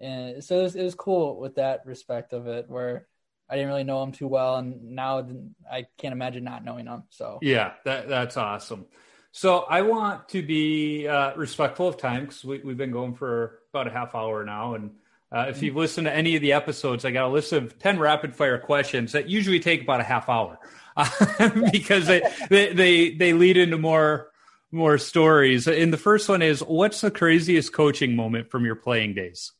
and 0.00 0.42
so 0.42 0.58
it 0.58 0.62
was, 0.64 0.76
it 0.76 0.82
was 0.82 0.94
cool 0.96 1.38
with 1.38 1.54
that 1.56 1.86
respect 1.86 2.32
of 2.32 2.48
it, 2.48 2.68
where 2.68 3.06
I 3.48 3.54
didn't 3.54 3.68
really 3.68 3.84
know 3.84 4.00
them 4.00 4.12
too 4.12 4.26
well, 4.26 4.56
and 4.56 4.82
now 4.82 5.24
I 5.70 5.86
can't 5.98 6.12
imagine 6.12 6.42
not 6.42 6.64
knowing 6.64 6.86
them. 6.86 7.04
So 7.10 7.38
Yeah, 7.42 7.74
that 7.84 8.08
that's 8.08 8.36
awesome. 8.36 8.86
So 9.32 9.60
I 9.60 9.80
want 9.80 10.28
to 10.30 10.42
be 10.42 11.08
uh, 11.08 11.34
respectful 11.36 11.88
of 11.88 11.96
time 11.96 12.26
because 12.26 12.44
we, 12.44 12.58
we've 12.58 12.76
been 12.76 12.90
going 12.90 13.14
for 13.14 13.60
about 13.72 13.86
a 13.86 13.90
half 13.90 14.14
hour 14.14 14.44
now, 14.44 14.74
and 14.74 14.90
uh, 15.32 15.46
if 15.48 15.62
you've 15.62 15.74
listened 15.74 16.06
to 16.06 16.14
any 16.14 16.36
of 16.36 16.42
the 16.42 16.52
episodes, 16.52 17.06
I 17.06 17.12
got 17.12 17.26
a 17.26 17.32
list 17.32 17.54
of 17.54 17.78
ten 17.78 17.98
rapid 17.98 18.36
fire 18.36 18.58
questions 18.58 19.12
that 19.12 19.30
usually 19.30 19.58
take 19.58 19.82
about 19.82 20.00
a 20.00 20.04
half 20.04 20.28
hour 20.28 20.58
because 21.72 22.06
they, 22.06 22.20
they 22.50 22.74
they 22.74 23.10
they 23.10 23.32
lead 23.32 23.56
into 23.56 23.78
more 23.78 24.30
more 24.70 24.98
stories. 24.98 25.66
And 25.66 25.90
the 25.90 25.98
first 25.98 26.28
one 26.28 26.42
is, 26.42 26.60
what's 26.60 27.00
the 27.00 27.10
craziest 27.10 27.72
coaching 27.72 28.14
moment 28.14 28.50
from 28.50 28.66
your 28.66 28.76
playing 28.76 29.14
days? 29.14 29.52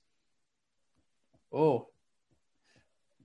Oh, 1.51 1.89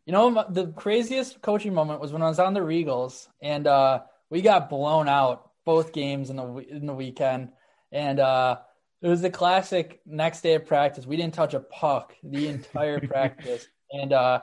you 0.06 0.14
know, 0.14 0.46
the 0.50 0.68
craziest 0.68 1.42
coaching 1.42 1.74
moment 1.74 2.00
was 2.00 2.14
when 2.14 2.22
I 2.22 2.30
was 2.30 2.40
on 2.40 2.54
the 2.54 2.62
Regals 2.62 3.28
and 3.42 3.68
uh, 3.68 4.02
we 4.30 4.42
got 4.42 4.70
blown 4.70 5.10
out 5.10 5.47
both 5.68 5.92
games 5.92 6.30
in 6.30 6.38
the 6.38 6.46
in 6.70 6.86
the 6.86 6.94
weekend, 6.94 7.50
and 7.92 8.22
uh, 8.22 8.58
it 9.02 9.10
was 9.10 9.22
the 9.22 9.30
classic 9.30 10.00
next 10.06 10.40
day 10.40 10.54
of 10.54 10.66
practice. 10.66 11.06
We 11.06 11.18
didn't 11.18 11.34
touch 11.34 11.54
a 11.54 11.60
puck 11.60 12.16
the 12.24 12.48
entire 12.48 13.00
practice, 13.08 13.68
and 13.92 14.14
uh, 14.14 14.40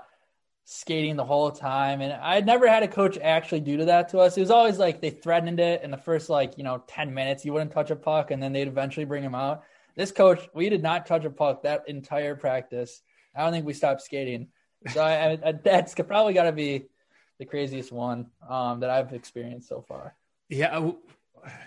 skating 0.67 1.17
the 1.17 1.25
whole 1.25 1.51
time. 1.51 2.03
And 2.03 2.13
I 2.13 2.35
had 2.35 2.45
never 2.45 2.69
had 2.69 2.83
a 2.83 2.89
coach 2.89 3.17
actually 3.17 3.61
do 3.61 3.79
to 3.79 3.87
that 3.87 4.11
to 4.11 4.19
us. 4.19 4.37
It 4.37 4.43
was 4.43 4.51
always 4.51 4.79
like 4.79 5.01
they 5.01 5.09
threatened 5.09 5.61
it 5.61 5.83
in 5.83 5.91
the 5.91 5.97
first 5.97 6.29
like 6.29 6.59
you 6.59 6.63
know 6.63 6.85
ten 6.87 7.15
minutes. 7.15 7.43
You 7.43 7.55
wouldn't 7.55 7.73
touch 7.73 7.91
a 7.91 7.97
puck, 7.97 8.31
and 8.31 8.43
then 8.43 8.53
they'd 8.53 8.69
eventually 8.69 9.07
bring 9.07 9.23
him 9.23 9.35
out. 9.35 9.65
This 9.97 10.13
coach, 10.13 10.47
we 10.53 10.69
did 10.69 10.83
not 10.83 11.07
touch 11.07 11.25
a 11.25 11.31
puck 11.31 11.63
that 11.63 11.89
entire 11.89 12.37
practice. 12.37 13.01
I 13.35 13.43
don't 13.43 13.53
think 13.53 13.65
we 13.65 13.73
stopped 13.73 14.03
skating. 14.03 14.49
So 14.93 15.03
I, 15.03 15.31
I, 15.31 15.39
I, 15.43 15.53
that's 15.53 15.95
probably 15.95 16.35
got 16.35 16.45
to 16.45 16.53
be 16.53 16.85
the 17.39 17.47
craziest 17.47 17.93
one 17.93 18.27
um, 18.47 18.81
that 18.81 18.91
I've 18.91 19.15
experienced 19.15 19.71
so 19.71 19.81
far. 19.81 20.15
Yeah, 20.49 20.91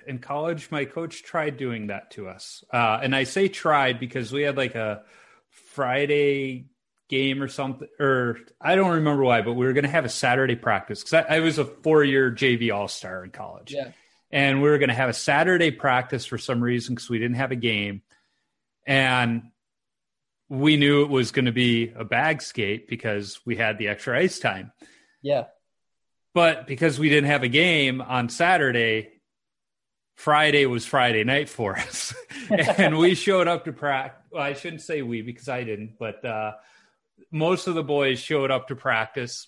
in 0.06 0.20
college, 0.20 0.72
my 0.72 0.86
coach 0.86 1.24
tried 1.24 1.58
doing 1.58 1.88
that 1.88 2.12
to 2.12 2.28
us, 2.28 2.64
uh, 2.72 3.00
and 3.02 3.16
I 3.16 3.24
say 3.24 3.48
tried 3.48 4.00
because 4.00 4.32
we 4.32 4.44
had 4.44 4.58
like 4.58 4.76
a 4.76 5.04
Friday 5.50 6.68
game 7.10 7.42
or 7.42 7.48
something, 7.48 7.88
or 8.00 8.38
I 8.60 8.76
don't 8.76 8.96
remember 8.96 9.24
why, 9.24 9.42
but 9.42 9.54
we 9.54 9.66
were 9.66 9.74
going 9.74 9.86
to 9.86 9.90
have 9.90 10.06
a 10.06 10.10
Saturday 10.10 10.56
practice 10.56 11.02
because 11.02 11.26
I, 11.26 11.38
I 11.38 11.40
was 11.40 11.58
a 11.58 11.66
four-year 11.66 12.32
JV 12.32 12.74
All 12.74 12.88
Star 12.88 13.24
in 13.24 13.32
college, 13.32 13.74
Yeah, 13.74 13.92
and 14.32 14.62
we 14.62 14.70
were 14.70 14.78
going 14.78 14.90
to 14.90 14.96
have 14.96 15.10
a 15.10 15.14
Saturday 15.14 15.72
practice 15.72 16.26
for 16.26 16.38
some 16.38 16.62
reason 16.62 16.96
because 16.96 17.10
we 17.10 17.20
didn't 17.20 17.38
have 17.38 17.52
a 17.52 17.56
game, 17.56 18.02
and 18.86 19.44
we 20.50 20.78
knew 20.78 21.04
it 21.04 21.10
was 21.10 21.32
going 21.32 21.46
to 21.46 21.52
be 21.52 21.92
a 21.96 22.06
bag 22.06 22.42
skate 22.42 22.88
because 22.88 23.40
we 23.46 23.56
had 23.56 23.78
the 23.78 23.90
extra 23.90 24.18
ice 24.18 24.40
time. 24.40 24.72
yeah, 25.22 25.46
But 26.38 26.68
because 26.68 27.00
we 27.00 27.10
didn't 27.10 27.32
have 27.32 27.42
a 27.42 27.48
game 27.48 28.00
on 28.00 28.30
Saturday, 28.30 29.10
Friday 30.14 30.68
was 30.68 30.86
Friday 30.86 31.24
night 31.24 31.50
for 31.50 31.76
us. 31.80 32.14
and 32.52 33.00
we 33.00 33.16
showed 33.16 33.48
up 33.48 33.66
to 33.66 33.74
practice. 33.74 34.22
Well, 34.32 34.44
I 34.44 34.54
shouldn't 34.54 34.84
say 34.84 35.02
we 35.02 35.24
because 35.24 35.50
I 35.50 35.64
didn't, 35.64 35.98
but 35.98 36.24
uh, 36.24 36.52
most 37.32 37.66
of 37.66 37.74
the 37.74 37.84
boys 37.84 38.20
showed 38.20 38.52
up 38.52 38.68
to 38.68 38.76
practice 38.76 39.48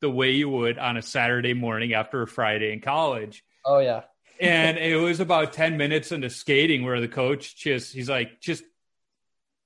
the 0.00 0.08
way 0.08 0.30
you 0.30 0.48
would 0.48 0.78
on 0.78 0.96
a 0.96 1.02
Saturday 1.02 1.52
morning 1.52 1.92
after 1.92 2.22
a 2.22 2.26
Friday 2.26 2.72
in 2.72 2.80
college. 2.80 3.44
oh 3.66 3.80
yeah, 3.80 4.04
And 4.40 4.78
it 4.78 4.96
was 4.96 5.20
about 5.20 5.52
10 5.52 5.76
minutes 5.76 6.10
into 6.10 6.30
skating 6.30 6.84
where 6.84 7.02
the 7.02 7.08
coach 7.08 7.54
just, 7.54 7.92
he's 7.92 8.08
like, 8.08 8.40
just 8.40 8.64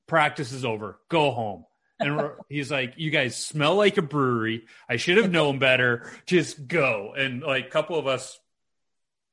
practice 0.09 0.51
is 0.51 0.65
over, 0.65 0.99
go 1.09 1.31
home. 1.31 1.67
And 2.01 2.31
he's 2.49 2.71
like, 2.71 2.95
you 2.97 3.11
guys 3.11 3.37
smell 3.37 3.77
like 3.77 3.97
a 3.99 4.03
brewery. 4.03 4.67
I 4.89 4.97
should 4.97 5.17
have 5.17 5.31
known 5.31 5.59
better. 5.59 6.11
Just 6.27 6.67
go. 6.67 7.15
And 7.17 7.43
like 7.43 7.67
a 7.67 7.71
couple 7.71 7.99
of 7.99 8.07
us 8.07 8.39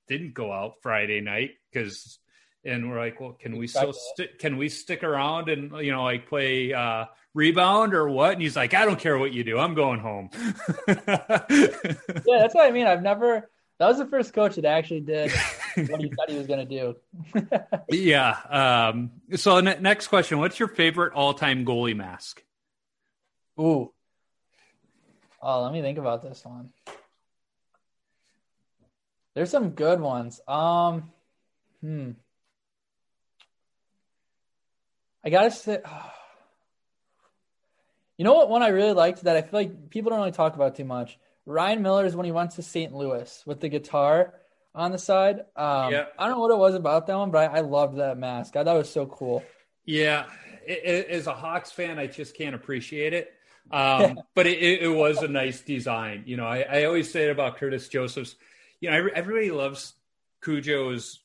didn't 0.07 0.34
go 0.34 0.51
out 0.51 0.76
Friday 0.82 1.22
night 1.22 1.51
because, 1.72 2.20
and 2.64 2.89
we're 2.89 2.99
like, 2.99 3.20
well, 3.20 3.34
can 3.34 3.57
we 3.57 3.68
still 3.68 3.93
stick? 3.93 4.38
Can 4.39 4.57
we 4.57 4.70
stick 4.70 5.03
around 5.03 5.49
and 5.49 5.72
you 5.84 5.91
know 5.91 6.03
like 6.03 6.28
play 6.28 6.74
uh, 6.74 7.05
rebound 7.34 7.93
or 7.95 8.07
what? 8.09 8.34
And 8.34 8.41
he's 8.41 8.55
like, 8.55 8.74
I 8.74 8.86
don't 8.86 8.99
care 8.99 9.18
what 9.18 9.34
you 9.34 9.43
do. 9.43 9.57
I'm 9.57 9.74
going 9.74 9.99
home. 9.99 10.30
yeah. 10.88 11.45
That's 11.47 12.53
what 12.53 12.68
I 12.68 12.72
mean. 12.72 12.86
I've 12.86 13.01
never. 13.01 13.49
That 13.80 13.88
was 13.88 13.97
the 13.97 14.05
first 14.05 14.34
coach 14.34 14.57
that 14.57 14.66
actually 14.66 14.99
did 14.99 15.32
what 15.89 16.01
he 16.01 16.09
thought 16.09 16.30
he 16.30 16.38
was 16.38 16.45
going 16.45 16.68
to 16.68 16.93
do. 17.34 17.49
yeah. 17.89 18.38
Um, 18.91 19.09
so 19.36 19.59
ne- 19.59 19.80
next 19.80 20.09
question: 20.09 20.38
What's 20.38 20.59
your 20.59 20.68
favorite 20.68 21.14
all-time 21.14 21.66
goalie 21.66 21.95
mask? 21.95 22.43
Ooh. 23.62 23.91
Oh, 25.41 25.64
let 25.64 25.72
me 25.74 25.82
think 25.82 25.97
about 25.97 26.24
this 26.24 26.43
one. 26.43 26.72
There's 29.34 29.49
some 29.49 29.70
good 29.72 29.99
ones. 30.01 30.41
Um, 30.47 31.12
hmm. 31.82 32.12
I 35.24 35.30
gotta 35.30 35.51
say, 35.51 35.80
you 38.18 38.26
know 38.26 38.34
what 38.34 38.49
one 38.49 38.64
I 38.64 38.70
really 38.70 38.93
liked 38.93 39.24
that 39.24 39.36
I 39.38 39.41
feel 39.41 39.59
like 39.59 39.89
people 39.89 40.09
don't 40.09 40.20
really 40.20 40.32
talk 40.32 40.55
about 40.55 40.76
too 40.76 40.86
much. 40.86 41.18
Ryan 41.45 41.82
Miller's 41.82 42.16
when 42.16 42.26
he 42.26 42.32
went 42.32 42.51
to 42.51 42.62
St. 42.62 42.93
Louis 42.93 43.43
with 43.45 43.59
the 43.62 43.70
guitar 43.70 44.36
on 44.76 44.91
the 44.91 44.97
side. 44.99 45.39
Um, 45.55 45.91
Yeah. 45.91 46.05
I 46.18 46.28
don't 46.28 46.36
know 46.36 46.41
what 46.41 46.51
it 46.51 46.57
was 46.57 46.76
about 46.76 47.07
that 47.07 47.18
one, 47.18 47.32
but 47.32 47.51
I, 47.51 47.57
I 47.57 47.59
loved 47.62 47.97
that 47.97 48.18
mask. 48.18 48.55
I 48.55 48.64
thought 48.64 48.76
it 48.76 48.80
was 48.80 48.91
so 48.91 49.05
cool. 49.05 49.43
Yeah, 49.86 50.26
I- 50.68 50.72
I- 50.72 51.05
as 51.09 51.28
a 51.28 51.34
Hawks 51.34 51.72
fan, 51.72 51.97
I 51.97 52.07
just 52.07 52.36
can't 52.36 52.55
appreciate 52.55 53.14
it. 53.14 53.34
Um, 53.70 54.20
but 54.36 54.47
it, 54.47 54.82
it, 54.82 54.88
was 54.88 55.20
a 55.20 55.28
nice 55.28 55.62
design. 55.62 56.24
You 56.26 56.38
know, 56.38 56.45
I, 56.45 56.62
I 56.62 56.84
always 56.86 57.12
say 57.12 57.26
it 57.26 57.32
about 57.32 57.57
Curtis 57.57 57.88
Joseph's. 57.88 58.36
You 58.80 58.89
know, 58.89 59.09
everybody 59.14 59.51
loves 59.51 59.93
Cujo's 60.43 61.20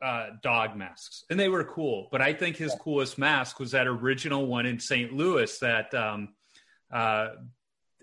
uh, 0.00 0.28
dog 0.42 0.76
masks, 0.76 1.24
and 1.28 1.38
they 1.38 1.48
were 1.48 1.64
cool. 1.64 2.08
But 2.10 2.22
I 2.22 2.32
think 2.32 2.56
his 2.56 2.74
coolest 2.80 3.18
mask 3.18 3.60
was 3.60 3.72
that 3.72 3.86
original 3.86 4.46
one 4.46 4.66
in 4.66 4.80
St. 4.80 5.12
Louis 5.12 5.58
that 5.58 5.92
um, 5.94 6.30
uh, 6.92 7.28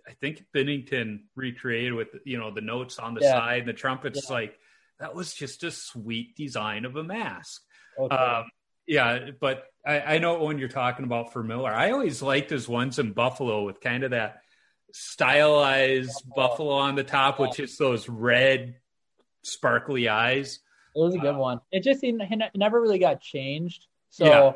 I 0.08 0.14
think 0.22 0.46
Bennington 0.54 1.26
recreated 1.36 1.94
with 1.94 2.10
you 2.26 2.38
know 2.38 2.52
the 2.52 2.62
notes 2.62 3.00
on 3.00 3.14
the 3.14 3.22
Yeah. 3.22 3.32
side 3.32 3.60
and 3.60 3.68
the 3.68 3.74
trumpets. 3.74 4.28
Yeah. 4.30 4.36
Like 4.36 4.60
that 5.00 5.16
was 5.16 5.34
just 5.34 5.64
a 5.64 5.72
sweet 5.72 6.36
design 6.36 6.86
of 6.86 6.96
a 6.96 7.04
mask. 7.04 7.64
Okay. 7.98 8.16
Um, 8.16 8.46
yeah, 8.88 9.32
but 9.40 9.66
I, 9.86 10.16
I 10.16 10.18
know 10.18 10.44
when 10.44 10.58
you're 10.58 10.68
talking 10.70 11.06
about 11.06 11.32
for 11.32 11.44
Miller. 11.44 11.72
I 11.72 11.92
always 11.92 12.22
liked 12.22 12.50
his 12.50 12.68
ones 12.68 12.98
in 13.00 13.12
Buffalo 13.14 13.64
with 13.64 13.80
kind 13.82 14.04
of 14.04 14.12
that 14.12 14.42
stylized 14.92 16.24
buffalo 16.36 16.72
on 16.74 16.96
the 16.96 17.04
top 17.04 17.40
with 17.40 17.56
just 17.56 17.78
those 17.78 18.08
red, 18.10 18.76
sparkly 19.44 20.08
eyes. 20.10 20.60
It 20.96 21.00
was 21.00 21.14
a 21.16 21.18
good 21.20 21.36
uh, 21.36 21.40
one. 21.40 21.60
It 21.72 21.84
just 21.84 22.02
he 22.02 22.18
never 22.56 22.82
really 22.82 23.00
got 23.00 23.22
changed. 23.22 23.88
So 24.10 24.26
Yeah. 24.26 24.52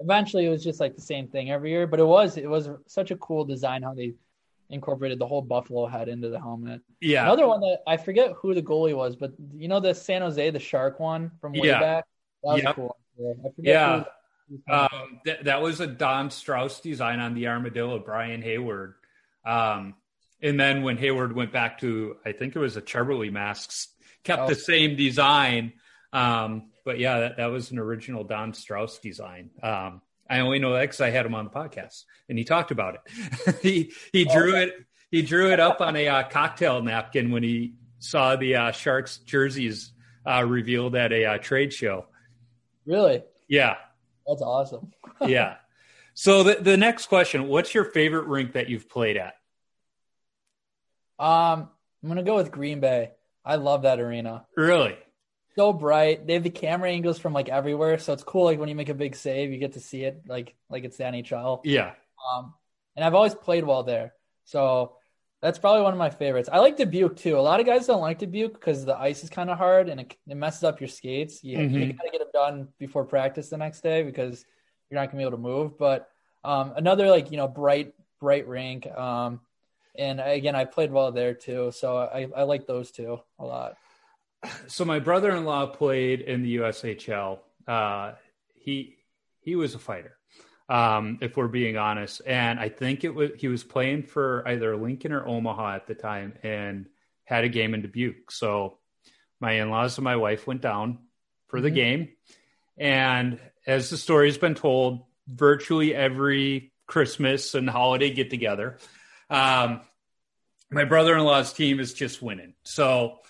eventually 0.00 0.46
it 0.46 0.48
was 0.48 0.64
just 0.64 0.80
like 0.80 0.94
the 0.96 1.02
same 1.02 1.28
thing 1.28 1.50
every 1.50 1.70
year. 1.70 1.86
But 1.86 2.00
it 2.00 2.06
was 2.06 2.36
it 2.36 2.48
was 2.48 2.70
such 2.86 3.10
a 3.10 3.16
cool 3.16 3.44
design 3.44 3.82
how 3.82 3.92
they 3.94 4.14
incorporated 4.70 5.18
the 5.18 5.26
whole 5.26 5.42
buffalo 5.42 5.86
head 5.86 6.08
into 6.08 6.30
the 6.30 6.40
helmet. 6.40 6.80
Yeah. 7.00 7.24
Another 7.24 7.46
one 7.46 7.60
that 7.60 7.80
I 7.86 7.98
forget 7.98 8.32
who 8.32 8.54
the 8.54 8.62
goalie 8.62 8.96
was, 8.96 9.14
but 9.16 9.32
you 9.54 9.68
know 9.68 9.80
the 9.80 9.94
San 9.94 10.22
Jose, 10.22 10.50
the 10.50 10.58
shark 10.58 10.98
one 10.98 11.30
from 11.40 11.52
way 11.52 11.68
Yeah. 11.68 11.80
back. 11.80 12.04
That 12.42 12.52
was 12.54 12.62
Yep. 12.62 12.74
cool. 12.76 12.96
Yeah, 13.18 13.30
I 13.30 13.48
forget 13.54 13.54
Yeah. 13.74 14.04
Um, 14.68 15.20
that, 15.24 15.44
that 15.44 15.62
was 15.62 15.80
a 15.80 15.86
Don 15.86 16.30
Strauss 16.30 16.80
design 16.80 17.20
on 17.20 17.34
the 17.34 17.48
armadillo, 17.48 17.98
Brian 17.98 18.42
Hayward. 18.42 18.94
Um, 19.44 19.94
and 20.40 20.58
then 20.58 20.82
when 20.82 20.96
Hayward 20.98 21.34
went 21.34 21.52
back 21.52 21.80
to, 21.80 22.16
I 22.24 22.32
think 22.32 22.54
it 22.56 22.58
was 22.58 22.76
a 22.76 22.82
Cheverly 22.82 23.30
masks, 23.30 23.88
kept 24.24 24.42
Oh. 24.42 24.48
the 24.48 24.54
same 24.54 24.96
design. 24.96 25.72
Um, 26.12 26.70
but 26.84 26.98
yeah, 26.98 27.20
that, 27.20 27.36
that 27.38 27.46
was 27.46 27.70
an 27.70 27.78
original 27.78 28.24
Don 28.24 28.52
Strauss 28.54 28.98
design. 28.98 29.50
Um, 29.62 30.02
I 30.28 30.40
only 30.40 30.58
know 30.58 30.72
that 30.72 30.82
because 30.82 31.00
I 31.00 31.10
had 31.10 31.26
him 31.26 31.34
on 31.34 31.44
the 31.44 31.50
podcast 31.50 32.04
and 32.28 32.38
he 32.38 32.44
talked 32.44 32.70
about 32.70 32.96
it. 32.96 33.58
he 33.62 33.92
he 34.12 34.24
drew 34.24 34.56
it 34.56 34.74
he 35.10 35.22
drew 35.22 35.52
it 35.52 35.60
up 35.60 35.80
on 35.80 35.94
a 35.94 36.08
uh, 36.08 36.22
cocktail 36.28 36.82
napkin 36.82 37.30
when 37.30 37.42
he 37.42 37.74
saw 37.98 38.36
the 38.36 38.56
uh, 38.56 38.70
Sharks 38.72 39.18
jerseys 39.18 39.92
uh, 40.26 40.44
revealed 40.44 40.96
at 40.96 41.12
a 41.12 41.24
uh, 41.26 41.38
trade 41.38 41.72
show. 41.72 42.06
really, 42.86 43.22
Yeah, 43.48 43.76
that's 44.26 44.42
awesome. 44.42 44.92
yeah. 45.26 45.56
So 46.14 46.42
the 46.42 46.56
the 46.56 46.76
next 46.76 47.06
question: 47.06 47.48
What's 47.48 47.74
your 47.74 47.84
favorite 47.84 48.26
rink 48.26 48.52
that 48.52 48.68
you've 48.68 48.88
played 48.88 49.16
at? 49.16 49.34
Um, 51.18 51.68
I'm 52.02 52.08
gonna 52.08 52.22
go 52.22 52.36
with 52.36 52.50
Green 52.50 52.80
Bay. 52.80 53.12
I 53.44 53.56
love 53.56 53.82
that 53.82 54.00
arena. 54.00 54.46
Really? 54.56 54.96
So 55.56 55.72
bright. 55.72 56.26
They 56.26 56.34
have 56.34 56.42
the 56.42 56.50
camera 56.50 56.90
angles 56.90 57.18
from 57.18 57.32
like 57.32 57.48
everywhere, 57.48 57.98
so 57.98 58.12
it's 58.12 58.22
cool. 58.22 58.44
Like 58.44 58.58
when 58.58 58.68
you 58.68 58.74
make 58.74 58.88
a 58.88 58.94
big 58.94 59.14
save, 59.14 59.50
you 59.50 59.58
get 59.58 59.74
to 59.74 59.80
see 59.80 60.04
it 60.04 60.22
like 60.26 60.54
like 60.70 60.84
it's 60.84 60.96
the 60.96 61.04
NHL. 61.04 61.60
Yeah. 61.64 61.92
Um, 62.32 62.54
and 62.96 63.04
I've 63.04 63.14
always 63.14 63.34
played 63.34 63.64
well 63.64 63.82
there, 63.82 64.14
so 64.44 64.96
that's 65.42 65.58
probably 65.58 65.82
one 65.82 65.92
of 65.92 65.98
my 65.98 66.08
favorites. 66.10 66.48
I 66.50 66.60
like 66.60 66.76
Dubuque 66.76 67.16
too. 67.16 67.36
A 67.36 67.40
lot 67.40 67.58
of 67.60 67.66
guys 67.66 67.86
don't 67.86 68.00
like 68.00 68.18
Dubuque 68.20 68.52
because 68.54 68.84
the 68.84 68.96
ice 68.96 69.24
is 69.24 69.28
kind 69.30 69.50
of 69.50 69.58
hard 69.58 69.88
and 69.88 70.00
it, 70.00 70.16
it 70.28 70.36
messes 70.36 70.62
up 70.62 70.80
your 70.80 70.88
skates. 70.88 71.42
You, 71.42 71.58
you 71.60 71.68
Mhm. 71.68 71.96
gotta 71.98 72.10
get 72.10 72.18
them 72.20 72.28
done 72.32 72.68
before 72.78 73.04
practice 73.04 73.48
the 73.48 73.56
next 73.58 73.80
day 73.82 74.04
because 74.04 74.44
you're 74.88 75.00
not 75.00 75.06
gonna 75.08 75.18
be 75.18 75.22
able 75.22 75.32
to 75.32 75.42
move. 75.42 75.76
But 75.76 76.08
um, 76.44 76.72
another 76.76 77.08
like 77.10 77.30
you 77.32 77.36
know 77.36 77.48
bright 77.48 77.92
bright 78.20 78.46
rink. 78.46 78.86
Um, 78.86 79.40
and 79.96 80.20
again, 80.20 80.54
I 80.54 80.64
played 80.64 80.92
well 80.92 81.10
there 81.12 81.34
too, 81.34 81.70
so 81.72 81.96
I, 81.98 82.28
I 82.34 82.44
like 82.44 82.66
those 82.66 82.90
two 82.92 83.20
a 83.38 83.44
lot. 83.44 83.76
So 84.68 84.84
my 84.84 84.98
brother-in-law 85.00 85.66
played 85.66 86.20
in 86.20 86.42
the 86.42 86.56
USHL. 86.56 87.40
Uh, 87.66 88.12
he 88.54 88.96
he 89.40 89.54
was 89.56 89.74
a 89.74 89.78
fighter, 89.78 90.16
um, 90.72 91.18
if 91.20 91.36
we're 91.36 91.48
being 91.48 91.76
honest. 91.76 92.22
And 92.26 92.58
I 92.58 92.68
think 92.70 93.04
it 93.04 93.14
was 93.14 93.30
he 93.36 93.48
was 93.48 93.62
playing 93.62 94.04
for 94.04 94.42
either 94.48 94.76
Lincoln 94.76 95.12
or 95.12 95.26
Omaha 95.26 95.74
at 95.74 95.86
the 95.86 95.94
time, 95.94 96.32
and 96.42 96.86
had 97.24 97.44
a 97.44 97.48
game 97.48 97.74
in 97.74 97.82
Dubuque. 97.82 98.30
So 98.30 98.78
my 99.38 99.52
in-laws 99.52 99.98
and 99.98 100.04
my 100.04 100.16
wife 100.16 100.46
went 100.46 100.62
down 100.62 100.98
for 101.48 101.60
the 101.60 101.70
Mhm. 101.70 101.74
game, 101.74 102.08
and 102.78 103.40
as 103.66 103.90
the 103.90 103.96
story's 103.96 104.38
been 104.38 104.54
told, 104.54 105.04
virtually 105.28 105.94
every 105.94 106.72
Christmas 106.86 107.54
and 107.54 107.68
holiday 107.68 108.10
get 108.10 108.30
together. 108.30 108.78
Um, 109.30 109.80
my 110.70 110.84
brother-in-law's 110.84 111.52
team 111.52 111.80
is 111.80 111.94
just 111.94 112.22
winning. 112.22 112.54
So, 112.64 113.20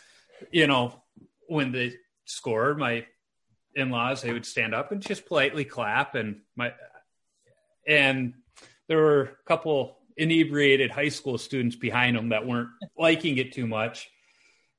you 0.51 0.67
know, 0.67 1.03
when 1.49 1.73
they 1.73 1.95
scored, 2.25 2.79
my 2.79 3.07
in-laws 3.75 4.23
they 4.23 4.33
would 4.33 4.47
stand 4.47 4.75
up 4.75 4.93
and 4.93 5.03
just 5.03 5.27
politely 5.27 5.65
clap, 5.65 6.15
and 6.15 6.43
my 6.57 6.73
and 7.87 8.35
there 8.89 8.99
were 8.99 9.23
a 9.23 9.45
couple 9.47 9.99
inebriated 10.17 10.91
high 10.91 11.09
school 11.09 11.39
students 11.39 11.77
behind 11.77 12.17
them 12.17 12.31
that 12.31 12.47
weren't 12.47 12.69
liking 12.99 13.39
it 13.39 13.53
too 13.53 13.67
much. 13.67 14.11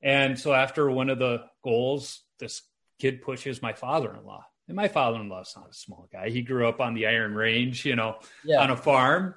And 0.02 0.38
so 0.38 0.52
after 0.52 0.90
one 0.90 1.10
of 1.10 1.18
the 1.18 1.44
goals, 1.62 2.22
this 2.38 2.62
kid 2.98 3.22
pushes 3.22 3.62
my 3.62 3.72
father-in-law. 3.72 4.44
And 4.68 4.76
my 4.76 4.88
father-in-law's 4.88 5.54
not 5.56 5.70
a 5.70 5.74
small 5.74 6.08
guy. 6.12 6.30
He 6.30 6.42
grew 6.42 6.68
up 6.68 6.80
on 6.80 6.94
the 6.94 7.06
Iron 7.06 7.34
Range, 7.34 7.84
you 7.84 7.96
know, 7.96 8.16
Yeah, 8.44 8.62
on 8.62 8.70
a 8.70 8.76
farm, 8.76 9.34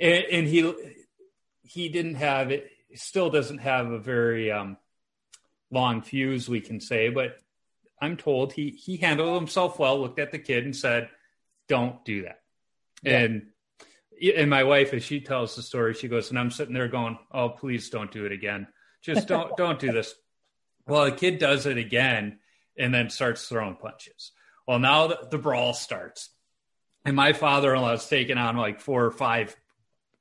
and, 0.00 0.24
and 0.24 0.46
he 0.48 0.72
he 1.62 1.88
didn't 1.88 2.16
have 2.16 2.50
it. 2.50 2.70
Still 2.94 3.30
doesn't 3.30 3.58
have 3.58 3.90
a 3.90 3.98
very 3.98 4.50
um, 4.50 4.76
long 5.70 6.02
fuse, 6.02 6.48
we 6.48 6.60
can 6.60 6.80
say. 6.80 7.08
But 7.08 7.36
I'm 8.00 8.16
told 8.16 8.52
he 8.52 8.70
he 8.70 8.96
handled 8.96 9.36
himself 9.36 9.78
well. 9.78 10.00
Looked 10.00 10.18
at 10.18 10.32
the 10.32 10.40
kid 10.40 10.64
and 10.64 10.74
said, 10.74 11.08
"Don't 11.68 12.04
do 12.04 12.22
that." 12.22 12.40
Yeah. 13.04 13.18
And 13.18 13.46
and 14.32 14.48
my 14.48 14.64
wife, 14.64 14.94
as 14.94 15.04
she 15.04 15.20
tells 15.20 15.56
the 15.56 15.62
story, 15.62 15.94
she 15.94 16.08
goes, 16.08 16.30
and 16.30 16.38
I'm 16.38 16.50
sitting 16.50 16.74
there 16.74 16.88
going, 16.88 17.18
"Oh, 17.32 17.50
please 17.50 17.90
don't 17.90 18.12
do 18.12 18.24
it 18.24 18.32
again. 18.32 18.68
Just 19.02 19.28
don't 19.28 19.54
don't 19.56 19.78
do 19.78 19.92
this." 19.92 20.14
Well, 20.86 21.06
the 21.06 21.12
kid 21.12 21.38
does 21.38 21.66
it 21.66 21.78
again, 21.78 22.38
and 22.78 22.92
then 22.92 23.10
starts 23.10 23.46
throwing 23.48 23.76
punches. 23.76 24.32
Well, 24.66 24.78
now 24.78 25.08
the, 25.08 25.18
the 25.30 25.38
brawl 25.38 25.74
starts, 25.74 26.30
and 27.04 27.16
my 27.16 27.32
father-in-law 27.32 27.94
is 27.94 28.06
taking 28.06 28.38
on 28.38 28.56
like 28.56 28.80
four 28.80 29.04
or 29.04 29.10
five 29.10 29.56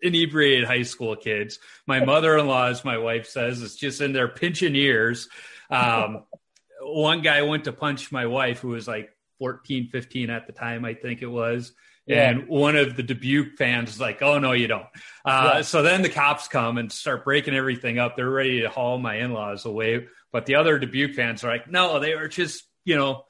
inebriated 0.01 0.65
high 0.65 0.83
school 0.83 1.15
kids. 1.15 1.59
My 1.87 1.99
mother-in-law, 2.05 2.67
as 2.67 2.85
my 2.85 2.97
wife 2.97 3.27
says, 3.27 3.61
is 3.61 3.75
just 3.75 4.01
in 4.01 4.13
there 4.13 4.27
pinching 4.27 4.75
ears. 4.75 5.29
Um, 5.69 6.25
one 6.81 7.21
guy 7.21 7.41
went 7.43 7.65
to 7.65 7.73
punch 7.73 8.11
my 8.11 8.25
wife, 8.25 8.59
who 8.59 8.69
was 8.69 8.87
like 8.87 9.09
14, 9.39 9.87
15 9.87 10.29
at 10.29 10.47
the 10.47 10.53
time, 10.53 10.85
I 10.85 10.93
think 10.93 11.21
it 11.21 11.27
was. 11.27 11.73
Yeah. 12.05 12.29
And 12.31 12.47
one 12.49 12.75
of 12.75 12.95
the 12.97 13.03
Dubuque 13.03 13.57
fans 13.57 13.91
is 13.91 13.99
like, 13.99 14.21
"Oh 14.21 14.37
no, 14.39 14.51
you 14.51 14.67
don't." 14.67 14.85
Uh, 15.23 15.51
Yeah. 15.55 15.61
So 15.61 15.81
then 15.81 16.01
the 16.01 16.09
cops 16.09 16.47
come 16.49 16.77
and 16.77 16.91
start 16.91 17.23
breaking 17.23 17.55
everything 17.55 17.97
up. 17.99 18.15
They're 18.17 18.29
ready 18.29 18.61
to 18.61 18.69
haul 18.69 18.97
my 18.99 19.15
in-laws 19.15 19.65
away, 19.65 20.07
but 20.31 20.45
the 20.45 20.55
other 20.55 20.77
Dubuque 20.79 21.15
fans 21.15 21.43
are 21.43 21.47
like, 21.49 21.69
"No, 21.71 21.99
they 21.99 22.15
were 22.15 22.27
just, 22.27 22.63
you 22.83 22.95
know, 22.97 23.23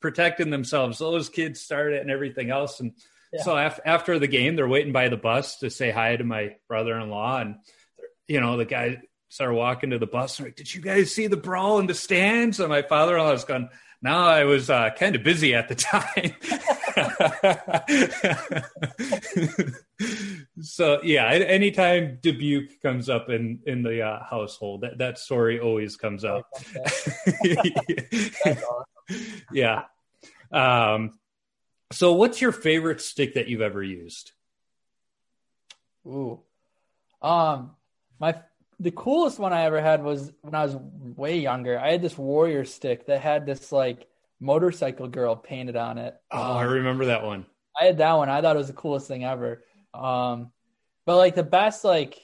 protecting 0.00 0.50
themselves. 0.50 0.98
Those 0.98 1.28
kids 1.28 1.60
started 1.60 2.00
and 2.00 2.10
everything 2.10 2.50
else." 2.50 2.80
And 2.80 2.92
Yeah. 3.32 3.42
so 3.42 3.56
af- 3.56 3.80
after 3.84 4.18
the 4.18 4.26
game, 4.26 4.56
they're 4.56 4.66
waiting 4.68 4.92
by 4.92 5.08
the 5.08 5.16
bus 5.16 5.58
to 5.58 5.70
say 5.70 5.90
hi 5.90 6.16
to 6.16 6.24
my 6.24 6.56
brother-in-law, 6.68 7.40
and 7.40 7.56
you 8.26 8.40
know, 8.40 8.56
the 8.56 8.64
guy 8.66 9.00
started 9.30 9.54
walking 9.54 9.90
to 9.90 9.98
the 9.98 10.06
bus. 10.06 10.38
And 10.38 10.48
like, 10.48 10.56
did 10.56 10.74
you 10.74 10.80
guys 10.82 11.14
see 11.14 11.26
the 11.28 11.36
brawl 11.36 11.78
in 11.78 11.86
the 11.86 11.94
stands? 11.94 12.58
And 12.60 12.68
my 12.68 12.82
father-in-law 12.82 13.30
was 13.30 13.44
going, 13.44 13.68
"No, 14.02 14.16
I 14.16 14.44
was 14.44 14.70
uh, 14.70 14.90
kind 14.90 15.16
of 15.16 15.22
busy 15.22 15.54
at 15.54 15.68
the 15.68 15.74
time." 15.74 16.34
so 20.60 21.00
yeah, 21.02 21.26
anytime 21.26 22.18
Dubuque 22.20 22.80
comes 22.82 23.08
up 23.08 23.30
in 23.30 23.60
in 23.66 23.82
the 23.82 24.02
uh, 24.02 24.24
household, 24.24 24.82
that 24.82 24.98
that 24.98 25.18
story 25.18 25.60
always 25.60 25.96
comes 25.96 26.24
up. 26.24 26.46
Yeah. 29.52 29.84
Um, 30.52 31.18
so, 31.92 32.12
what's 32.12 32.40
your 32.40 32.52
favorite 32.52 33.00
stick 33.00 33.34
that 33.34 33.48
you've 33.48 33.60
ever 33.60 33.82
used? 33.82 34.32
Ooh. 36.06 36.40
Um, 37.20 37.72
my 38.18 38.40
the 38.78 38.90
coolest 38.90 39.38
one 39.38 39.52
I 39.52 39.64
ever 39.64 39.80
had 39.80 40.02
was 40.02 40.32
when 40.42 40.54
I 40.54 40.64
was 40.64 40.76
way 41.18 41.38
younger. 41.38 41.78
I 41.78 41.90
had 41.92 42.02
this 42.02 42.16
warrior 42.18 42.64
stick 42.64 43.06
that 43.06 43.20
had 43.20 43.46
this 43.46 43.72
like 43.72 44.08
motorcycle 44.40 45.08
girl 45.08 45.36
painted 45.36 45.76
on 45.76 45.98
it. 45.98 46.16
Oh, 46.30 46.54
I 46.54 46.64
Um, 46.64 46.72
remember 46.72 47.06
that 47.06 47.22
one. 47.24 47.46
I 47.80 47.84
had 47.84 47.98
that 47.98 48.12
one. 48.14 48.28
I 48.28 48.40
thought 48.42 48.56
it 48.56 48.58
was 48.58 48.68
the 48.68 48.72
coolest 48.72 49.08
thing 49.08 49.24
ever. 49.24 49.64
Um, 49.94 50.52
but 51.06 51.16
like 51.16 51.34
the 51.34 51.42
best, 51.44 51.84
like 51.84 52.18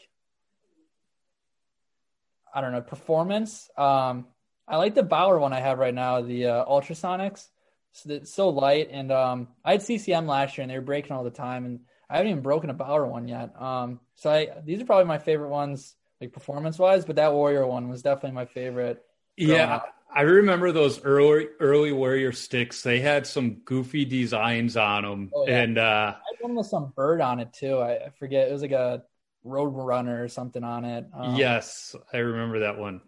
I 2.53 2.61
don't 2.61 2.73
know, 2.73 2.81
performance. 2.83 3.69
Um, 3.77 4.27
I 4.67 4.77
like 4.77 4.95
the 4.95 5.03
Bauer 5.03 5.39
one 5.39 5.53
I 5.53 5.61
have 5.61 5.79
right 5.79 5.95
now, 5.95 6.23
the 6.23 6.47
uh, 6.47 6.65
Ultrasonics. 6.67 7.49
So 7.93 8.11
it's 8.11 8.33
so 8.33 8.49
light, 8.49 8.89
and 8.91 9.13
um, 9.13 9.49
I 9.65 9.73
had 9.73 9.83
CCM 9.83 10.27
last 10.27 10.57
year, 10.59 10.63
and 10.63 10.71
they 10.71 10.77
were 10.77 10.85
breaking 10.85 11.13
all 11.13 11.23
the 11.23 11.31
time, 11.31 11.65
and 11.65 11.81
I 12.11 12.17
haven't 12.17 12.31
even 12.31 12.43
broken 12.43 12.71
a 12.71 12.75
Bauer 12.75 13.07
one 13.07 13.29
yet. 13.29 13.61
Um, 13.61 14.01
so 14.15 14.31
I 14.31 14.49
these 14.65 14.81
are 14.81 14.85
probably 14.85 15.05
my 15.05 15.19
favorite 15.19 15.51
ones, 15.51 15.95
like 16.25 16.33
performance 16.33 16.79
wise. 16.79 17.05
But 17.05 17.17
that 17.17 17.33
Warrior 17.33 17.67
one 17.67 17.89
was 17.89 18.03
definitely 18.03 18.33
my 18.33 18.47
favorite. 18.47 19.03
Yeah, 19.37 19.77
up. 19.77 19.95
I 20.15 20.23
remember 20.23 20.71
those 20.73 21.03
early 21.05 21.49
early 21.61 21.93
warrior 21.93 22.33
sticks. 22.33 22.83
They 22.83 23.01
had 23.01 23.27
some 23.27 23.63
goofy 23.65 24.05
designs 24.05 24.77
on 24.77 25.03
them, 25.03 25.31
Oh, 25.35 25.47
yeah. 25.47 25.63
and 25.63 25.79
uh, 25.79 26.15
I 26.17 26.23
had 26.31 26.41
one 26.41 26.55
with 26.55 26.67
some 26.67 26.93
bird 26.95 27.21
on 27.21 27.41
it 27.41 27.53
too. 27.53 27.79
I, 27.79 28.07
I 28.07 28.11
forget 28.11 28.49
it 28.49 28.53
was 28.53 28.63
like 28.63 28.71
a 28.73 29.03
road 29.43 29.71
runner 29.71 30.23
or 30.23 30.29
something 30.29 30.63
on 30.63 30.85
it. 30.85 31.07
Um, 31.13 31.35
yes, 31.37 31.97
I 32.13 32.19
remember 32.19 32.61
that 32.61 32.79
one. 32.79 33.01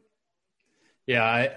Yeah, 1.07 1.23
I 1.25 1.51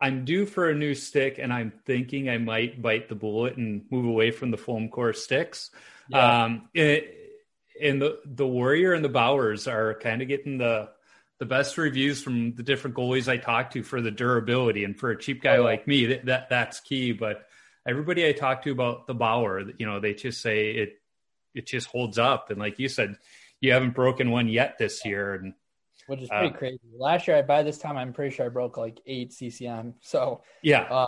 I'm 0.00 0.24
due 0.24 0.46
for 0.46 0.68
a 0.68 0.74
new 0.74 0.94
stick, 0.94 1.38
and 1.38 1.52
I'm 1.52 1.72
thinking 1.86 2.28
I 2.28 2.38
might 2.38 2.82
bite 2.82 3.08
the 3.08 3.14
bullet 3.14 3.56
and 3.56 3.82
move 3.90 4.04
away 4.04 4.30
from 4.30 4.50
the 4.50 4.58
foam 4.58 4.88
core 4.88 5.12
sticks. 5.14 5.70
Yeah. 6.08 6.44
Um, 6.44 6.68
it, 6.74 7.25
and 7.80 8.00
the 8.00 8.20
the 8.24 8.46
warrior 8.46 8.92
and 8.92 9.04
the 9.04 9.10
Bauers 9.10 9.70
are 9.70 9.94
kind 9.94 10.22
of 10.22 10.28
getting 10.28 10.58
the 10.58 10.90
the 11.38 11.46
best 11.46 11.76
reviews 11.76 12.22
from 12.22 12.54
the 12.54 12.62
different 12.62 12.96
goalies 12.96 13.28
I 13.28 13.36
talk 13.36 13.72
to 13.72 13.82
for 13.82 14.00
the 14.00 14.10
durability, 14.10 14.84
and 14.84 14.98
for 14.98 15.10
a 15.10 15.18
cheap 15.18 15.42
guy 15.42 15.58
Oh, 15.58 15.62
like 15.62 15.86
me, 15.86 16.06
that, 16.06 16.26
that 16.26 16.48
that's 16.48 16.80
key. 16.80 17.12
But 17.12 17.46
everybody 17.86 18.26
I 18.26 18.32
talk 18.32 18.62
to 18.62 18.72
about 18.72 19.06
the 19.06 19.14
Bauer, 19.14 19.62
you 19.78 19.86
know, 19.86 20.00
they 20.00 20.14
just 20.14 20.40
say 20.40 20.70
it 20.70 21.00
it 21.54 21.66
just 21.66 21.88
holds 21.88 22.18
up, 22.18 22.50
and 22.50 22.58
like 22.58 22.78
you 22.78 22.88
said, 22.88 23.16
you 23.60 23.72
haven't 23.72 23.94
broken 23.94 24.30
one 24.30 24.48
yet 24.48 24.78
this 24.78 25.04
year, 25.04 25.34
and 25.34 25.54
which 26.06 26.20
is 26.20 26.28
pretty 26.28 26.54
uh, 26.54 26.58
crazy. 26.58 26.80
Last 26.98 27.28
year, 27.28 27.36
I 27.38 27.42
by 27.42 27.62
this 27.62 27.78
time, 27.78 27.96
I'm 27.96 28.12
pretty 28.12 28.34
sure 28.34 28.46
I 28.46 28.48
broke 28.48 28.76
like 28.76 29.00
eight 29.06 29.32
CCM. 29.32 29.94
So 30.02 30.42
yeah, 30.62 30.82
uh, 30.82 31.06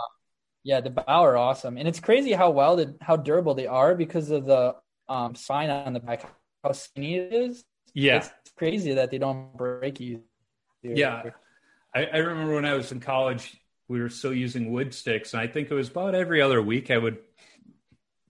yeah, 0.63 0.81
the 0.81 0.89
bow 0.91 1.23
are 1.23 1.37
awesome, 1.37 1.77
and 1.77 1.87
it's 1.87 1.99
crazy 1.99 2.33
how 2.33 2.51
well 2.51 2.75
the, 2.75 2.95
how 3.01 3.15
durable 3.15 3.55
they 3.55 3.67
are 3.67 3.95
because 3.95 4.29
of 4.29 4.45
the 4.45 4.75
um, 5.07 5.33
spine 5.35 5.69
on 5.69 5.93
the 5.93 5.99
back, 5.99 6.23
how 6.63 6.71
skinny 6.71 7.15
it 7.15 7.33
is. 7.33 7.63
Yeah, 7.93 8.17
it's 8.17 8.51
crazy 8.57 8.93
that 8.93 9.11
they 9.11 9.17
don't 9.17 9.55
break 9.55 9.99
you. 9.99 10.23
Yeah, 10.83 11.31
I, 11.93 12.05
I 12.05 12.17
remember 12.17 12.55
when 12.55 12.65
I 12.65 12.73
was 12.73 12.91
in 12.91 12.99
college, 12.99 13.59
we 13.87 13.99
were 13.99 14.09
still 14.09 14.33
using 14.33 14.71
wood 14.71 14.93
sticks, 14.93 15.33
and 15.33 15.41
I 15.41 15.47
think 15.47 15.71
it 15.71 15.73
was 15.73 15.89
about 15.89 16.15
every 16.15 16.41
other 16.41 16.61
week 16.61 16.91
I 16.91 16.97
would 16.97 17.17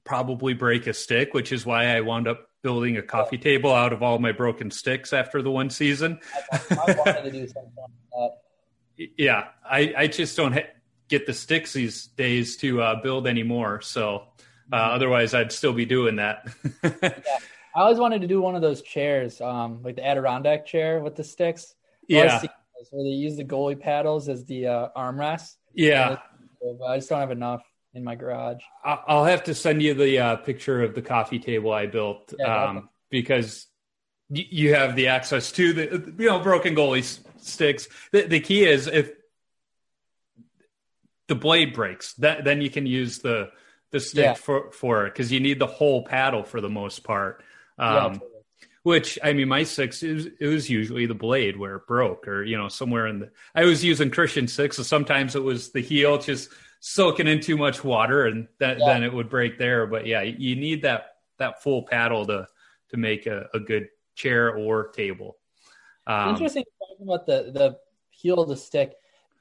probably 0.03 0.53
break 0.53 0.87
a 0.87 0.93
stick, 0.93 1.33
which 1.33 1.51
is 1.51 1.65
why 1.65 1.95
I 1.95 2.01
wound 2.01 2.27
up 2.27 2.49
building 2.61 2.97
a 2.97 3.01
coffee 3.01 3.37
table 3.37 3.73
out 3.73 3.93
of 3.93 4.03
all 4.03 4.19
my 4.19 4.31
broken 4.31 4.71
sticks 4.71 5.13
after 5.13 5.41
the 5.41 5.51
one 5.51 5.69
season. 5.69 6.19
I, 6.51 6.59
I 6.71 6.93
wanted 6.93 7.23
to 7.23 7.31
do 7.31 7.47
something 7.47 7.71
like 7.77 7.89
that. 8.13 8.31
Yeah, 9.17 9.45
I, 9.63 9.93
I 9.97 10.07
just 10.07 10.35
don't 10.35 10.51
ha- 10.51 10.67
get 11.07 11.25
the 11.25 11.33
sticks 11.33 11.71
these 11.71 12.07
days 12.07 12.57
to 12.57 12.81
uh, 12.81 13.01
build 13.01 13.27
anymore. 13.27 13.79
So 13.79 14.23
uh, 14.73 14.75
mm-hmm. 14.75 14.95
otherwise, 14.95 15.33
I'd 15.33 15.53
still 15.53 15.71
be 15.71 15.85
doing 15.85 16.17
that. 16.17 16.49
yeah. 16.83 17.19
I 17.75 17.81
always 17.81 17.99
wanted 17.99 18.21
to 18.21 18.27
do 18.27 18.41
one 18.41 18.55
of 18.55 18.61
those 18.61 18.81
chairs, 18.81 19.39
um, 19.41 19.81
like 19.83 19.95
the 19.95 20.05
Adirondack 20.05 20.65
chair 20.65 20.99
with 20.99 21.15
the 21.15 21.23
sticks. 21.23 21.75
Yeah, 22.07 22.41
where 22.91 23.03
they 23.03 23.09
use 23.09 23.37
the 23.37 23.43
goalie 23.43 23.79
paddles 23.79 24.29
as 24.29 24.45
the 24.45 24.67
uh, 24.67 24.87
armrests. 24.95 25.57
Yeah, 25.73 26.17
I 26.87 26.97
just 26.97 27.09
don't 27.09 27.19
have 27.19 27.31
enough 27.31 27.63
in 27.93 28.03
my 28.03 28.15
garage. 28.15 28.61
I'll 28.83 29.25
have 29.25 29.43
to 29.45 29.53
send 29.53 29.81
you 29.81 29.93
the 29.93 30.19
uh, 30.19 30.35
picture 30.37 30.81
of 30.81 30.95
the 30.95 31.01
coffee 31.01 31.39
table 31.39 31.71
I 31.71 31.87
built 31.87 32.33
yeah, 32.37 32.65
um, 32.65 32.89
because 33.09 33.67
you 34.29 34.75
have 34.75 34.95
the 34.95 35.07
access 35.07 35.51
to 35.53 35.73
the 35.73 36.13
you 36.17 36.29
know 36.29 36.39
broken 36.39 36.75
goalie 36.75 37.19
sticks. 37.37 37.87
The, 38.11 38.23
the 38.23 38.39
key 38.39 38.65
is 38.65 38.87
if 38.87 39.11
the 41.27 41.35
blade 41.35 41.73
breaks, 41.73 42.13
that 42.15 42.43
then 42.43 42.61
you 42.61 42.69
can 42.69 42.85
use 42.85 43.19
the 43.19 43.51
the 43.91 43.99
stick 43.99 44.23
yeah. 44.23 44.33
for 44.33 44.71
for 44.71 45.05
it 45.05 45.13
because 45.13 45.31
you 45.31 45.39
need 45.39 45.59
the 45.59 45.67
whole 45.67 46.03
paddle 46.03 46.43
for 46.43 46.61
the 46.61 46.69
most 46.69 47.03
part. 47.03 47.43
Um, 47.79 47.95
yeah, 47.95 48.03
totally. 48.09 48.29
Which 48.83 49.19
I 49.23 49.33
mean, 49.33 49.47
my 49.47 49.63
six 49.63 50.03
is 50.03 50.27
it 50.39 50.47
was 50.47 50.69
usually 50.69 51.05
the 51.05 51.13
blade 51.13 51.57
where 51.57 51.75
it 51.75 51.87
broke, 51.87 52.27
or 52.27 52.43
you 52.43 52.57
know 52.57 52.69
somewhere 52.69 53.07
in 53.07 53.19
the. 53.19 53.31
I 53.53 53.65
was 53.65 53.83
using 53.83 54.09
Christian 54.09 54.47
six, 54.47 54.77
so 54.77 54.83
sometimes 54.83 55.35
it 55.35 55.43
was 55.43 55.71
the 55.71 55.81
heel 55.81 56.17
just 56.17 56.49
soaking 56.79 57.27
in 57.27 57.41
too 57.41 57.57
much 57.57 57.83
water 57.83 58.25
and 58.25 58.47
that, 58.59 58.79
yeah. 58.79 58.85
then 58.85 59.03
it 59.03 59.13
would 59.13 59.29
break 59.29 59.57
there. 59.57 59.85
But 59.85 60.05
yeah, 60.05 60.21
you 60.21 60.55
need 60.55 60.83
that 60.83 61.15
that 61.37 61.61
full 61.61 61.83
paddle 61.83 62.25
to 62.27 62.47
to 62.91 62.97
make 62.97 63.25
a, 63.25 63.47
a 63.53 63.59
good 63.59 63.87
chair 64.15 64.55
or 64.55 64.89
table. 64.89 65.37
Um, 66.07 66.29
Interesting 66.29 66.63
talking 66.79 67.07
about 67.07 67.25
the 67.25 67.51
the 67.51 67.77
heel 68.11 68.41
of 68.41 68.49
the 68.49 68.57
stick. 68.57 68.93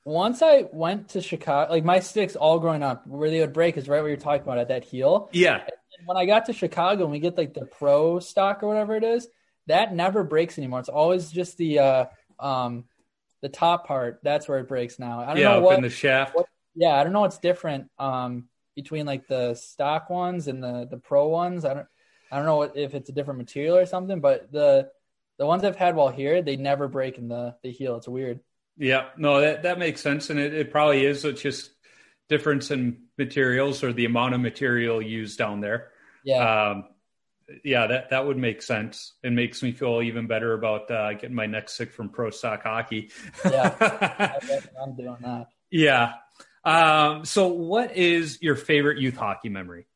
Once 0.05 0.43
I 0.43 0.65
went 0.73 1.11
to 1.11 1.21
Chicago, 1.21 1.71
like 1.71 1.85
my 1.85 2.01
sticks 2.01 2.35
all 2.35 2.59
growing 2.59 2.83
up, 2.83 3.07
where 3.07 3.31
they 3.31 3.41
would 3.41 3.53
break 3.53 3.77
is 3.77 3.89
right 3.89 4.01
where 4.01 4.09
you're 4.09 4.17
talking 4.17 4.43
about 4.43 4.59
at 4.59 4.69
that 4.69 4.85
heel. 4.85 5.29
Yeah. 5.33 5.65
When 6.09 6.17
I 6.17 6.25
got 6.25 6.47
to 6.47 6.55
Chicago 6.55 7.03
and 7.03 7.13
we 7.13 7.19
get 7.19 7.37
like 7.37 7.53
the 7.53 7.67
pro 7.67 8.19
stock 8.19 8.63
or 8.63 8.69
whatever 8.69 8.97
it 8.97 9.05
is, 9.05 9.29
that 9.67 9.95
never 9.95 10.25
breaks 10.25 10.57
anymore. 10.57 10.81
It's 10.81 10.89
always 10.89 11.31
just 11.31 11.59
the 11.59 11.79
uh 11.81 12.05
um 12.41 12.85
the 13.43 13.51
top 13.51 13.87
part. 13.87 14.21
That's 14.23 14.49
where 14.49 14.59
it 14.59 14.69
breaks 14.69 14.99
now. 14.99 15.21
I 15.21 15.27
don't 15.27 15.37
yeah, 15.37 15.53
know 15.53 15.61
what, 15.61 15.77
in 15.77 15.83
the 15.83 15.91
shaft. 15.91 16.35
What, 16.35 16.47
yeah, 16.75 16.99
I 16.99 17.05
don't 17.05 17.13
know 17.13 17.21
what's 17.21 17.37
different 17.37 17.91
um, 17.99 18.49
between 18.75 19.05
like 19.05 19.29
the 19.29 19.55
stock 19.55 20.09
ones 20.09 20.49
and 20.49 20.63
the 20.63 20.89
the 20.91 20.97
pro 20.97 21.29
ones. 21.29 21.67
I 21.67 21.75
don't 21.75 21.87
I 22.33 22.37
don't 22.37 22.47
know 22.47 22.63
if 22.63 22.95
it's 22.95 23.11
a 23.11 23.13
different 23.13 23.39
material 23.39 23.77
or 23.77 23.85
something, 23.85 24.21
but 24.21 24.51
the 24.51 24.91
the 25.37 25.45
ones 25.45 25.63
I've 25.63 25.77
had 25.77 25.95
while 25.95 26.09
here, 26.09 26.41
they 26.41 26.57
never 26.57 26.89
break 26.89 27.19
in 27.19 27.29
the 27.29 27.55
the 27.63 27.71
heel. 27.71 27.97
It's 27.97 28.09
weird. 28.09 28.41
Yeah, 28.79 29.09
no, 29.19 29.43
that 29.43 29.65
that 29.65 29.79
makes 29.79 30.01
sense, 30.01 30.31
and 30.31 30.41
it, 30.41 30.55
it 30.55 30.71
probably 30.71 31.05
is. 31.05 31.23
It's 31.27 31.43
just 31.43 31.71
difference 32.31 32.71
in 32.71 33.03
materials 33.19 33.83
or 33.83 33.93
the 33.93 34.05
amount 34.07 34.35
of 34.35 34.41
material 34.41 35.03
used 35.03 35.37
down 35.39 35.61
there. 35.61 35.91
Yeah. 36.29 36.71
Um, 36.71 36.85
yeah, 37.65 37.87
that, 37.87 38.11
that 38.11 38.27
would 38.27 38.37
make 38.37 38.61
sense. 38.61 39.15
It 39.23 39.33
makes 39.33 39.63
me 39.63 39.73
feel 39.73 40.03
even 40.03 40.27
better 40.27 40.53
about 40.53 40.91
uh, 40.91 41.15
getting 41.15 41.35
my 41.35 41.47
next 41.47 41.75
sick 41.75 41.91
from 41.91 42.11
pro 42.11 42.29
stock 42.29 42.63
hockey. 42.63 43.11
yeah, 43.47 44.35
I'm 44.83 44.95
doing 44.95 45.17
that. 45.23 45.47
Yeah. 45.71 46.13
Um, 46.65 47.25
so, 47.25 47.47
what 47.47 47.97
is 47.97 48.43
your 48.43 48.57
favorite 48.57 48.99
youth 48.99 49.17
hockey 49.17 49.49
memory? 49.49 49.87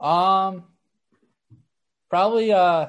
Um, 0.00 0.64
probably 2.08 2.50
uh, 2.50 2.86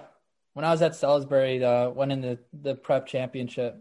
when 0.54 0.64
I 0.64 0.72
was 0.72 0.82
at 0.82 0.96
Salisbury, 0.96 1.62
uh, 1.62 1.90
winning 1.90 2.22
the 2.22 2.40
the 2.54 2.76
prep 2.76 3.08
championship. 3.08 3.78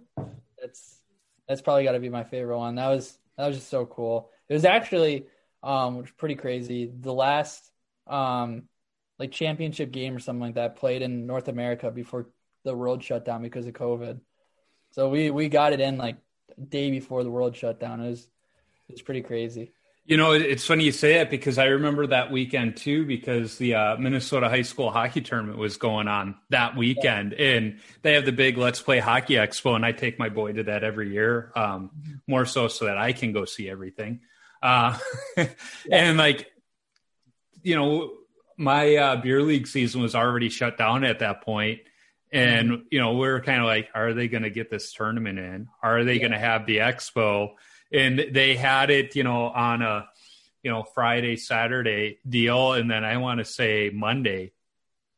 That's 0.61 0.99
that's 1.47 1.63
probably 1.63 1.85
got 1.85 1.93
to 1.93 2.01
be 2.01 2.09
my 2.09 2.25
favorite 2.25 2.59
one. 2.59 2.75
That 2.75 2.89
was 2.89 3.17
that 3.39 3.47
was 3.47 3.59
just 3.59 3.69
so 3.69 3.87
cool. 3.87 4.31
It 4.49 4.55
was 4.55 4.65
actually 4.65 5.27
um, 5.63 5.99
which 5.99 6.07
was 6.07 6.17
pretty 6.17 6.37
crazy. 6.37 6.91
The 7.01 7.13
last 7.13 7.71
um, 8.07 8.65
like 9.19 9.33
championship 9.33 9.91
game 9.93 10.17
or 10.17 10.19
something 10.19 10.41
like 10.41 10.55
that 10.55 10.77
played 10.77 11.03
in 11.03 11.27
North 11.27 11.49
America 11.49 11.91
before 11.91 12.27
the 12.65 12.75
world 12.75 13.03
shut 13.03 13.25
down 13.25 13.43
because 13.43 13.67
of 13.67 13.75
COVID. 13.75 14.21
So 14.93 15.09
we 15.09 15.31
we 15.31 15.49
got 15.49 15.73
it 15.73 15.81
in 15.81 15.99
like 15.99 16.17
day 16.69 16.91
before 16.91 17.23
the 17.23 17.31
world 17.31 17.57
shut 17.57 17.79
down. 17.79 18.01
It 18.01 18.11
was 18.11 18.29
it 18.89 18.93
was 18.93 19.03
pretty 19.03 19.23
crazy. 19.23 19.73
You 20.07 20.17
know, 20.17 20.33
it's 20.33 20.67
funny 20.67 20.85
you 20.85 20.93
say 20.93 21.21
it 21.21 21.31
because 21.31 21.57
I 21.57 21.67
remember 21.67 22.07
that 22.09 22.33
weekend 22.33 22.77
too, 22.77 23.07
because 23.07 23.59
the 23.59 23.75
uh, 23.75 23.97
Minnesota 23.97 24.49
high 24.49 24.63
school 24.63 24.91
hockey 24.91 25.21
tournament 25.21 25.57
was 25.59 25.77
going 25.77 26.09
on 26.09 26.35
that 26.49 26.77
weekend, 26.77 27.37
yeah. 27.39 27.47
and 27.47 27.79
they 28.03 28.15
have 28.15 28.25
the 28.25 28.33
big 28.33 28.59
Let's 28.59 28.83
Play 28.83 28.99
Hockey 28.99 29.35
Expo, 29.35 29.77
and 29.77 29.87
I 29.87 29.93
take 29.93 30.19
my 30.19 30.29
boy 30.29 30.55
to 30.55 30.65
that 30.65 30.83
every 30.83 31.13
year, 31.13 31.53
um, 31.55 31.91
more 32.27 32.45
so 32.45 32.67
so 32.67 32.87
that 32.87 32.99
I 32.99 33.13
can 33.13 33.33
go 33.33 33.45
see 33.45 33.71
everything. 33.71 34.21
Uh. 34.63 34.99
And 35.91 36.19
like, 36.19 36.51
you 37.63 37.75
know, 37.75 38.13
my 38.57 38.97
uh, 38.97 39.17
beer 39.17 39.43
league 39.43 39.67
season 39.67 40.03
was 40.03 40.15
already 40.15 40.51
shut 40.51 40.77
down 40.77 41.05
at 41.05 41.21
that 41.21 41.43
point, 41.43 41.81
and, 42.33 42.71
mm-hmm. 42.71 42.83
you 42.91 43.01
know, 43.01 43.15
we 43.15 43.27
are 43.29 43.41
kind 43.41 43.61
of 43.61 43.67
like, 43.67 43.89
are 43.95 44.15
they 44.15 44.29
going 44.29 44.45
to 44.45 44.51
get 44.51 44.71
this 44.71 44.93
tournament 44.93 45.39
in? 45.39 45.69
Are 45.83 46.05
they 46.05 46.15
yeah. 46.15 46.21
going 46.21 46.33
to 46.33 46.39
have 46.39 46.67
the 46.67 46.79
expo? 46.79 47.55
And 47.93 48.25
they 48.33 48.55
had 48.55 48.91
it, 48.91 49.17
you 49.17 49.25
know, 49.25 49.49
on 49.49 49.83
a, 49.83 50.09
you 50.63 50.71
know, 50.71 50.85
Friday, 50.85 51.37
Saturday 51.37 52.19
deal. 52.29 52.75
And 52.75 52.91
then 52.91 53.05
I 53.05 53.17
want 53.17 53.39
to 53.39 53.45
say 53.45 53.91
Monday, 53.93 54.53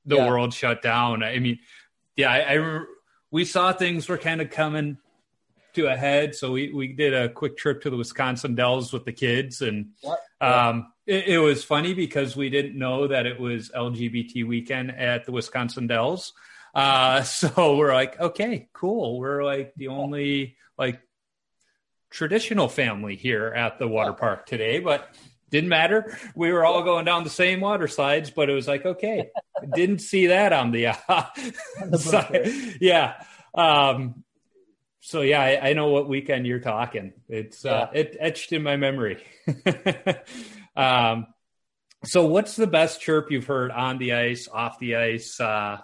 the 0.07 0.17
yeah. 0.17 0.29
world 0.29 0.55
shut 0.55 0.81
down. 0.81 1.23
I 1.23 1.39
mean, 1.39 1.59
yeah, 2.17 2.31
I, 2.31 2.57
I 2.57 2.85
we 3.31 3.45
saw 3.45 3.73
things 3.73 4.09
were 4.09 4.19
kind 4.19 4.41
of 4.41 4.51
coming 4.51 4.99
to 5.75 5.87
a 5.87 5.97
head. 5.97 6.35
So 6.35 6.53
we, 6.53 6.73
we 6.73 6.89
did 6.89 7.15
a 7.15 7.29
quick 7.29 7.57
trip 7.57 7.83
to 7.83 7.91
the 7.91 7.97
Wisconsin 7.97 8.55
Dells 8.55 8.93
with 8.93 9.05
the 9.05 9.13
kids. 9.13 9.63
And 9.63 9.91
um, 10.41 10.93
it, 11.07 11.29
it 11.29 11.39
was 11.39 11.65
funny 11.65 11.95
because 11.95 12.37
we 12.37 12.51
didn't 12.51 12.79
know 12.79 13.09
that 13.09 13.27
it 13.27 13.41
was 13.41 13.71
LGBT 13.71 14.47
weekend 14.47 14.91
at 14.91 15.25
the 15.25 15.33
Wisconsin 15.33 15.87
Dells. 15.87 16.33
Uh, 16.75 17.23
so 17.23 17.77
we're 17.77 17.95
like, 17.95 18.19
okay, 18.21 18.69
cool. 18.73 19.19
We're 19.19 19.45
like 19.45 19.73
the 19.77 19.89
only 19.89 20.57
like 20.79 21.01
traditional 22.11 22.69
family 22.69 23.17
here 23.17 23.49
at 23.49 23.79
the 23.79 23.89
water 23.89 24.13
park 24.13 24.47
today, 24.47 24.81
but 24.81 25.15
didn't 25.51 25.69
matter. 25.69 26.17
We 26.35 26.51
were 26.53 26.65
all 26.65 26.83
going 26.83 27.05
down 27.05 27.25
the 27.25 27.31
same 27.31 27.61
water 27.61 27.87
slides, 27.87 28.31
but 28.31 28.49
it 28.49 28.55
was 28.55 28.67
like, 28.67 28.87
okay, 28.87 29.31
didn't 29.75 30.01
see 30.01 30.29
that 30.29 30.53
on 30.53 30.71
the, 30.71 30.89
uh, 30.89 31.25
side. 31.97 32.49
yeah. 32.81 33.23
Um, 33.55 34.25
so 35.05 35.23
yeah, 35.23 35.43
I, 35.43 35.71
I, 35.71 35.73
know 35.73 35.89
what 35.89 36.09
weekend 36.09 36.47
you're 36.47 36.61
talking. 36.61 37.13
It's, 37.29 37.65
yeah. 37.65 37.73
uh, 37.73 37.91
it 37.93 38.17
etched 38.21 38.53
in 38.53 38.63
my 38.63 38.77
memory. 38.77 39.21
um, 40.77 41.27
so 42.05 42.27
what's 42.27 42.55
the 42.55 42.69
best 42.69 43.01
chirp 43.01 43.33
you've 43.33 43.47
heard 43.47 43.73
on 43.73 43.99
the 43.99 44.13
ice, 44.13 44.47
off 44.47 44.79
the 44.79 44.95
ice, 44.95 45.41
uh, 45.41 45.79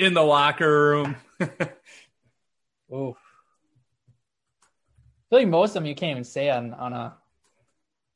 in 0.00 0.14
the 0.14 0.22
locker 0.22 0.68
room. 0.68 1.14
oh, 1.40 2.90
I 2.90 3.14
feel 5.30 5.38
like 5.38 5.46
most 5.46 5.70
of 5.70 5.74
them 5.74 5.86
you 5.86 5.94
can't 5.94 6.10
even 6.10 6.24
say 6.24 6.50
on 6.50 6.74
on 6.74 6.92
a 6.92 7.16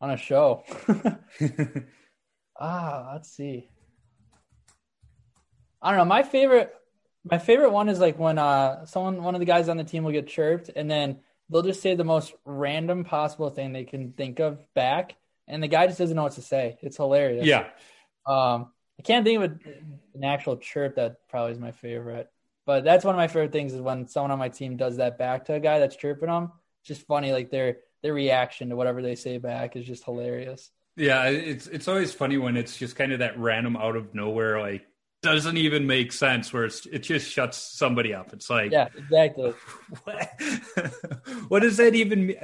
on 0.01 0.11
a 0.11 0.17
show. 0.17 0.65
ah, 2.61 3.11
let's 3.13 3.31
see. 3.31 3.69
I 5.81 5.91
don't 5.91 5.99
know. 5.99 6.05
My 6.07 6.25
favorite 6.25 6.75
my 7.25 7.39
favorite 7.39 7.71
one 7.71 7.89
is 7.89 8.01
like 8.01 8.19
when 8.19 8.39
uh 8.39 8.85
someone 8.87 9.23
one 9.23 9.35
of 9.35 9.41
the 9.41 9.47
guys 9.47 9.69
on 9.69 9.77
the 9.77 9.85
team 9.85 10.05
will 10.05 10.13
get 10.13 10.27
chirped 10.27 10.71
and 10.75 10.91
then 10.91 11.19
they'll 11.51 11.63
just 11.63 11.83
say 11.83 11.95
the 11.95 12.05
most 12.05 12.35
random 12.45 13.05
possible 13.05 13.51
thing 13.51 13.73
they 13.73 13.85
can 13.85 14.13
think 14.13 14.41
of 14.41 14.65
back 14.75 15.17
and 15.49 15.63
the 15.63 15.69
guy 15.69 15.87
just 15.87 15.99
doesn't 15.99 16.17
know 16.17 16.23
what 16.23 16.33
to 16.33 16.43
say. 16.43 16.79
It's 16.83 16.97
hilarious. 16.97 17.47
Yeah. 17.47 17.69
Um 18.27 18.73
I 18.99 19.03
can't 19.03 19.25
think 19.25 19.43
of 19.43 19.51
an 20.15 20.25
actual 20.25 20.57
chirp 20.57 20.97
that 20.97 21.29
probably 21.29 21.53
is 21.53 21.59
my 21.59 21.73
favorite. 21.73 22.31
But 22.65 22.85
that's 22.85 23.05
one 23.05 23.15
of 23.15 23.19
my 23.19 23.27
favorite 23.27 23.53
things 23.53 23.73
is 23.73 23.81
when 23.81 24.07
someone 24.07 24.31
on 24.31 24.39
my 24.39 24.49
team 24.49 24.77
does 24.77 24.99
that 24.99 25.19
back 25.19 25.47
to 25.47 25.55
a 25.55 25.61
guy 25.61 25.81
that's 25.81 25.97
chirping 25.97 26.29
them. 26.29 26.53
It's 26.81 26.89
just 26.89 27.07
funny, 27.07 27.33
like 27.33 27.51
their 27.51 27.79
their 28.03 28.15
reaction 28.15 28.69
to 28.69 28.77
whatever 28.77 29.03
they 29.03 29.15
say 29.15 29.39
back 29.39 29.77
is 29.77 29.85
just 29.85 30.05
hilarious. 30.05 30.71
Yeah, 30.97 31.25
it's 31.25 31.67
it's 31.67 31.89
always 31.89 32.13
funny 32.13 32.37
when 32.39 32.57
it's 32.57 32.77
just 32.77 32.97
kind 32.97 33.13
of 33.13 33.21
that 33.21 33.39
random 33.39 33.77
out 33.77 33.97
of 33.97 34.15
nowhere 34.15 34.61
like 34.61 34.87
doesn't 35.23 35.57
even 35.57 35.87
make 35.87 36.13
sense. 36.13 36.53
Where 36.53 36.65
it 36.65 37.01
just 37.01 37.31
shuts 37.31 37.57
somebody 37.57 38.15
up. 38.15 38.33
It's 38.33 38.51
like, 38.51 38.73
yeah, 38.73 38.89
exactly. 38.97 39.55
What, 40.05 40.41
what 41.49 41.61
does 41.61 41.77
that 41.79 41.95
even 41.95 42.35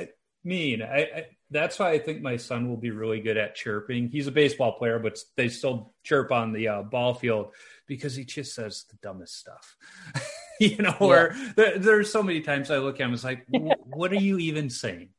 mean? 0.44 0.82
I, 0.82 0.98
I, 0.98 1.26
that's 1.50 1.78
why 1.78 1.90
I 1.90 1.98
think 1.98 2.22
my 2.22 2.36
son 2.36 2.68
will 2.68 2.76
be 2.76 2.90
really 2.90 3.20
good 3.20 3.36
at 3.36 3.54
chirping. 3.54 4.08
He's 4.08 4.26
a 4.26 4.32
baseball 4.32 4.72
player, 4.72 4.98
but 4.98 5.18
they 5.36 5.48
still 5.48 5.92
chirp 6.04 6.30
on 6.30 6.52
the 6.52 6.68
uh, 6.68 6.82
ball 6.82 7.14
field 7.14 7.52
because 7.86 8.14
he 8.14 8.24
just 8.24 8.54
says 8.54 8.84
the 8.90 8.96
dumbest 9.02 9.36
stuff. 9.36 9.76
you 10.60 10.76
know, 10.78 10.94
yeah. 11.00 11.06
where 11.06 11.36
there, 11.56 11.78
there's 11.78 12.12
so 12.12 12.22
many 12.22 12.42
times 12.42 12.70
I 12.70 12.78
look 12.78 13.00
at 13.00 13.06
him, 13.06 13.14
it's 13.14 13.24
like, 13.24 13.46
what 13.84 14.12
are 14.12 14.16
you 14.16 14.38
even 14.38 14.70
saying? 14.70 15.10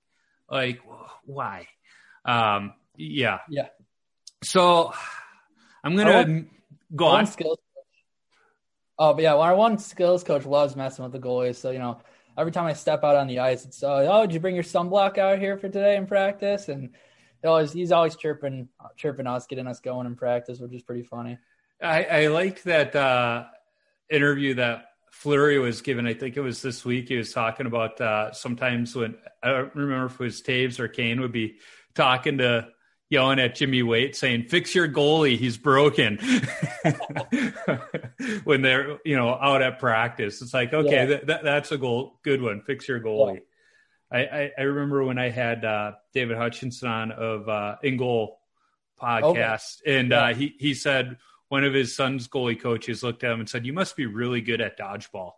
Like, 0.49 0.79
why? 1.25 1.67
Um, 2.25 2.73
yeah. 2.95 3.39
Yeah. 3.49 3.67
So 4.43 4.93
I'm 5.83 5.95
gonna 5.95 6.45
go 6.95 7.05
on. 7.05 7.25
Skills 7.25 7.57
Oh, 8.99 9.13
but 9.13 9.23
yeah, 9.23 9.35
our 9.35 9.55
one 9.55 9.77
skills 9.77 10.25
coach 10.25 10.45
loves 10.45 10.75
messing 10.75 11.03
with 11.03 11.13
the 11.13 11.19
goalies. 11.19 11.55
So 11.55 11.71
you 11.71 11.79
know, 11.79 12.01
every 12.37 12.51
time 12.51 12.65
I 12.65 12.73
step 12.73 13.05
out 13.05 13.15
on 13.15 13.27
the 13.27 13.39
ice, 13.39 13.63
it's 13.63 13.81
uh, 13.81 14.05
oh, 14.11 14.25
did 14.25 14.33
you 14.33 14.41
bring 14.41 14.55
your 14.55 14.63
sunblock 14.63 15.17
out 15.17 15.39
here 15.39 15.57
for 15.57 15.69
today 15.69 15.95
in 15.95 16.05
practice? 16.05 16.67
And 16.67 16.89
always 17.45 17.71
he's 17.71 17.93
always 17.93 18.17
chirping 18.17 18.67
chirping 18.97 19.25
us, 19.25 19.47
getting 19.47 19.67
us 19.67 19.79
going 19.79 20.05
in 20.05 20.15
practice, 20.17 20.59
which 20.59 20.73
is 20.73 20.83
pretty 20.83 21.03
funny. 21.03 21.37
I, 21.81 22.03
I 22.03 22.27
liked 22.27 22.65
that 22.65 22.93
uh, 22.93 23.45
interview 24.09 24.55
that 24.55 24.87
Fleury 25.11 25.59
was 25.59 25.81
given. 25.81 26.05
I 26.05 26.13
think 26.13 26.35
it 26.35 26.41
was 26.41 26.61
this 26.61 26.83
week. 26.83 27.07
He 27.07 27.15
was 27.15 27.31
talking 27.31 27.67
about 27.67 28.01
uh, 28.01 28.33
sometimes 28.33 28.97
when 28.97 29.15
I 29.41 29.47
don't 29.47 29.75
remember 29.75 30.07
if 30.07 30.13
it 30.15 30.19
was 30.19 30.41
Toews 30.41 30.77
or 30.77 30.89
Kane 30.89 31.21
would 31.21 31.31
be 31.31 31.59
talking 31.95 32.39
to 32.39 32.67
yelling 33.09 33.39
at 33.39 33.55
Jimmy 33.55 33.83
Waite 33.83 34.15
saying, 34.15 34.43
"Fix 34.43 34.75
your 34.75 34.87
goalie, 34.87 35.37
he's 35.37 35.57
broken." 35.57 36.17
when 38.43 38.61
they're 38.61 38.99
you 39.03 39.15
know 39.15 39.29
out 39.29 39.61
at 39.61 39.79
practice, 39.79 40.41
it's 40.41 40.53
like 40.53 40.73
okay, 40.73 41.09
yeah. 41.09 41.19
that, 41.25 41.43
that's 41.43 41.71
a 41.71 41.77
goal, 41.77 42.19
good 42.23 42.41
one. 42.41 42.61
Fix 42.61 42.87
your 42.87 42.99
goalie. 42.99 43.35
Yeah. 43.35 43.39
I, 44.11 44.19
I, 44.19 44.51
I, 44.57 44.61
remember 44.63 45.03
when 45.03 45.19
I 45.19 45.29
had 45.29 45.63
uh, 45.63 45.91
David 46.15 46.37
Hutchinson 46.37 46.89
on 46.89 47.11
of 47.11 47.47
uh, 47.47 47.75
In 47.83 47.97
Goal 47.97 48.39
podcast, 48.99 49.81
okay. 49.81 49.99
and 49.99 50.09
yeah. 50.09 50.25
uh, 50.25 50.33
he 50.33 50.55
he 50.59 50.73
said 50.73 51.17
one 51.49 51.63
of 51.63 51.73
his 51.73 51.95
son's 51.95 52.27
goalie 52.27 52.59
coaches 52.59 53.03
looked 53.03 53.23
at 53.23 53.31
him 53.31 53.39
and 53.39 53.49
said, 53.49 53.65
"You 53.65 53.73
must 53.73 53.95
be 53.95 54.05
really 54.05 54.41
good 54.41 54.61
at 54.61 54.79
dodgeball." 54.79 55.33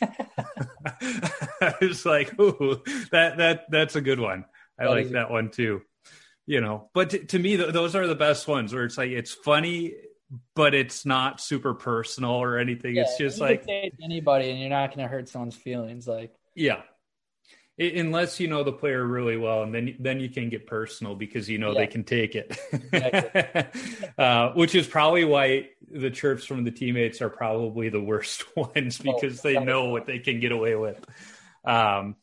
I 0.02 1.74
was 1.80 2.04
like, 2.04 2.38
"Ooh, 2.38 2.82
that 3.10 3.38
that 3.38 3.70
that's 3.70 3.96
a 3.96 4.00
good 4.00 4.20
one. 4.20 4.44
I 4.78 4.84
that 4.84 4.90
like 4.90 5.10
that 5.10 5.30
one 5.30 5.50
too." 5.50 5.82
You 6.46 6.60
know 6.60 6.90
but 6.92 7.10
to, 7.10 7.18
to 7.24 7.38
me 7.38 7.56
th- 7.56 7.72
those 7.72 7.96
are 7.96 8.06
the 8.06 8.14
best 8.14 8.46
ones 8.46 8.74
where 8.74 8.84
it's 8.84 8.98
like 8.98 9.10
it's 9.10 9.32
funny 9.32 9.94
but 10.54 10.74
it's 10.74 11.04
not 11.04 11.40
super 11.40 11.74
personal 11.74 12.32
or 12.32 12.58
anything. 12.58 12.96
Yeah, 12.96 13.02
it's 13.02 13.18
just 13.18 13.40
like 13.40 13.68
anybody 14.02 14.50
and 14.50 14.58
you're 14.58 14.68
not 14.68 14.94
going 14.94 15.06
to 15.06 15.08
hurt 15.08 15.28
someone's 15.28 15.56
feelings 15.56 16.06
like 16.06 16.34
yeah. 16.54 16.82
It, 17.76 17.96
unless 17.96 18.38
you 18.38 18.46
know 18.46 18.62
the 18.62 18.72
player 18.72 19.04
really 19.04 19.36
well 19.36 19.64
and 19.64 19.74
then 19.74 19.96
then 19.98 20.20
you 20.20 20.28
can 20.28 20.48
get 20.48 20.64
personal 20.64 21.16
because 21.16 21.48
you 21.48 21.58
know 21.58 21.72
yeah. 21.72 21.80
they 21.80 21.86
can 21.88 22.04
take 22.04 22.36
it. 22.36 22.56
Exactly. 22.72 23.64
uh, 24.18 24.52
which 24.52 24.74
is 24.74 24.86
probably 24.86 25.24
why 25.24 25.70
the 25.90 26.10
chirps 26.10 26.44
from 26.44 26.62
the 26.62 26.70
teammates 26.70 27.20
are 27.20 27.30
probably 27.30 27.88
the 27.88 28.00
worst 28.00 28.44
ones 28.56 29.00
oh, 29.00 29.12
because 29.12 29.40
oh, 29.40 29.42
they 29.42 29.58
know 29.58 29.86
what 29.86 30.06
they 30.06 30.20
can 30.20 30.38
get 30.40 30.52
away 30.52 30.76
with. 30.76 31.04
Um, 31.64 32.16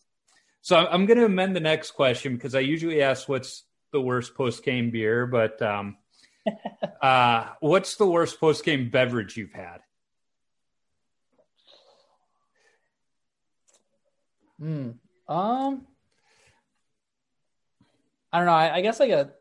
so 0.63 0.77
i'm 0.77 1.07
going 1.07 1.17
to 1.17 1.25
amend 1.25 1.55
the 1.55 1.59
next 1.59 1.91
question 1.91 2.35
because 2.35 2.53
i 2.53 2.59
usually 2.59 3.01
ask 3.01 3.27
what's 3.27 3.63
the 3.91 4.01
worst 4.01 4.35
post 4.35 4.63
game 4.63 4.91
beer, 4.91 5.25
but 5.25 5.61
um, 5.61 5.97
uh, 7.01 7.47
what's 7.59 7.95
the 7.95 8.07
worst 8.07 8.39
post 8.39 8.63
game 8.63 8.89
beverage 8.89 9.37
you've 9.37 9.53
had? 9.53 9.79
Hmm. 14.59 14.91
Um. 15.27 15.87
I 18.33 18.37
don't 18.37 18.45
know. 18.45 18.53
I, 18.53 18.81
guess 18.81 19.01
I 19.01 19.07
guess 19.07 19.17
like 19.17 19.27
a. 19.27 19.31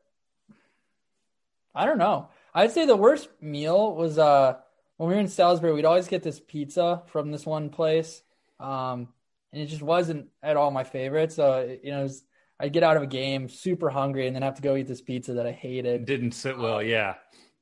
I 1.75 1.87
don't 1.87 1.99
know. 1.99 2.29
I'd 2.53 2.73
say 2.73 2.87
the 2.87 2.97
worst 2.97 3.29
meal 3.41 3.95
was 3.95 4.19
uh 4.19 4.57
when 4.97 5.09
we 5.09 5.15
were 5.15 5.21
in 5.21 5.29
Salisbury. 5.29 5.73
We'd 5.73 5.85
always 5.85 6.09
get 6.09 6.23
this 6.23 6.41
pizza 6.41 7.03
from 7.07 7.31
this 7.31 7.47
one 7.47 7.71
place, 7.71 8.23
um, 8.59 9.09
and 9.53 9.63
it 9.63 9.67
just 9.67 9.83
wasn't 9.83 10.29
at 10.43 10.57
all 10.57 10.71
my 10.71 10.85
favorite. 10.85 11.33
So 11.33 11.79
you 11.83 11.93
know, 11.93 12.01
it 12.01 12.05
was 12.05 12.25
I'd 12.61 12.73
get 12.75 12.83
out 12.83 12.97
of 12.99 13.03
a 13.03 13.07
game 13.07 13.49
super 13.49 13.89
hungry 13.89 14.27
and 14.27 14.37
then 14.37 14.43
have 14.43 14.57
to 14.57 14.63
go 14.63 14.77
eat 14.77 14.87
this 14.87 15.01
pizza 15.01 15.35
that 15.35 15.47
I 15.47 15.53
hated. 15.53 16.05
Didn't 16.05 16.33
sit 16.33 16.59
well, 16.59 16.83
yeah. 16.83 17.15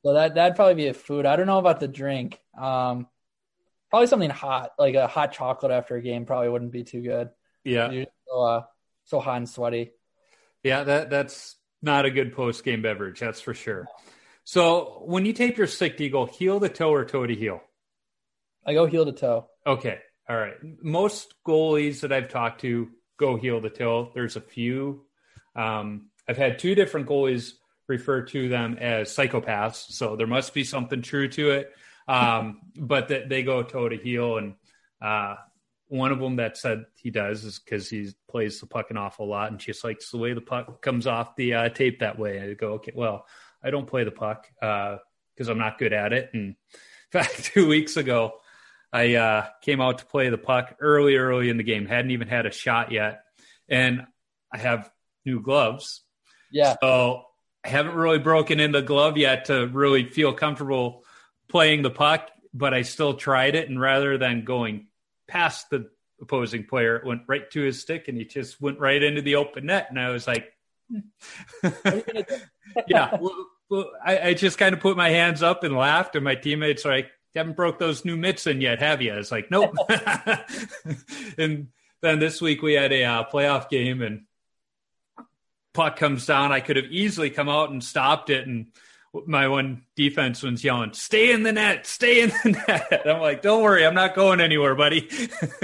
So 0.04 0.14
that 0.14 0.34
that'd 0.34 0.56
probably 0.56 0.74
be 0.74 0.88
a 0.88 0.94
food. 0.94 1.24
I 1.24 1.36
don't 1.36 1.46
know 1.46 1.58
about 1.58 1.80
the 1.80 1.88
drink. 1.88 2.40
Um, 2.58 3.06
probably 3.90 4.08
something 4.08 4.30
hot, 4.30 4.72
like 4.78 4.96
a 4.96 5.06
hot 5.06 5.32
chocolate 5.32 5.70
after 5.70 5.96
a 5.96 6.02
game. 6.02 6.26
Probably 6.26 6.48
wouldn't 6.48 6.72
be 6.72 6.84
too 6.84 7.02
good. 7.02 7.30
Yeah, 7.64 7.90
so, 8.28 8.42
uh, 8.42 8.62
so 9.04 9.20
hot 9.20 9.36
and 9.36 9.48
sweaty. 9.48 9.92
Yeah, 10.64 10.84
that 10.84 11.10
that's 11.10 11.56
not 11.80 12.04
a 12.04 12.10
good 12.10 12.32
post 12.32 12.64
game 12.64 12.82
beverage. 12.82 13.20
That's 13.20 13.40
for 13.40 13.54
sure. 13.54 13.86
So 14.44 15.02
when 15.04 15.26
you 15.26 15.32
tape 15.32 15.58
your 15.58 15.66
sick 15.66 16.00
eagle, 16.00 16.26
heel 16.26 16.58
to 16.58 16.68
toe 16.68 16.92
or 16.92 17.04
toe 17.04 17.26
to 17.26 17.34
heel? 17.34 17.60
I 18.66 18.74
go 18.74 18.86
heel 18.86 19.04
to 19.04 19.12
toe. 19.12 19.48
Okay, 19.66 19.98
all 20.28 20.36
right. 20.36 20.54
Most 20.82 21.34
goalies 21.46 22.00
that 22.00 22.12
I've 22.12 22.28
talked 22.28 22.62
to 22.62 22.88
go 23.18 23.36
heel 23.36 23.60
to 23.60 23.70
toe. 23.70 24.10
There's 24.14 24.36
a 24.36 24.40
few. 24.40 25.04
Um, 25.54 26.06
I've 26.26 26.38
had 26.38 26.58
two 26.58 26.74
different 26.74 27.06
goalies 27.06 27.52
refer 27.86 28.22
to 28.22 28.48
them 28.48 28.76
as 28.80 29.14
psychopaths, 29.14 29.92
so 29.92 30.16
there 30.16 30.26
must 30.26 30.54
be 30.54 30.64
something 30.64 31.02
true 31.02 31.28
to 31.28 31.50
it. 31.50 31.72
Um, 32.06 32.60
but 32.74 33.08
that 33.08 33.28
they 33.28 33.42
go 33.42 33.62
toe 33.62 33.88
to 33.88 33.96
heel, 33.96 34.38
and 34.38 34.54
uh, 35.02 35.36
one 35.88 36.12
of 36.12 36.18
them 36.18 36.36
that 36.36 36.56
said 36.56 36.86
he 36.94 37.10
does 37.10 37.44
is 37.44 37.58
because 37.58 37.88
he 37.88 38.10
plays 38.30 38.60
the 38.60 38.66
puck 38.66 38.90
an 38.90 38.96
awful 38.96 39.26
lot 39.26 39.50
and 39.50 39.60
just 39.60 39.84
likes 39.84 40.10
the 40.10 40.18
way 40.18 40.32
the 40.32 40.40
puck 40.40 40.80
comes 40.80 41.06
off 41.06 41.36
the 41.36 41.54
uh, 41.54 41.68
tape 41.68 42.00
that 42.00 42.18
way. 42.18 42.40
I 42.40 42.54
go, 42.54 42.74
okay, 42.74 42.92
well, 42.94 43.26
I 43.62 43.70
don't 43.70 43.86
play 43.86 44.04
the 44.04 44.10
puck 44.10 44.46
because 44.60 45.48
uh, 45.48 45.50
I'm 45.50 45.58
not 45.58 45.78
good 45.78 45.92
at 45.92 46.12
it. 46.12 46.30
And 46.32 46.42
in 46.44 46.56
fact, 47.10 47.44
two 47.44 47.66
weeks 47.68 47.96
ago, 47.96 48.34
I 48.92 49.14
uh, 49.14 49.46
came 49.62 49.80
out 49.80 49.98
to 49.98 50.06
play 50.06 50.30
the 50.30 50.38
puck 50.38 50.76
early, 50.80 51.16
early 51.16 51.50
in 51.50 51.56
the 51.56 51.62
game. 51.62 51.86
Hadn't 51.86 52.10
even 52.10 52.28
had 52.28 52.46
a 52.46 52.50
shot 52.50 52.90
yet, 52.90 53.22
and 53.68 54.06
I 54.52 54.58
have 54.58 54.90
new 55.24 55.40
gloves. 55.40 56.02
Yeah. 56.50 56.76
So 56.80 57.24
I 57.64 57.68
haven't 57.68 57.94
really 57.94 58.18
broken 58.18 58.60
in 58.60 58.72
the 58.72 58.82
glove 58.82 59.16
yet 59.18 59.46
to 59.46 59.66
really 59.66 60.08
feel 60.08 60.32
comfortable 60.32 61.04
playing 61.48 61.82
the 61.82 61.90
puck, 61.90 62.30
but 62.54 62.72
I 62.72 62.82
still 62.82 63.14
tried 63.14 63.54
it. 63.54 63.68
And 63.68 63.80
rather 63.80 64.16
than 64.16 64.44
going 64.44 64.86
past 65.26 65.68
the 65.70 65.90
opposing 66.20 66.64
player, 66.64 66.96
it 66.96 67.06
went 67.06 67.22
right 67.26 67.50
to 67.50 67.60
his 67.60 67.80
stick, 67.80 68.08
and 68.08 68.16
he 68.16 68.24
just 68.24 68.60
went 68.60 68.80
right 68.80 69.02
into 69.02 69.22
the 69.22 69.36
open 69.36 69.66
net. 69.66 69.88
And 69.90 70.00
I 70.00 70.10
was 70.10 70.26
like, 70.26 70.52
yeah. 72.86 73.16
Well, 73.20 73.46
well, 73.70 73.90
I, 74.02 74.18
I 74.28 74.34
just 74.34 74.56
kind 74.56 74.74
of 74.74 74.80
put 74.80 74.96
my 74.96 75.10
hands 75.10 75.42
up 75.42 75.62
and 75.62 75.76
laughed, 75.76 76.14
and 76.14 76.24
my 76.24 76.34
teammates 76.34 76.84
were 76.84 76.92
like, 76.92 77.10
haven't 77.34 77.56
broke 77.56 77.78
those 77.78 78.04
new 78.04 78.16
mitts 78.16 78.46
in 78.46 78.60
yet, 78.60 78.80
have 78.80 79.02
you? 79.02 79.14
It's 79.14 79.30
like, 79.30 79.50
nope. 79.50 79.74
and 81.38 81.68
then 82.00 82.18
this 82.18 82.40
week 82.40 82.62
we 82.62 82.74
had 82.74 82.92
a 82.92 83.04
uh, 83.04 83.24
playoff 83.24 83.68
game 83.68 84.02
and 84.02 84.22
puck 85.74 85.96
comes 85.96 86.26
down. 86.26 86.52
I 86.52 86.60
could 86.60 86.76
have 86.76 86.86
easily 86.86 87.30
come 87.30 87.48
out 87.48 87.70
and 87.70 87.82
stopped 87.82 88.30
it. 88.30 88.46
And 88.46 88.66
my 89.26 89.48
one 89.48 89.82
defense 89.96 90.42
was 90.42 90.62
yelling, 90.62 90.92
stay 90.92 91.32
in 91.32 91.42
the 91.42 91.52
net, 91.52 91.86
stay 91.86 92.22
in 92.22 92.30
the 92.30 92.50
net. 92.68 93.06
I'm 93.06 93.20
like, 93.20 93.42
don't 93.42 93.62
worry, 93.62 93.86
I'm 93.86 93.94
not 93.94 94.14
going 94.14 94.40
anywhere, 94.40 94.74
buddy. 94.74 95.08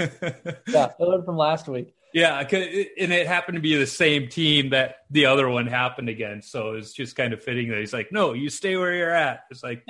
yeah, 0.67 0.91
I 0.99 1.03
learned 1.03 1.25
from 1.25 1.37
last 1.37 1.67
week. 1.67 1.93
Yeah, 2.13 2.39
and 2.39 3.11
it 3.11 3.27
happened 3.27 3.57
to 3.57 3.61
be 3.61 3.75
the 3.75 3.85
same 3.85 4.29
team 4.29 4.69
that 4.69 4.99
the 5.11 5.25
other 5.25 5.49
one 5.49 5.67
happened 5.67 6.07
against. 6.07 6.49
So 6.49 6.71
it's 6.71 6.93
just 6.93 7.17
kind 7.17 7.33
of 7.33 7.43
fitting 7.43 7.67
that 7.69 7.79
he's 7.79 7.91
like, 7.91 8.09
no, 8.09 8.31
you 8.31 8.49
stay 8.49 8.77
where 8.77 8.95
you're 8.95 9.11
at. 9.11 9.41
It's 9.51 9.61
like 9.61 9.85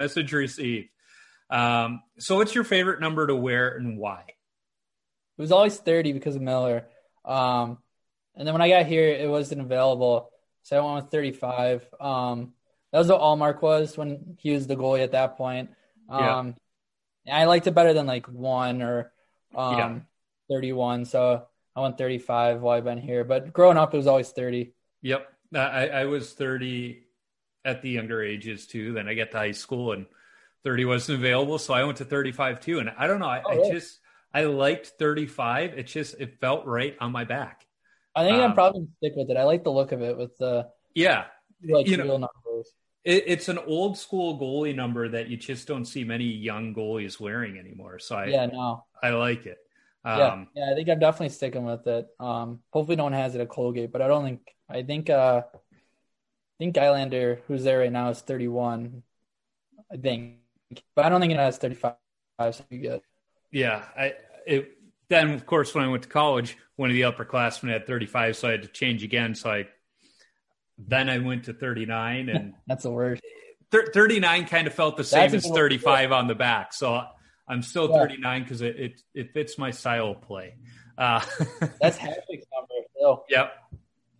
message 0.00 0.32
received. 0.32 0.88
Um, 1.50 2.02
so, 2.18 2.36
what's 2.36 2.54
your 2.54 2.64
favorite 2.64 3.00
number 3.00 3.26
to 3.26 3.34
wear 3.34 3.76
and 3.76 3.98
why? 3.98 4.24
It 4.26 5.42
was 5.42 5.52
always 5.52 5.76
30 5.76 6.12
because 6.12 6.36
of 6.36 6.42
Miller. 6.42 6.86
Um, 7.24 7.78
and 8.36 8.46
then 8.46 8.54
when 8.54 8.62
I 8.62 8.68
got 8.68 8.86
here, 8.86 9.08
it 9.08 9.28
wasn't 9.28 9.60
available. 9.60 10.30
So 10.62 10.76
I 10.76 10.84
went 10.84 11.04
with 11.04 11.12
35. 11.12 11.86
Um, 11.98 12.52
that 12.92 12.98
was 12.98 13.08
what 13.08 13.20
Allmark 13.20 13.62
was 13.62 13.96
when 13.96 14.36
he 14.38 14.52
was 14.52 14.66
the 14.66 14.76
goalie 14.76 15.02
at 15.02 15.12
that 15.12 15.36
point. 15.36 15.70
Um, 16.08 16.56
yeah. 17.24 17.38
I 17.38 17.44
liked 17.46 17.66
it 17.66 17.74
better 17.74 17.94
than 17.94 18.06
like 18.06 18.26
one 18.26 18.82
or 18.82 19.12
um, 19.54 19.78
yeah. 19.78 19.98
31. 20.50 21.06
So 21.06 21.46
I 21.74 21.80
went 21.80 21.98
35 21.98 22.60
while 22.60 22.76
I've 22.76 22.84
been 22.84 22.98
here. 23.00 23.24
But 23.24 23.52
growing 23.52 23.78
up, 23.78 23.94
it 23.94 23.96
was 23.96 24.06
always 24.06 24.30
30. 24.30 24.72
Yep. 25.02 25.26
I, 25.54 25.88
I 25.88 26.04
was 26.04 26.32
30 26.34 27.02
at 27.64 27.82
the 27.82 27.90
younger 27.90 28.22
ages 28.22 28.66
too. 28.66 28.92
Then 28.92 29.08
I 29.08 29.14
get 29.14 29.30
to 29.32 29.38
high 29.38 29.52
school 29.52 29.92
and– 29.92 30.06
30 30.64 30.84
wasn't 30.84 31.18
available, 31.18 31.58
so 31.58 31.74
I 31.74 31.84
went 31.84 31.98
to 31.98 32.04
35 32.04 32.60
too. 32.60 32.78
And 32.78 32.90
I 32.98 33.06
don't 33.06 33.20
know, 33.20 33.26
I, 33.26 33.42
oh, 33.44 33.66
I 33.66 33.70
just 33.70 34.00
I 34.32 34.44
liked 34.44 34.92
35. 34.98 35.78
It 35.78 35.84
just 35.84 36.20
it 36.20 36.40
felt 36.40 36.66
right 36.66 36.96
on 37.00 37.12
my 37.12 37.24
back. 37.24 37.66
I 38.14 38.24
think 38.24 38.36
um, 38.36 38.50
I'm 38.50 38.54
probably 38.54 38.86
stick 38.98 39.12
with 39.16 39.30
it. 39.30 39.36
I 39.36 39.44
like 39.44 39.64
the 39.64 39.70
look 39.70 39.92
of 39.92 40.02
it 40.02 40.16
with 40.16 40.36
the 40.38 40.68
yeah, 40.94 41.24
like 41.68 41.86
you 41.86 41.96
know, 41.96 42.04
numbers. 42.04 42.72
it, 43.04 43.24
it's 43.26 43.48
an 43.48 43.58
old 43.58 43.96
school 43.96 44.38
goalie 44.38 44.74
number 44.74 45.08
that 45.08 45.28
you 45.28 45.36
just 45.36 45.66
don't 45.66 45.84
see 45.84 46.04
many 46.04 46.24
young 46.24 46.74
goalies 46.74 47.20
wearing 47.20 47.58
anymore. 47.58 47.98
So 47.98 48.16
I 48.16 48.26
Yeah, 48.26 48.46
no. 48.46 48.84
I 49.02 49.10
like 49.10 49.46
it. 49.46 49.58
Yeah, 50.04 50.28
Um, 50.28 50.48
yeah, 50.54 50.70
I 50.72 50.74
think 50.74 50.88
I'm 50.88 50.98
definitely 50.98 51.28
sticking 51.28 51.64
with 51.64 51.86
it. 51.86 52.06
Um, 52.18 52.60
hopefully, 52.70 52.96
no 52.96 53.04
one 53.04 53.12
has 53.12 53.34
it 53.34 53.40
at 53.40 53.48
Colgate, 53.48 53.92
but 53.92 54.02
I 54.02 54.08
don't 54.08 54.24
think. 54.24 54.40
I 54.68 54.82
think. 54.82 55.10
Uh, 55.10 55.42
I 55.52 56.62
think 56.62 56.76
Gylander, 56.76 57.38
who's 57.46 57.64
there 57.64 57.78
right 57.78 57.90
now, 57.90 58.10
is 58.10 58.20
31. 58.20 59.02
I 59.90 59.96
think, 59.96 60.39
but 60.94 61.04
I 61.04 61.08
don't 61.08 61.20
think 61.20 61.32
it 61.32 61.38
has 61.38 61.58
35. 61.58 61.94
So. 62.52 63.00
Yeah, 63.52 63.84
I 63.96 64.14
it 64.46 64.72
then 65.08 65.30
of 65.30 65.44
course 65.46 65.74
when 65.74 65.84
I 65.84 65.88
went 65.88 66.04
to 66.04 66.08
college, 66.08 66.56
one 66.76 66.88
of 66.90 66.94
the 66.94 67.02
upperclassmen 67.02 67.68
had 67.70 67.86
35, 67.86 68.36
so 68.36 68.48
I 68.48 68.52
had 68.52 68.62
to 68.62 68.68
change 68.68 69.02
again. 69.04 69.34
So 69.34 69.50
I 69.50 69.66
then 70.78 71.10
I 71.10 71.18
went 71.18 71.44
to 71.44 71.52
39, 71.52 72.28
and 72.30 72.54
That's 72.66 72.84
the 72.84 72.90
worst. 72.90 73.22
thir- 73.70 73.90
39 73.92 74.46
kind 74.46 74.66
of 74.66 74.72
felt 74.74 74.96
the 74.96 75.04
same 75.04 75.30
That's 75.30 75.44
as 75.44 75.50
a- 75.50 75.54
35 75.54 76.12
on 76.12 76.26
the 76.28 76.34
back. 76.34 76.72
So 76.72 77.02
I'm 77.48 77.62
still 77.62 77.90
Yeah. 77.90 77.98
39 77.98 78.42
because 78.42 78.62
it, 78.62 78.76
it 78.78 79.02
it 79.14 79.32
fits 79.34 79.58
my 79.58 79.70
style 79.72 80.12
of 80.12 80.22
play. 80.22 80.54
Uh, 80.96 81.20
That's 81.80 81.98
Hedwig's 81.98 82.46
number. 82.54 82.86
Still. 82.96 83.24
yep, 83.28 83.52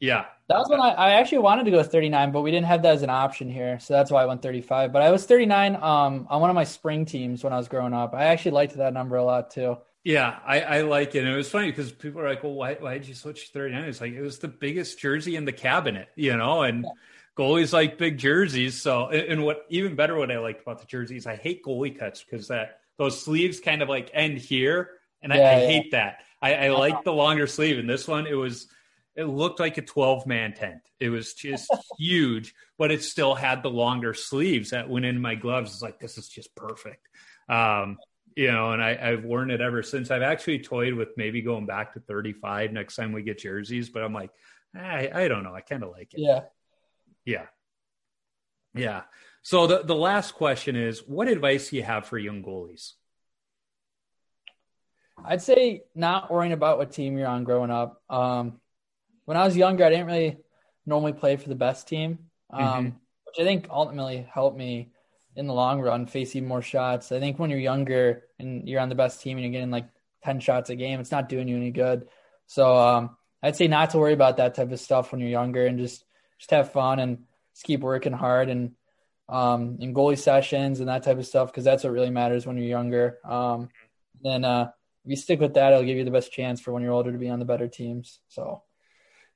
yeah, 0.00 0.24
That 0.48 0.58
was 0.58 0.68
when 0.68 0.80
I, 0.80 0.88
I 0.90 1.10
actually 1.12 1.38
wanted 1.38 1.64
to 1.64 1.70
go 1.70 1.82
39, 1.82 2.32
but 2.32 2.40
we 2.40 2.50
didn't 2.50 2.66
have 2.66 2.82
that 2.82 2.94
as 2.94 3.02
an 3.02 3.10
option 3.10 3.50
here, 3.50 3.78
so 3.78 3.92
that's 3.92 4.10
why 4.10 4.22
I 4.22 4.26
went 4.26 4.40
35. 4.40 4.92
But 4.92 5.02
I 5.02 5.10
was 5.10 5.26
39 5.26 5.76
um, 5.76 6.26
on 6.30 6.40
one 6.40 6.48
of 6.48 6.54
my 6.56 6.64
spring 6.64 7.04
teams 7.04 7.44
when 7.44 7.52
I 7.52 7.58
was 7.58 7.68
growing 7.68 7.92
up. 7.92 8.14
I 8.14 8.24
actually 8.24 8.52
liked 8.52 8.74
that 8.76 8.94
number 8.94 9.16
a 9.16 9.24
lot 9.24 9.50
too. 9.50 9.76
yeah. 10.02 10.38
I, 10.44 10.60
I 10.60 10.80
like 10.82 11.14
it, 11.14 11.20
and 11.20 11.28
it 11.28 11.36
was 11.36 11.50
funny 11.50 11.68
because 11.70 11.92
people 11.92 12.22
are 12.22 12.28
like, 12.28 12.42
"Well, 12.42 12.54
why 12.54 12.74
why 12.80 12.94
did 12.94 13.06
you 13.06 13.14
switch 13.14 13.50
39?" 13.52 13.84
It's 13.84 14.00
like 14.00 14.12
it 14.12 14.22
was 14.22 14.38
the 14.38 14.48
biggest 14.48 14.98
jersey 14.98 15.36
in 15.36 15.44
the 15.44 15.52
cabinet, 15.52 16.08
you 16.16 16.36
know, 16.36 16.62
and. 16.62 16.86
Goalies 17.38 17.72
like 17.72 17.96
big 17.96 18.18
jerseys, 18.18 18.82
so 18.82 19.08
and 19.08 19.44
what 19.44 19.64
even 19.70 19.94
better 19.94 20.16
what 20.16 20.30
I 20.30 20.38
liked 20.40 20.60
about 20.60 20.80
the 20.80 20.86
jerseys, 20.86 21.26
I 21.26 21.36
hate 21.36 21.64
goalie 21.64 21.96
cuts 21.96 22.22
because 22.22 22.48
that 22.48 22.80
those 22.98 23.22
sleeves 23.22 23.60
kind 23.60 23.80
of 23.80 23.88
like 23.88 24.10
end 24.12 24.36
here, 24.36 24.90
and 25.22 25.32
I, 25.32 25.36
I 25.36 25.38
yeah. 25.38 25.66
hate 25.66 25.90
that. 25.92 26.18
I, 26.42 26.54
I 26.54 26.68
like 26.70 27.02
the 27.02 27.14
longer 27.14 27.46
sleeve, 27.46 27.78
and 27.78 27.88
this 27.88 28.06
one 28.06 28.26
it 28.26 28.34
was 28.34 28.66
it 29.20 29.26
looked 29.26 29.60
like 29.60 29.76
a 29.76 29.82
12 29.82 30.26
man 30.26 30.54
tent. 30.54 30.80
It 30.98 31.10
was 31.10 31.34
just 31.34 31.70
huge, 31.98 32.54
but 32.78 32.90
it 32.90 33.04
still 33.04 33.34
had 33.34 33.62
the 33.62 33.70
longer 33.70 34.14
sleeves 34.14 34.70
that 34.70 34.88
went 34.88 35.04
into 35.04 35.20
my 35.20 35.34
gloves. 35.34 35.72
It's 35.72 35.82
like 35.82 36.00
this 36.00 36.16
is 36.16 36.28
just 36.28 36.56
perfect. 36.56 37.06
Um, 37.48 37.98
you 38.34 38.50
know, 38.50 38.72
and 38.72 38.82
I, 38.82 38.98
I've 39.00 39.24
worn 39.24 39.50
it 39.50 39.60
ever 39.60 39.82
since. 39.82 40.10
I've 40.10 40.22
actually 40.22 40.60
toyed 40.60 40.94
with 40.94 41.10
maybe 41.18 41.42
going 41.42 41.66
back 41.66 41.92
to 41.92 42.00
35 42.00 42.72
next 42.72 42.96
time 42.96 43.12
we 43.12 43.22
get 43.22 43.38
jerseys, 43.38 43.90
but 43.90 44.02
I'm 44.02 44.14
like, 44.14 44.30
I, 44.74 45.10
I 45.12 45.28
don't 45.28 45.42
know. 45.42 45.54
I 45.54 45.60
kind 45.60 45.82
of 45.82 45.90
like 45.90 46.14
it. 46.14 46.20
Yeah. 46.20 46.40
Yeah. 47.26 47.46
Yeah. 48.74 49.02
So 49.42 49.66
the, 49.66 49.82
the 49.82 49.94
last 49.94 50.32
question 50.32 50.76
is 50.76 51.00
what 51.06 51.28
advice 51.28 51.68
do 51.68 51.76
you 51.76 51.82
have 51.82 52.06
for 52.06 52.16
young 52.16 52.42
goalies? 52.42 52.92
I'd 55.22 55.42
say 55.42 55.82
not 55.94 56.30
worrying 56.30 56.52
about 56.54 56.78
what 56.78 56.92
team 56.92 57.18
you're 57.18 57.28
on 57.28 57.44
growing 57.44 57.70
up. 57.70 58.00
Um, 58.08 58.60
when 59.30 59.36
I 59.36 59.44
was 59.44 59.56
younger, 59.56 59.84
I 59.84 59.90
didn't 59.90 60.06
really 60.06 60.38
normally 60.84 61.12
play 61.12 61.36
for 61.36 61.48
the 61.48 61.54
best 61.54 61.86
team, 61.86 62.18
um, 62.52 62.58
Mhm. 62.58 62.94
which 63.26 63.38
I 63.38 63.44
think 63.44 63.68
ultimately 63.70 64.26
helped 64.28 64.58
me 64.58 64.90
in 65.36 65.46
the 65.46 65.54
long 65.54 65.80
run 65.80 66.06
face 66.06 66.34
even 66.34 66.48
more 66.48 66.62
shots. 66.62 67.12
I 67.12 67.20
think 67.20 67.38
when 67.38 67.48
you're 67.48 67.60
younger 67.60 68.24
and 68.40 68.68
you're 68.68 68.80
on 68.80 68.88
the 68.88 68.96
best 68.96 69.22
team 69.22 69.38
and 69.38 69.44
you're 69.44 69.52
getting 69.52 69.70
like 69.70 69.88
10 70.24 70.40
shots 70.40 70.68
a 70.70 70.74
game, 70.74 70.98
it's 70.98 71.12
not 71.12 71.28
doing 71.28 71.46
you 71.46 71.56
any 71.56 71.70
good. 71.70 72.08
So 72.46 72.76
um, 72.76 73.16
I'd 73.40 73.54
say 73.54 73.68
not 73.68 73.90
to 73.90 73.98
worry 73.98 74.14
about 74.14 74.38
that 74.38 74.56
type 74.56 74.72
of 74.72 74.80
stuff 74.80 75.12
when 75.12 75.20
you're 75.20 75.30
younger 75.30 75.64
and 75.64 75.78
just 75.78 76.04
just 76.38 76.50
have 76.50 76.72
fun 76.72 76.98
and 76.98 77.24
just 77.54 77.64
keep 77.64 77.82
working 77.82 78.12
hard 78.12 78.48
and 78.48 78.74
um, 79.28 79.76
in 79.78 79.94
goalie 79.94 80.18
sessions 80.18 80.80
and 80.80 80.88
that 80.88 81.04
type 81.04 81.18
of 81.18 81.26
stuff 81.26 81.52
because 81.52 81.62
that's 81.62 81.84
what 81.84 81.92
really 81.92 82.10
matters 82.10 82.48
when 82.48 82.56
you're 82.56 82.66
younger. 82.66 83.20
Um, 83.24 83.70
then 84.22 84.44
uh, 84.44 84.72
if 85.04 85.10
you 85.10 85.14
stick 85.14 85.38
with 85.38 85.54
that, 85.54 85.72
it'll 85.72 85.84
give 85.84 85.98
you 85.98 86.04
the 86.04 86.10
best 86.10 86.32
chance 86.32 86.60
for 86.60 86.72
when 86.72 86.82
you're 86.82 86.90
older 86.90 87.12
to 87.12 87.18
be 87.18 87.30
on 87.30 87.38
the 87.38 87.44
better 87.44 87.68
teams. 87.68 88.18
So 88.26 88.64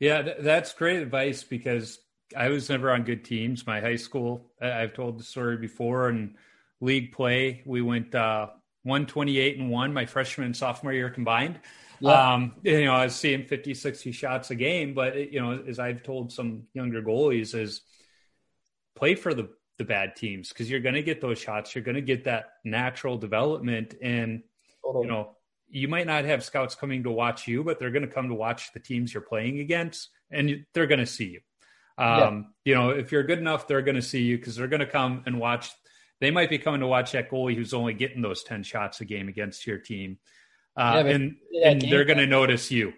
Yeah, 0.05 0.21
th- 0.21 0.37
that's 0.41 0.75
great 0.75 1.01
advice 1.01 1.43
because 1.43 1.99
I 2.37 2.51
was 2.51 2.69
never 2.69 2.91
on 2.91 3.05
good 3.05 3.25
teams. 3.25 3.67
My 3.67 3.81
high 3.81 3.97
school, 3.97 4.51
I've 4.61 4.93
told 4.93 5.19
the 5.19 5.25
story 5.25 5.57
before, 5.57 6.11
and 6.11 6.35
league 6.83 7.13
play, 7.13 7.63
we 7.65 7.81
went 7.81 8.15
uh, 8.15 8.49
128 8.83 9.59
and 9.59 9.71
one 9.71 9.95
my 9.95 10.05
freshman 10.05 10.45
and 10.45 10.55
sophomore 10.55 10.93
year 10.93 11.09
combined. 11.09 11.59
Yeah. 12.01 12.35
Um, 12.35 12.53
you 12.63 12.85
know, 12.85 12.93
I 12.93 13.05
was 13.05 13.15
seeing 13.15 13.47
50, 13.47 13.73
60 13.73 14.13
shots 14.13 14.51
a 14.51 14.55
game, 14.55 14.93
but 14.93 15.33
you 15.33 15.41
know, 15.41 15.65
as 15.67 15.79
I've 15.79 16.03
told 16.03 16.31
some 16.31 16.65
younger 16.75 17.01
goalies, 17.01 17.59
is 17.59 17.81
play 18.95 19.15
for 19.15 19.33
the 19.33 19.49
the 19.79 19.85
bad 19.85 20.17
teams 20.17 20.51
because 20.51 20.71
you're 20.71 20.81
going 20.81 20.97
to 20.97 21.03
get 21.03 21.23
those 21.23 21.39
shots. 21.39 21.75
You're 21.75 21.83
going 21.83 21.95
to 21.95 22.03
get 22.03 22.25
that 22.25 22.57
natural 22.63 23.17
development, 23.17 23.95
and 24.03 24.43
totally. 24.85 25.07
you 25.07 25.11
know, 25.11 25.37
you 25.69 25.89
might 25.89 26.07
not 26.07 26.25
have 26.25 26.45
scouts 26.45 26.75
coming 26.75 27.03
to 27.05 27.11
watch 27.11 27.49
you, 27.49 27.65
but 27.65 27.79
they're 27.79 27.91
going 27.91 28.07
to 28.07 28.13
come 28.13 28.29
to 28.29 28.35
watch 28.35 28.73
the 28.73 28.81
teams 28.81 29.13
you're 29.13 29.23
playing 29.23 29.61
against, 29.61 30.11
and 30.31 30.65
they're 30.73 30.87
going 30.87 31.01
to 31.01 31.07
see 31.07 31.25
you. 31.27 31.41
Um, 31.97 32.53
You 32.65 32.75
know, 32.75 32.91
if 32.91 33.13
you're 33.13 33.23
good 33.23 33.39
enough, 33.39 33.67
they're 33.69 33.83
going 33.83 33.95
to 33.97 34.03
see 34.03 34.23
you 34.23 34.37
because 34.37 34.57
they're 34.57 34.69
going 34.69 34.81
to 34.81 34.87
come 34.87 35.23
and 35.27 35.39
watch. 35.41 35.71
They 36.21 36.31
might 36.31 36.51
be 36.51 36.59
coming 36.59 36.81
to 36.81 36.87
watch 36.87 37.13
that 37.13 37.31
goalie 37.31 37.55
who's 37.57 37.75
only 37.75 37.95
getting 37.95 38.23
those 38.23 38.43
ten 38.43 38.63
shots 38.63 39.01
a 39.01 39.05
game 39.05 39.29
against 39.29 39.67
your 39.67 39.79
team, 39.79 40.19
uh, 40.77 41.03
Yeah, 41.05 41.13
and 41.13 41.37
and 41.65 41.83
they're 41.83 42.05
going 42.05 42.19
to 42.19 42.27
notice 42.27 42.71
you. 42.71 42.93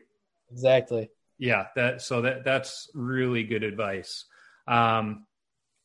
exactly. 0.51 1.11
Yeah, 1.39 1.67
that 1.77 2.01
so 2.03 2.23
that 2.23 2.45
that's 2.45 2.91
really 2.95 3.45
good 3.45 3.63
advice. 3.63 4.25
Um, 4.67 5.27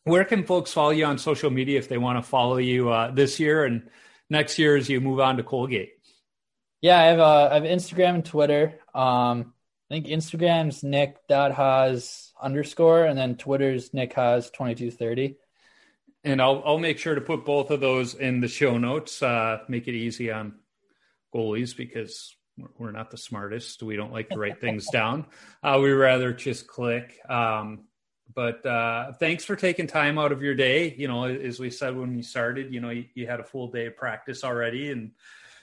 where 0.03 0.23
can 0.25 0.45
folks 0.45 0.71
follow 0.71 0.91
you 0.91 1.05
on 1.05 1.17
social 1.17 1.49
media 1.49 1.77
if 1.77 1.88
they 1.89 1.97
want 1.97 2.17
to 2.23 2.27
follow 2.27 2.57
you 2.57 2.89
uh, 2.89 3.11
this 3.11 3.39
year 3.39 3.65
and 3.65 3.89
next 4.29 4.57
year 4.57 4.75
as 4.75 4.89
you 4.89 4.99
move 5.01 5.19
on 5.19 5.38
to 5.38 5.43
Colgate? 5.43 5.91
Yeah, 6.82 6.99
I 6.99 7.05
have 7.05 7.19
uh, 7.19 7.49
I 7.51 7.53
have 7.55 7.63
Instagram 7.63 8.15
and 8.15 8.25
Twitter. 8.25 8.79
Um, 8.93 9.53
I 9.89 9.95
think 9.95 10.07
Instagram's 10.07 10.84
Nick 10.84 11.17
nick.haas 11.29 12.34
underscore, 12.41 13.05
and 13.05 13.17
then 13.17 13.36
Twitter's 13.36 13.93
nick 13.93 14.13
haas 14.13 14.49
twenty 14.49 14.75
two 14.75 14.89
thirty. 14.91 15.38
And 16.23 16.41
I'll 16.41 16.61
I'll 16.65 16.77
make 16.79 16.97
sure 16.97 17.15
to 17.15 17.21
put 17.21 17.45
both 17.45 17.71
of 17.71 17.79
those 17.79 18.15
in 18.15 18.39
the 18.39 18.47
show 18.47 18.77
notes. 18.77 19.21
Uh, 19.21 19.59
make 19.67 19.88
it 19.88 19.93
easy 19.95 20.32
on 20.32 20.55
goalies 21.34 21.75
because 21.75 22.36
we're- 22.57 22.73
we're 22.77 22.91
not 22.91 23.11
the 23.11 23.17
smartest. 23.17 23.82
We 23.84 23.95
don't 23.95 24.11
like 24.11 24.29
to 24.29 24.39
write 24.39 24.59
things 24.61 24.88
down. 24.89 25.25
Uh, 25.63 25.79
we 25.82 25.91
rather 25.91 26.34
just 26.34 26.67
click. 26.67 27.17
Um, 27.29 27.86
but 28.34 28.65
uh, 28.65 29.13
thanks 29.13 29.43
for 29.45 29.55
taking 29.55 29.88
time 29.88 30.17
out 30.17 30.32
of 30.32 30.41
your 30.41 30.55
day. 30.55 30.93
You 30.97 31.07
know, 31.07 31.25
as 31.25 31.59
we 31.59 31.69
said 31.69 31.95
when 31.97 32.15
we 32.15 32.21
started, 32.21 32.73
you 32.73 32.79
know, 32.79 32.89
you, 32.89 33.05
you 33.13 33.27
had 33.27 33.39
a 33.39 33.43
full 33.43 33.67
day 33.69 33.88
of 33.88 33.97
practice 33.97 34.43
already, 34.43 34.91
and 34.91 35.11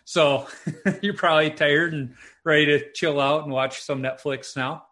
so 0.08 0.46
you're 1.02 1.12
probably 1.12 1.50
tired 1.50 1.92
and 1.92 2.14
ready 2.42 2.64
to 2.64 2.92
chill 2.92 3.20
out 3.20 3.42
and 3.42 3.52
watch 3.52 3.82
some 3.82 4.02
Netflix 4.02 4.56
now. 4.56 4.86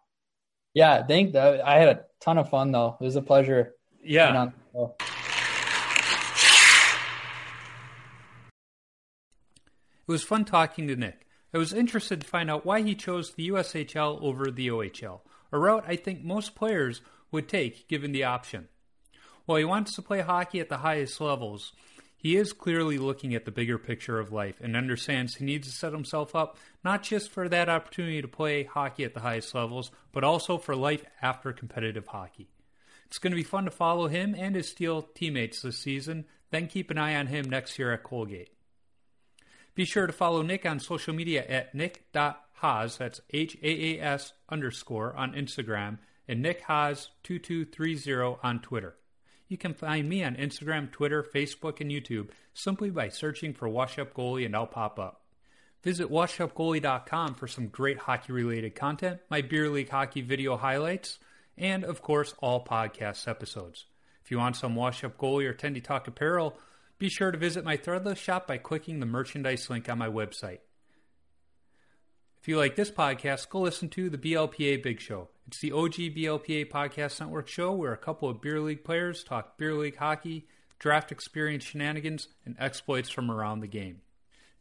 Yeah, 0.75 0.93
I 0.93 1.01
think 1.07 1.33
that 1.33 1.65
I 1.65 1.79
had 1.79 1.89
a 1.89 2.05
ton 2.21 2.37
of 2.37 2.51
fun 2.51 2.71
though. 2.71 2.97
It 3.01 3.03
was 3.03 3.15
a 3.15 3.23
pleasure. 3.23 3.73
Yeah. 4.03 4.37
on 4.37 4.53
the 4.73 4.79
show. 4.79 4.95
It 10.07 10.11
was 10.11 10.23
fun 10.23 10.45
talking 10.45 10.87
to 10.87 10.95
Nick. 10.95 11.25
I 11.51 11.57
was 11.57 11.73
interested 11.73 12.21
to 12.21 12.27
find 12.27 12.51
out 12.51 12.63
why 12.63 12.83
he 12.83 12.93
chose 12.93 13.31
the 13.31 13.49
USHL 13.49 14.21
over 14.21 14.51
the 14.51 14.67
OHL, 14.67 15.21
a 15.51 15.57
route 15.57 15.83
I 15.87 15.95
think 15.95 16.23
most 16.23 16.53
players 16.53 17.01
would 17.31 17.49
take 17.49 17.87
given 17.87 18.11
the 18.11 18.23
option. 18.23 18.67
While 19.47 19.57
he 19.57 19.65
wants 19.65 19.95
to 19.95 20.03
play 20.03 20.21
hockey 20.21 20.59
at 20.59 20.69
the 20.69 20.77
highest 20.77 21.19
levels, 21.19 21.73
he 22.17 22.35
is 22.35 22.51
clearly 22.51 22.97
looking 22.97 23.35
at 23.35 23.45
the 23.45 23.51
bigger 23.51 23.77
picture 23.77 24.19
of 24.19 24.33
life 24.33 24.59
and 24.59 24.75
understands 24.75 25.35
he 25.35 25.45
needs 25.45 25.67
to 25.67 25.73
set 25.73 25.93
himself 25.93 26.35
up 26.35 26.57
not 26.83 27.03
just 27.03 27.29
for 27.29 27.47
that 27.47 27.69
opportunity 27.69 28.21
to 28.21 28.27
play 28.27 28.63
hockey 28.63 29.03
at 29.03 29.13
the 29.13 29.19
highest 29.19 29.53
levels, 29.53 29.91
but 30.11 30.23
also 30.23 30.57
for 30.57 30.75
life 30.75 31.05
after 31.21 31.53
competitive 31.53 32.07
hockey. 32.07 32.49
It's 33.05 33.19
going 33.19 33.31
to 33.31 33.37
be 33.37 33.43
fun 33.43 33.65
to 33.65 33.71
follow 33.71 34.07
him 34.07 34.35
and 34.37 34.55
his 34.55 34.67
Steel 34.67 35.03
teammates 35.03 35.61
this 35.61 35.77
season, 35.77 36.25
then 36.49 36.67
keep 36.67 36.89
an 36.89 36.97
eye 36.97 37.15
on 37.15 37.27
him 37.27 37.49
next 37.49 37.77
year 37.77 37.93
at 37.93 38.03
Colgate. 38.03 38.49
Be 39.75 39.85
sure 39.85 40.07
to 40.07 40.13
follow 40.13 40.41
Nick 40.41 40.65
on 40.65 40.79
social 40.79 41.13
media 41.13 41.45
at 41.45 41.75
nick.haas, 41.75 42.97
that's 42.97 43.21
H-A-A-S 43.29 44.33
underscore 44.49 45.15
on 45.15 45.33
Instagram, 45.33 45.99
and 46.27 46.41
Nick 46.41 46.61
Haas 46.61 47.11
2230 47.23 48.39
on 48.41 48.59
Twitter. 48.59 48.95
You 49.47 49.57
can 49.57 49.73
find 49.73 50.09
me 50.09 50.23
on 50.23 50.35
Instagram, 50.35 50.91
Twitter, 50.91 51.23
Facebook, 51.23 51.79
and 51.79 51.89
YouTube 51.89 52.29
simply 52.53 52.89
by 52.89 53.09
searching 53.09 53.53
for 53.53 53.69
Wash 53.69 53.97
Up 53.97 54.13
Goalie 54.13 54.45
and 54.45 54.55
I'll 54.55 54.67
pop 54.67 54.99
up. 54.99 55.21
Visit 55.83 56.09
washupgoalie.com 56.09 57.35
for 57.35 57.47
some 57.47 57.67
great 57.67 57.97
hockey 57.97 58.33
related 58.33 58.75
content, 58.75 59.19
my 59.29 59.41
beer 59.41 59.69
league 59.69 59.89
hockey 59.89 60.21
video 60.21 60.57
highlights, 60.57 61.19
and 61.57 61.83
of 61.83 62.01
course, 62.01 62.33
all 62.39 62.65
podcast 62.65 63.27
episodes. 63.27 63.85
If 64.23 64.31
you 64.31 64.37
want 64.37 64.57
some 64.57 64.75
Wash 64.75 65.03
Up 65.03 65.17
Goalie 65.17 65.45
or 65.45 65.53
Tendy 65.53 65.81
Talk 65.81 66.07
apparel, 66.07 66.57
be 66.99 67.09
sure 67.09 67.31
to 67.31 67.37
visit 67.37 67.63
my 67.63 67.77
Threadless 67.77 68.17
shop 68.17 68.47
by 68.47 68.57
clicking 68.57 68.99
the 68.99 69.05
merchandise 69.05 69.69
link 69.69 69.87
on 69.87 69.97
my 69.97 70.09
website. 70.09 70.59
If 72.47 72.51
you 72.51 72.57
like 72.57 72.77
this 72.77 72.89
podcast, 72.89 73.49
go 73.49 73.59
listen 73.59 73.89
to 73.89 74.09
the 74.09 74.17
BLPA 74.17 74.81
Big 74.81 75.01
Show. 75.01 75.27
It's 75.49 75.59
the 75.59 75.73
OG 75.73 75.95
BLPA 76.15 76.69
Podcast 76.69 77.19
Network 77.19 77.49
show 77.49 77.73
where 77.73 77.91
a 77.91 77.97
couple 77.97 78.29
of 78.29 78.39
beer 78.39 78.61
league 78.61 78.85
players 78.85 79.21
talk 79.21 79.57
beer 79.57 79.73
league 79.73 79.97
hockey, 79.97 80.47
draft 80.79 81.11
experience 81.11 81.65
shenanigans, 81.65 82.29
and 82.45 82.55
exploits 82.57 83.09
from 83.09 83.29
around 83.29 83.59
the 83.59 83.67
game. 83.67 83.99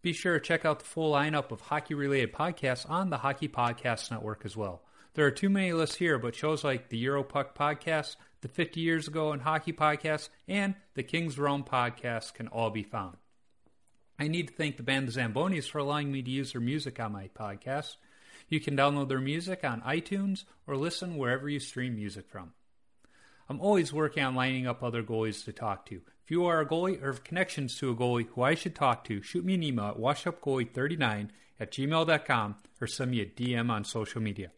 Be 0.02 0.12
sure 0.12 0.36
to 0.36 0.44
check 0.44 0.64
out 0.64 0.80
the 0.80 0.84
full 0.84 1.12
lineup 1.12 1.52
of 1.52 1.60
hockey 1.60 1.94
related 1.94 2.32
podcasts 2.32 2.90
on 2.90 3.10
the 3.10 3.18
Hockey 3.18 3.46
Podcast 3.46 4.10
Network 4.10 4.42
as 4.44 4.56
well. 4.56 4.82
There 5.14 5.24
are 5.24 5.30
too 5.30 5.48
many 5.48 5.72
lists 5.72 5.94
here, 5.94 6.18
but 6.18 6.34
shows 6.34 6.64
like 6.64 6.88
the 6.88 7.04
Europuck 7.04 7.54
podcast, 7.54 8.16
the 8.40 8.48
50 8.48 8.80
Years 8.80 9.06
Ago 9.06 9.32
in 9.32 9.38
Hockey 9.38 9.72
podcast, 9.72 10.30
and 10.48 10.74
the 10.94 11.04
King's 11.04 11.38
Realm 11.38 11.62
podcast 11.62 12.34
can 12.34 12.48
all 12.48 12.70
be 12.70 12.82
found. 12.82 13.16
I 14.18 14.28
need 14.28 14.48
to 14.48 14.54
thank 14.54 14.76
the 14.76 14.82
band 14.82 15.08
The 15.08 15.20
Zambonis 15.20 15.68
for 15.68 15.78
allowing 15.78 16.10
me 16.10 16.22
to 16.22 16.30
use 16.30 16.52
their 16.52 16.60
music 16.60 16.98
on 16.98 17.12
my 17.12 17.28
podcast. 17.28 17.96
You 18.48 18.60
can 18.60 18.76
download 18.76 19.08
their 19.08 19.20
music 19.20 19.64
on 19.64 19.82
iTunes 19.82 20.44
or 20.66 20.76
listen 20.76 21.16
wherever 21.16 21.48
you 21.48 21.60
stream 21.60 21.96
music 21.96 22.28
from. 22.28 22.52
I'm 23.48 23.60
always 23.60 23.92
working 23.92 24.22
on 24.22 24.34
lining 24.34 24.66
up 24.66 24.82
other 24.82 25.02
goalies 25.02 25.44
to 25.44 25.52
talk 25.52 25.86
to. 25.86 26.00
If 26.24 26.30
you 26.30 26.46
are 26.46 26.60
a 26.60 26.66
goalie 26.66 27.00
or 27.02 27.12
have 27.12 27.24
connections 27.24 27.76
to 27.78 27.90
a 27.90 27.94
goalie 27.94 28.28
who 28.28 28.42
I 28.42 28.54
should 28.54 28.74
talk 28.74 29.04
to, 29.04 29.22
shoot 29.22 29.44
me 29.44 29.54
an 29.54 29.62
email 29.62 29.86
at 29.86 29.98
washupgoalie39 29.98 31.28
at 31.60 31.72
gmail.com 31.72 32.56
or 32.80 32.86
send 32.86 33.10
me 33.10 33.20
a 33.20 33.26
DM 33.26 33.70
on 33.70 33.84
social 33.84 34.20
media. 34.20 34.50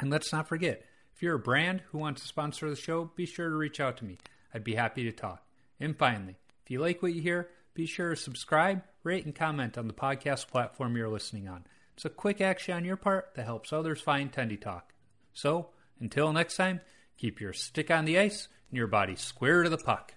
And 0.00 0.10
let's 0.10 0.32
not 0.32 0.48
forget, 0.48 0.84
if 1.14 1.22
you're 1.22 1.36
a 1.36 1.38
brand 1.38 1.82
who 1.90 1.98
wants 1.98 2.22
to 2.22 2.28
sponsor 2.28 2.68
the 2.68 2.76
show, 2.76 3.10
be 3.14 3.26
sure 3.26 3.48
to 3.48 3.54
reach 3.54 3.78
out 3.78 3.98
to 3.98 4.04
me. 4.04 4.18
I'd 4.52 4.64
be 4.64 4.74
happy 4.74 5.04
to 5.04 5.12
talk. 5.12 5.44
And 5.78 5.96
finally, 5.96 6.36
if 6.64 6.70
you 6.70 6.80
like 6.80 7.02
what 7.02 7.14
you 7.14 7.22
hear, 7.22 7.50
be 7.74 7.86
sure 7.86 8.10
to 8.10 8.16
subscribe, 8.16 8.82
rate, 9.02 9.24
and 9.24 9.34
comment 9.34 9.76
on 9.76 9.88
the 9.88 9.94
podcast 9.94 10.46
platform 10.48 10.96
you're 10.96 11.08
listening 11.08 11.48
on. 11.48 11.64
It's 11.94 12.04
a 12.04 12.10
quick 12.10 12.40
action 12.40 12.74
on 12.74 12.84
your 12.84 12.96
part 12.96 13.32
that 13.34 13.44
helps 13.44 13.72
others 13.72 14.00
find 14.00 14.32
Tendy 14.32 14.60
Talk. 14.60 14.94
So, 15.32 15.70
until 16.00 16.32
next 16.32 16.56
time, 16.56 16.80
keep 17.18 17.40
your 17.40 17.52
stick 17.52 17.90
on 17.90 18.04
the 18.04 18.18
ice 18.18 18.48
and 18.70 18.76
your 18.76 18.86
body 18.86 19.16
square 19.16 19.64
to 19.64 19.68
the 19.68 19.76
puck. 19.76 20.14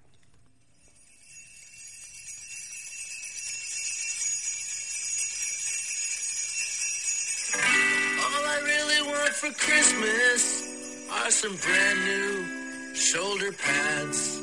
All 7.56 8.46
I 8.46 8.62
really 8.64 9.02
want 9.08 9.34
for 9.34 9.52
Christmas 9.60 11.10
are 11.12 11.32
some 11.32 11.56
brand 11.56 12.06
new 12.06 12.96
shoulder 12.96 13.52
pads. 13.52 14.38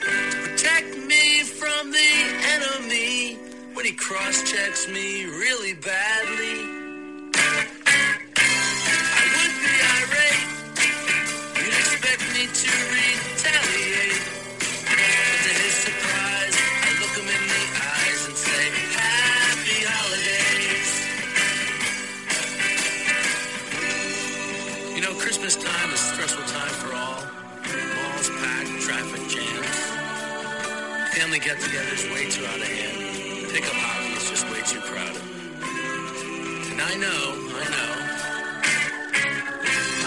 To 0.00 0.40
protect 0.42 0.96
me 0.96 1.33
from 1.64 1.90
the 1.90 2.14
enemy 2.54 3.38
when 3.72 3.86
he 3.86 3.92
cross 3.92 4.42
checks 4.42 4.86
me 4.86 5.24
really 5.24 5.72
badly. 5.72 6.58
I 9.20 9.24
would 9.32 9.54
be 9.64 9.76
irate. 9.96 10.44
You'd 11.56 11.76
expect 11.82 12.22
me 12.36 12.44
to 12.62 12.72
retaliate. 12.92 14.24
But 14.92 15.36
to 15.44 15.52
his 15.62 15.76
surprise, 15.88 16.56
I 16.84 16.90
look 17.00 17.14
him 17.16 17.28
in 17.32 17.44
the 17.54 17.64
eyes 17.96 18.20
and 18.28 18.36
say, 18.36 18.64
Happy 19.00 19.80
holidays. 19.88 20.92
You 24.94 25.00
know, 25.00 25.14
Christmas 25.18 25.56
time 25.56 25.90
is 25.94 26.00
a 26.00 26.08
stressful 26.12 26.44
time 26.44 26.74
for 26.82 26.90
all. 26.94 27.22
Malls 27.96 28.28
packed, 28.40 28.82
traffic. 28.82 29.23
Family 31.14 31.38
get 31.38 31.58
togethers 31.58 32.12
way 32.12 32.28
too 32.28 32.44
out 32.44 32.56
of 32.56 32.66
hand. 32.66 33.48
Pickup 33.52 33.72
hockey 33.72 34.14
is 34.18 34.30
just 34.30 34.50
way 34.50 34.60
too 34.66 34.80
crowded. 34.80 35.22
And 36.72 36.80
I 36.82 36.94
know, 36.98 37.22
I 37.54 37.66
know. 37.70 37.92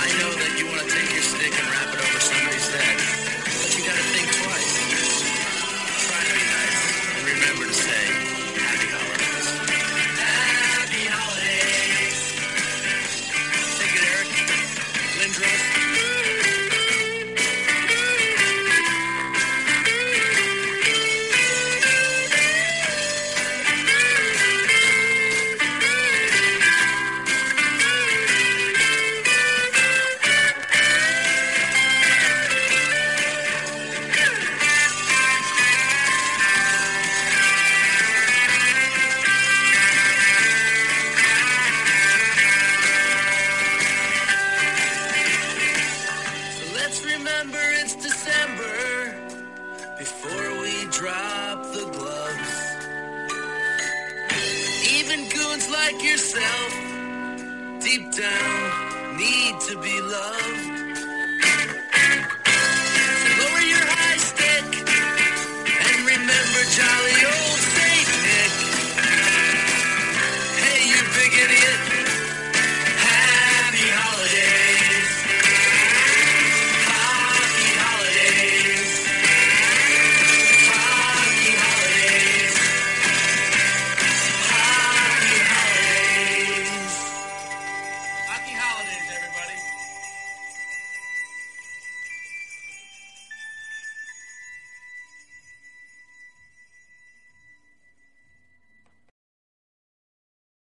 I 0.04 0.08
know 0.20 0.32
that 0.36 0.56
you 0.60 0.66
want 0.68 0.82
to 0.84 0.90
take 0.92 1.14
your 1.14 1.24
stick 1.24 1.54
and 1.56 1.68
wrap 1.72 1.94
it 1.94 2.00
over 2.04 2.20
somebody's 2.20 2.68
head. 2.76 3.07